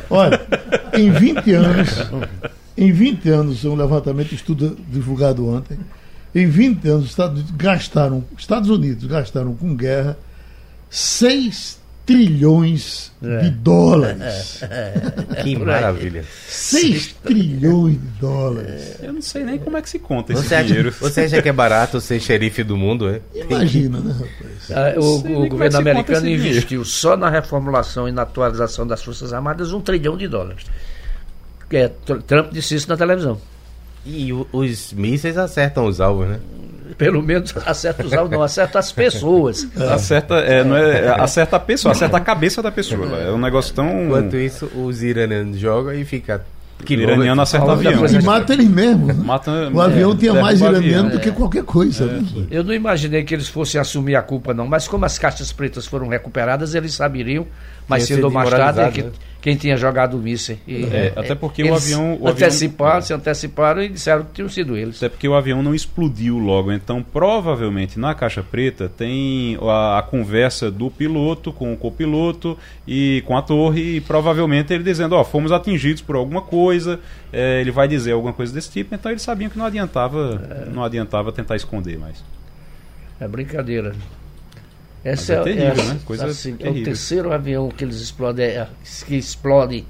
olha, 0.09 0.41
em 0.93 1.11
20 1.11 1.51
anos, 1.53 1.89
em 2.77 2.91
20 2.91 3.29
anos, 3.29 3.65
um 3.65 3.75
levantamento 3.75 4.33
estudo 4.33 4.77
divulgado 4.89 5.47
ontem, 5.47 5.77
em 6.35 6.47
20 6.47 6.87
anos, 6.87 7.03
os 7.05 7.09
Estados 7.09 7.39
Unidos 7.39 7.55
gastaram, 7.57 8.23
Estados 8.37 8.69
Unidos 8.69 9.05
gastaram 9.05 9.55
com 9.55 9.75
guerra 9.75 10.17
6 10.89 11.78
trilhões 12.09 13.11
é. 13.21 13.41
de 13.41 13.51
dólares. 13.51 14.63
Que 15.43 15.55
maravilha. 15.55 16.25
6 16.47 17.13
trilhões 17.23 18.01
de 18.01 18.07
dólares. 18.19 18.95
Eu 18.99 19.13
não 19.13 19.21
sei 19.21 19.43
nem 19.43 19.59
como 19.59 19.77
é 19.77 19.81
que 19.81 19.89
se 19.89 19.99
conta 19.99 20.33
esse 20.33 20.41
você 20.41 20.63
dinheiro. 20.63 20.89
Acha, 20.89 20.97
você 20.99 21.21
acha 21.21 21.39
que 21.39 21.49
é 21.49 21.53
barato 21.53 22.01
ser 22.01 22.19
xerife 22.19 22.63
do 22.63 22.75
mundo, 22.75 23.07
é? 23.07 23.21
Imagina, 23.35 23.99
né, 23.99 24.11
rapaz? 24.17 24.71
Ah, 24.71 24.99
o, 24.99 25.41
o 25.41 25.45
é 25.45 25.49
governo 25.49 25.77
é 25.77 25.79
americano 25.81 26.27
investiu 26.27 26.83
só 26.83 27.15
na 27.15 27.29
reformulação 27.29 28.09
e 28.09 28.11
na 28.11 28.23
atualização 28.23 28.87
das 28.87 29.03
Forças 29.03 29.31
Armadas 29.31 29.71
um 29.71 29.79
trilhão 29.79 30.17
de 30.17 30.27
dólares. 30.27 30.65
É, 31.69 31.91
Trump 32.25 32.51
disse 32.51 32.73
isso 32.73 32.89
na 32.89 32.97
televisão. 32.97 33.39
E 34.03 34.31
os 34.51 34.93
mísseis 34.93 35.37
acertam 35.37 35.85
os 35.85 36.01
alvos, 36.01 36.27
né? 36.27 36.39
Pelo 36.97 37.21
menos 37.21 37.53
acerta 37.65 38.05
os 38.05 38.13
alvos, 38.13 38.31
não, 38.31 38.43
acerta 38.43 38.79
as 38.79 38.91
pessoas. 38.91 39.67
É. 39.77 39.93
Acerta, 39.99 40.35
é, 40.35 40.63
não 40.63 40.75
é, 40.75 41.09
acerta 41.21 41.55
a 41.55 41.59
pessoa, 41.59 41.91
acerta 41.91 42.17
a 42.17 42.19
cabeça 42.19 42.61
da 42.61 42.71
pessoa. 42.71 43.17
É 43.17 43.31
um 43.31 43.37
negócio 43.37 43.73
tão. 43.73 44.05
Enquanto 44.05 44.35
isso, 44.37 44.65
os 44.75 45.03
iranianos 45.03 45.57
jogam 45.57 45.93
e 45.93 46.05
fica 46.05 46.43
que 46.85 46.95
o 46.95 47.01
iraniano 47.01 47.41
acerta 47.41 47.67
o 47.67 47.71
avião. 47.71 48.05
E 48.05 48.23
mata 48.23 48.53
ele 48.53 48.67
mesmo. 48.67 49.07
Né? 49.07 49.13
Mata, 49.13 49.69
o 49.73 49.81
avião 49.81 50.11
é, 50.11 50.15
tinha 50.15 50.33
mais 50.33 50.61
iraniano 50.61 51.11
do 51.11 51.19
que 51.19 51.31
qualquer 51.31 51.63
coisa. 51.63 52.05
Né? 52.05 52.47
Eu 52.49 52.63
não 52.63 52.73
imaginei 52.73 53.23
que 53.23 53.33
eles 53.33 53.49
fossem 53.49 53.79
assumir 53.79 54.15
a 54.15 54.21
culpa, 54.21 54.53
não. 54.53 54.67
Mas 54.67 54.87
como 54.87 55.05
as 55.05 55.17
caixas 55.17 55.51
pretas 55.51 55.85
foram 55.85 56.07
recuperadas, 56.07 56.75
eles 56.75 56.93
saberiam, 56.93 57.45
mais 57.87 58.03
cedo 58.03 58.25
ou 58.25 58.31
mais 58.31 58.49
tarde, 58.49 58.91
que, 58.91 59.03
né? 59.03 59.11
quem 59.41 59.55
tinha 59.55 59.75
jogado 59.75 60.15
o 60.15 60.21
míssil. 60.21 60.57
E, 60.67 60.83
é, 60.85 61.13
até 61.15 61.33
porque 61.33 61.63
o 61.63 61.73
avião. 61.73 62.17
O 62.19 62.27
anteciparam, 62.27 62.97
avião... 62.97 63.01
se 63.07 63.13
anteciparam 63.13 63.81
e 63.81 63.89
disseram 63.89 64.23
que 64.23 64.33
tinham 64.33 64.49
sido 64.49 64.77
eles. 64.77 64.97
Até 64.97 65.09
porque 65.09 65.27
o 65.27 65.33
avião 65.33 65.63
não 65.63 65.73
explodiu 65.73 66.37
logo. 66.37 66.71
Então, 66.71 67.01
provavelmente, 67.01 67.99
na 67.99 68.13
caixa 68.13 68.43
preta 68.43 68.87
tem 68.87 69.57
a, 69.61 69.99
a 69.99 70.03
conversa 70.03 70.69
do 70.69 70.91
piloto 70.91 71.51
com 71.51 71.73
o 71.73 71.77
copiloto 71.77 72.57
e 72.87 73.23
com 73.25 73.35
a 73.35 73.41
torre, 73.41 73.97
e 73.97 74.01
provavelmente 74.01 74.73
ele 74.73 74.83
dizendo, 74.83 75.15
ó, 75.15 75.21
oh, 75.21 75.25
fomos 75.25 75.51
atingidos 75.51 76.01
por 76.01 76.15
alguma 76.15 76.41
coisa. 76.41 76.68
É, 77.31 77.61
ele 77.61 77.71
vai 77.71 77.87
dizer 77.87 78.11
alguma 78.11 78.33
coisa 78.33 78.53
desse 78.53 78.71
tipo, 78.71 78.93
então 78.95 79.11
eles 79.11 79.21
sabiam 79.21 79.49
que 79.49 79.57
não 79.57 79.65
adiantava, 79.65 80.41
é. 80.49 80.69
não 80.69 80.83
adiantava 80.83 81.31
tentar 81.31 81.55
esconder 81.55 81.97
mais. 81.97 82.23
É 83.19 83.27
brincadeira. 83.27 83.93
Essa 85.03 85.33
é, 85.33 85.35
é, 85.37 85.43
terrível, 85.43 85.85
né? 85.85 85.99
Coisa 86.05 86.25
assim, 86.25 86.55
é 86.59 86.69
o 86.69 86.83
terceiro 86.83 87.31
avião 87.31 87.69
que 87.69 87.83
eles 87.83 88.01
explodem, 88.01 88.45
é, 88.45 88.67
que 89.05 89.15
explode 89.15 89.85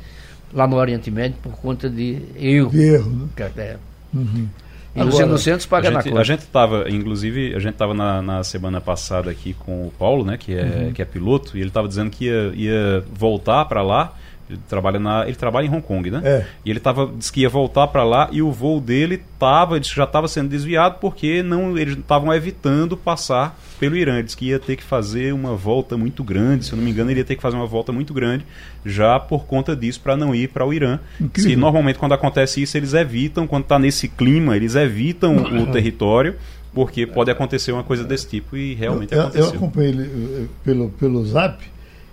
lá 0.53 0.67
no 0.67 0.75
Oriente 0.75 1.09
Médio 1.09 1.37
por 1.41 1.53
conta 1.53 1.89
de 1.89 2.21
erro. 2.35 2.69
De 2.69 2.81
erro, 2.81 3.09
né? 3.11 3.51
É. 3.57 3.77
Uhum. 4.13 4.47
E 4.95 5.01
Agora, 5.01 5.15
os 5.15 5.19
inocentes 5.19 5.65
pagam 5.65 5.91
na 5.91 6.03
conta. 6.03 6.19
A 6.19 6.23
gente 6.23 6.39
estava, 6.39 6.89
inclusive, 6.89 7.55
a 7.55 7.59
gente 7.59 7.73
estava 7.73 7.93
na, 7.93 8.21
na, 8.21 8.43
semana 8.43 8.81
passada 8.81 9.29
aqui 9.29 9.53
com 9.53 9.87
o 9.87 9.91
Paulo, 9.91 10.25
né, 10.25 10.37
que 10.37 10.53
é, 10.53 10.63
uhum. 10.63 10.93
que 10.93 11.01
é 11.01 11.05
piloto, 11.05 11.55
e 11.55 11.59
ele 11.59 11.69
estava 11.69 11.87
dizendo 11.87 12.09
que 12.09 12.25
ia, 12.25 12.51
ia 12.55 13.03
voltar 13.11 13.65
para 13.65 13.83
lá 13.83 14.15
ele 14.49 14.59
trabalha, 14.67 14.99
na, 14.99 15.27
ele 15.27 15.35
trabalha 15.35 15.67
em 15.67 15.69
Hong 15.69 15.81
Kong, 15.81 16.09
né? 16.09 16.21
É. 16.23 16.45
E 16.65 16.71
ele 16.71 16.79
tava, 16.79 17.11
disse 17.15 17.31
que 17.31 17.41
ia 17.41 17.49
voltar 17.49 17.87
para 17.87 18.03
lá 18.03 18.29
e 18.31 18.41
o 18.41 18.51
voo 18.51 18.81
dele 18.81 19.21
tava, 19.37 19.81
já 19.81 20.05
estava 20.05 20.27
sendo 20.27 20.49
desviado 20.49 20.97
porque 20.99 21.43
não 21.43 21.77
eles 21.77 21.95
estavam 21.95 22.33
evitando 22.33 22.97
passar 22.97 23.59
pelo 23.79 23.95
Irã. 23.95 24.15
Ele 24.15 24.23
disse 24.23 24.35
que 24.35 24.47
ia 24.47 24.57
ter 24.57 24.75
que 24.75 24.83
fazer 24.83 25.33
uma 25.33 25.55
volta 25.55 25.95
muito 25.95 26.23
grande, 26.23 26.65
se 26.65 26.73
eu 26.73 26.77
não 26.77 26.83
me 26.83 26.89
engano, 26.89 27.11
ele 27.11 27.19
ia 27.19 27.25
ter 27.25 27.35
que 27.35 27.41
fazer 27.41 27.57
uma 27.57 27.67
volta 27.67 27.91
muito 27.91 28.11
grande 28.11 28.43
já 28.83 29.19
por 29.19 29.45
conta 29.45 29.75
disso 29.75 29.99
para 30.01 30.17
não 30.17 30.33
ir 30.33 30.47
para 30.49 30.65
o 30.65 30.73
Irã. 30.73 30.99
Se 31.35 31.55
normalmente 31.55 31.99
quando 31.99 32.13
acontece 32.13 32.61
isso 32.61 32.75
eles 32.75 32.93
evitam, 32.95 33.45
quando 33.45 33.63
está 33.63 33.77
nesse 33.77 34.07
clima, 34.07 34.55
eles 34.55 34.73
evitam 34.73 35.37
o 35.37 35.67
território 35.71 36.35
porque 36.73 37.05
pode 37.05 37.29
acontecer 37.29 37.71
uma 37.71 37.83
coisa 37.83 38.03
desse 38.03 38.27
tipo 38.27 38.57
e 38.57 38.73
realmente 38.73 39.13
eu, 39.13 39.21
aconteceu. 39.21 39.45
Eu 39.45 39.53
acompanhei 39.53 39.91
ele 39.91 40.03
eh, 40.03 40.45
pelo, 40.63 40.89
pelo 40.89 41.25
Zap 41.25 41.59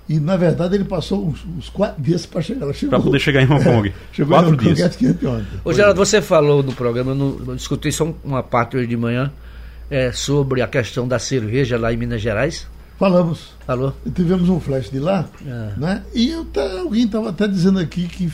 e, 0.09 0.20
na 0.20 0.36
verdade, 0.36 0.76
ele 0.76 0.84
passou 0.84 1.26
uns, 1.26 1.44
uns 1.44 1.68
quatro 1.68 2.00
dias 2.00 2.24
para 2.24 2.40
chegar. 2.40 2.72
Para 2.72 3.00
poder 3.00 3.18
chegar 3.18 3.42
em 3.42 3.46
Hong 3.46 3.62
Kong. 3.64 3.88
É, 3.88 3.92
chegou 4.12 4.34
quatro 4.36 4.50
em 4.50 4.54
Hong 4.54 4.74
dias. 4.74 4.96
Kong 4.96 5.44
Ô, 5.64 5.72
Geraldo, 5.72 5.98
você 5.98 6.22
falou 6.22 6.62
no 6.62 6.72
programa, 6.72 7.11
eu, 7.11 7.14
não, 7.14 7.36
eu 7.46 7.57
discuti 7.57 7.90
só 7.90 8.14
uma 8.22 8.42
parte 8.42 8.76
hoje 8.76 8.86
de 8.86 8.96
manhã, 8.96 9.32
é, 9.90 10.12
sobre 10.12 10.62
a 10.62 10.68
questão 10.68 11.09
da 11.09 11.18
cerveja 11.18 11.76
lá 11.76 11.92
em 11.92 11.96
Minas 11.96 12.22
Gerais. 12.22 12.68
Falamos. 12.98 13.54
Falou. 13.66 13.94
tivemos 14.14 14.48
um 14.48 14.61
flash 14.61 14.90
de 14.90 15.00
lá, 15.00 15.26
é. 15.44 15.78
né? 15.78 16.02
E 16.14 16.30
eu 16.30 16.44
tá, 16.44 16.62
alguém 16.78 17.04
estava 17.04 17.30
até 17.30 17.46
dizendo 17.48 17.78
aqui 17.78 18.07
que. 18.07 18.32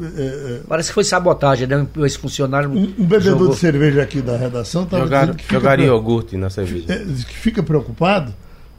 É, 0.00 0.06
é, 0.06 0.60
Parece 0.68 0.88
que 0.90 0.94
foi 0.94 1.04
sabotagem, 1.04 1.66
né? 1.66 1.86
Esse 1.98 2.18
funcionário. 2.18 2.70
Um, 2.70 2.82
um 2.82 3.06
bebedor 3.06 3.22
jogou... 3.22 3.48
de 3.50 3.56
cerveja 3.56 4.02
aqui 4.02 4.20
da 4.20 4.36
redação 4.36 4.84
estava 4.84 5.04
dizendo 5.04 5.36
que. 5.36 5.52
Jogaria 5.52 5.86
iogurte 5.86 6.36
na 6.36 6.50
cerveja. 6.50 6.92
É, 6.92 6.98
que 6.98 7.36
fica 7.36 7.62
preocupado 7.62 8.32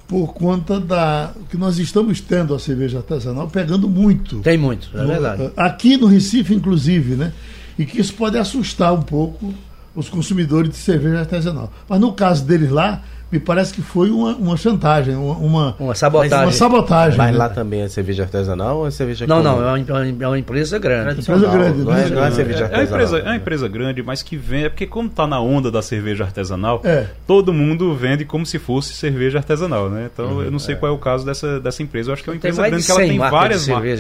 por 0.08 0.34
conta 0.34 0.80
da 0.80 1.32
que 1.50 1.58
nós 1.58 1.80
estamos 1.80 2.22
tendo 2.22 2.54
a 2.54 2.60
cerveja 2.60 2.98
artesanal 2.98 3.48
pegando 3.50 3.90
muito. 3.90 4.40
Tem 4.40 4.58
muito, 4.58 4.90
é 4.94 5.06
verdade. 5.06 5.44
Eh, 5.44 5.52
aqui 5.58 5.98
no 5.98 6.08
Recife, 6.08 6.54
inclusive, 6.54 7.16
né? 7.16 7.34
E 7.78 7.86
que 7.86 8.00
isso 8.00 8.14
pode 8.14 8.38
assustar 8.38 8.94
um 8.94 9.02
pouco 9.02 9.54
os 9.96 10.10
consumidores 10.10 10.70
de 10.70 10.78
cerveja 10.78 11.20
artesanal. 11.20 11.72
Mas 11.88 12.00
no 12.00 12.14
caso 12.14 12.46
deles 12.46 12.70
lá, 12.70 13.02
me 13.32 13.40
parece 13.40 13.74
que 13.74 13.82
foi 13.82 14.12
uma, 14.12 14.36
uma 14.36 14.56
chantagem, 14.56 15.16
uma, 15.16 15.76
uma, 15.80 15.96
sabotagem. 15.96 16.46
Uma 16.46 16.52
sabotagem. 16.52 17.18
Mas 17.18 17.32
né? 17.32 17.38
lá 17.38 17.50
também 17.50 17.82
é 17.82 17.88
cerveja 17.88 18.24
artesanal 18.24 18.78
ou 18.78 18.88
é 18.88 18.92
cerveja 18.92 19.26
Não, 19.26 19.42
não, 19.42 19.62
é 19.62 19.84
uma, 19.84 20.06
é 20.08 20.28
uma 20.28 20.40
empresa 20.40 20.78
grande. 20.78 21.22
Empresa 21.22 21.48
grande, 21.48 21.80
não 21.80 21.96
é, 21.96 22.10
não 22.10 22.26
é 22.26 22.32
cerveja 22.32 22.66
artesanal. 22.66 22.74
É, 22.74 22.78
uma 22.78 22.84
empresa, 22.84 23.18
é 23.18 23.24
uma 23.24 23.36
empresa 23.36 23.68
grande, 23.68 24.04
mas 24.04 24.22
que 24.24 24.38
vende. 24.38 24.66
É 24.66 24.70
porque, 24.70 24.86
como 24.86 25.08
está 25.08 25.26
na 25.26 25.40
onda 25.40 25.72
da 25.72 25.82
cerveja 25.82 26.24
artesanal, 26.24 26.82
é. 26.84 27.08
todo 27.26 27.52
mundo 27.52 27.94
vende 27.96 28.26
como 28.26 28.46
se 28.46 28.60
fosse 28.60 28.94
cerveja 28.94 29.40
artesanal, 29.40 29.90
né? 29.90 30.10
Então 30.14 30.26
uhum, 30.26 30.44
eu 30.44 30.52
não 30.52 30.60
sei 30.60 30.76
é. 30.76 30.78
qual 30.78 30.92
é 30.92 30.96
o 30.96 31.00
caso 31.00 31.26
dessa, 31.26 31.60
dessa 31.60 31.82
empresa. 31.82 32.10
Eu 32.10 32.14
acho 32.14 32.24
que 32.24 32.30
é 32.30 32.34
uma 32.34 32.38
empresa 32.38 32.62
grande 32.62 32.86
que 32.86 32.92
ela 32.92 33.00
tem 33.02 33.18
várias 33.18 33.68
marcas. 33.68 34.00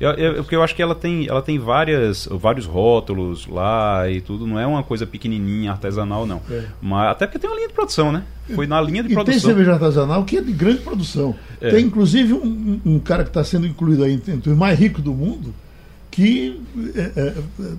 É, 0.00 0.04
eu, 0.04 0.10
eu, 0.10 0.34
porque 0.44 0.54
eu 0.54 0.62
acho 0.62 0.74
que 0.74 0.82
ela 0.82 0.94
tem, 0.94 1.26
ela 1.26 1.42
tem 1.42 1.58
várias, 1.58 2.28
vários 2.30 2.66
rótulos 2.66 3.46
lá 3.46 4.08
e 4.10 4.20
tudo, 4.20 4.46
não 4.46 4.58
é 4.58 4.66
uma 4.66 4.82
coisa 4.82 5.06
pequenininha, 5.06 5.72
artesanal, 5.72 6.26
não. 6.26 6.40
É. 6.50 6.64
Mas, 6.80 7.10
até 7.10 7.26
porque 7.26 7.38
tem 7.38 7.48
uma 7.48 7.56
linha 7.56 7.68
de 7.68 7.74
produção, 7.74 8.12
né? 8.12 8.24
Foi 8.54 8.66
na 8.66 8.80
linha 8.80 9.02
de 9.02 9.10
e 9.10 9.14
produção. 9.14 9.40
tem 9.40 9.40
cerveja 9.40 9.72
artesanal 9.72 10.24
que 10.24 10.36
é 10.36 10.40
de 10.40 10.52
grande 10.52 10.80
produção. 10.80 11.34
É. 11.60 11.70
Tem 11.70 11.84
inclusive 11.84 12.32
um, 12.32 12.80
um 12.84 12.98
cara 12.98 13.24
que 13.24 13.30
está 13.30 13.42
sendo 13.42 13.66
incluído 13.66 14.04
aí 14.04 14.12
entre 14.28 14.50
os 14.50 14.56
mais 14.56 14.78
ricos 14.78 15.02
do 15.02 15.12
mundo, 15.12 15.54
que 16.10 16.60
é, 16.94 17.12
é, 17.16 17.34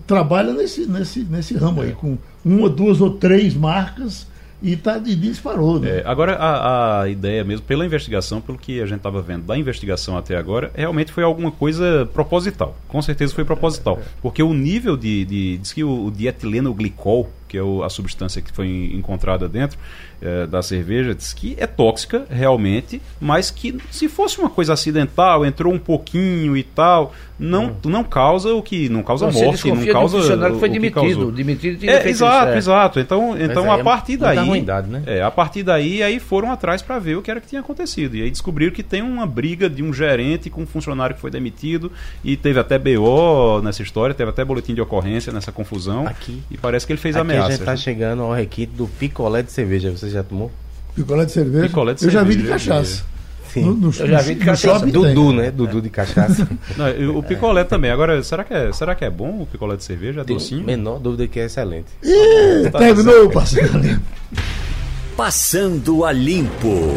trabalha 0.06 0.54
nesse, 0.54 0.86
nesse, 0.86 1.24
nesse 1.24 1.56
ramo 1.56 1.82
aí, 1.82 1.94
com 1.94 2.18
uma, 2.44 2.70
duas 2.70 3.02
ou 3.02 3.12
três 3.12 3.56
marcas 3.56 4.28
e, 4.62 4.76
tá, 4.76 4.98
e 4.98 5.16
disparou. 5.16 5.80
Né? 5.80 6.00
É, 6.00 6.04
agora, 6.06 6.36
a, 6.36 7.02
a, 7.02 7.10
ideia 7.10 7.44
mesmo, 7.44 7.66
pela 7.66 7.86
investigação, 7.86 8.42
pelo 8.42 8.58
que 8.58 8.82
a 8.82 8.86
gente 8.86 8.98
estava 8.98 9.22
vendo 9.22 9.46
da 9.46 9.58
investigação 9.58 10.18
até 10.18 10.36
agora, 10.36 10.72
realmente 10.76 11.12
foi 11.12 11.24
alguma 11.24 11.52
coisa 11.52 12.10
proposital. 12.14 12.76
Com 12.88 13.02
certeza 13.02 13.34
foi 13.34 13.46
proposital. 13.46 14.00
Porque 14.22 14.42
o 14.42 14.54
nível 14.54 14.98
de. 14.98 15.26
de 15.26 15.58
diz 15.60 15.74
que 15.74 15.84
o, 15.84 16.06
o 16.06 16.12
dietileno 16.12 16.74
glicol, 16.74 17.30
que 17.48 17.58
é 17.58 17.62
o, 17.62 17.84
a 17.84 17.90
substância 17.90 18.42
que 18.42 18.52
foi 18.52 18.92
encontrada 18.94 19.48
dentro, 19.48 19.78
é, 20.22 20.48
da 20.48 20.62
cerveja 20.62 21.14
diz 21.14 21.34
que 21.34 21.56
é 21.60 21.68
tóxica 21.68 22.26
realmente, 22.30 23.02
mas 23.20 23.52
que 23.52 23.78
se 23.92 24.08
fosse 24.08 24.40
uma 24.40 24.50
coisa 24.50 24.74
acidental, 24.74 25.46
entrou 25.46 25.74
um 25.74 25.80
pouquinho 25.80 26.58
e 26.58 26.64
tal, 26.64 27.14
não, 27.40 27.68
hum. 27.68 27.76
não 27.86 28.04
causa 28.04 28.54
o 28.54 28.64
que 28.64 28.90
não 28.90 29.04
causa 29.04 29.32
Você 29.32 29.46
morte, 29.46 29.72
não 29.72 29.86
causa 29.94 30.20
funcionário 30.20 30.56
que 30.56 30.60
foi 30.60 30.70
demitido, 30.70 31.32
demitido 31.32 31.80
tinha 31.80 31.92
é, 31.92 32.10
exato, 32.10 32.50
isso, 32.50 32.58
exato. 32.58 33.00
Então, 33.00 33.38
então 33.40 33.72
a 33.72 33.78
é 33.78 33.84
partir 33.84 34.18
daí, 34.18 34.40
ruindade, 34.40 34.90
né? 34.90 35.04
é, 35.06 35.22
a 35.22 35.30
partir 35.30 35.64
daí 35.64 36.02
aí 36.02 36.20
foram 36.20 36.52
atrás 36.52 36.82
para 36.82 36.98
ver 36.98 37.16
o 37.16 37.22
que 37.22 37.30
era 37.30 37.40
que 37.40 37.48
tinha 37.48 37.62
acontecido 37.62 38.16
e 38.16 38.24
aí 38.24 38.32
descobriram 38.32 38.74
que 38.74 38.84
tem 38.84 39.02
uma 39.02 39.26
briga 39.26 39.70
de 39.70 39.84
um 39.84 39.94
gerente 39.94 40.50
com 40.50 40.64
um 40.64 40.68
funcionário 40.68 41.16
que 41.16 41.22
foi 41.22 41.30
demitido 41.30 41.92
e 42.24 42.36
teve 42.36 42.60
até 42.60 42.80
BO 42.80 43.62
nessa 43.62 43.84
história, 43.84 44.16
teve 44.16 44.30
até 44.30 44.44
boletim 44.44 44.74
de 44.74 44.82
ocorrência 44.82 45.32
nessa 45.32 45.52
confusão 45.52 46.08
aqui, 46.08 46.42
e 46.50 46.58
parece 46.58 46.86
que 46.86 46.94
ele 46.94 47.00
fez 47.00 47.16
aqui 47.16 47.22
ameaça. 47.22 47.48
A 47.48 47.52
gente 47.52 47.60
está 47.60 47.76
chegando 47.76 48.24
ao 48.24 48.34
requinte 48.34 48.72
do 48.74 48.88
picolé 48.88 49.42
de 49.42 49.52
cerveja. 49.52 49.92
Você 49.92 50.07
já 50.10 50.24
tomou? 50.24 50.52
Picolé 50.96 51.26
de 51.26 51.32
cerveja? 51.32 51.68
Picolé 51.68 51.94
de 51.94 52.06
eu 52.06 52.12
cerveja, 52.12 52.20
já 52.20 52.24
vi 52.24 52.36
de 52.42 52.48
cachaça. 52.48 53.04
Sim. 53.54 53.62
No, 53.64 53.74
no, 53.76 53.88
eu 53.88 54.08
já 54.08 54.22
vi 54.22 54.36
de 54.36 54.46
cachaça. 54.46 54.86
Dudu, 54.86 55.34
né? 55.34 55.52
Dudu 55.52 55.82
de 55.82 55.90
cachaça. 55.90 56.48
Não, 56.76 57.18
o 57.18 57.24
picolé 57.24 57.62
é. 57.62 57.64
também. 57.64 57.92
Agora, 57.92 58.22
será 58.24 58.44
que, 58.44 58.54
é, 58.54 58.72
será 58.74 58.96
que 58.96 59.06
é 59.06 59.10
bom 59.10 59.42
o 59.42 59.46
picolé 59.46 59.76
de 59.76 59.84
cerveja? 59.84 60.22
É 60.22 60.24
Tem 60.24 60.36
docinho? 60.36 60.64
Menor 60.64 61.00
dúvida 61.00 61.28
que 61.28 61.40
é 61.40 61.46
excelente. 61.46 61.88
Ih, 62.04 62.70
tá 62.70 62.80
terminou, 62.80 63.30
parceiro. 63.30 63.72
Passando 65.16 66.06
a 66.06 66.12
limpo. 66.12 66.94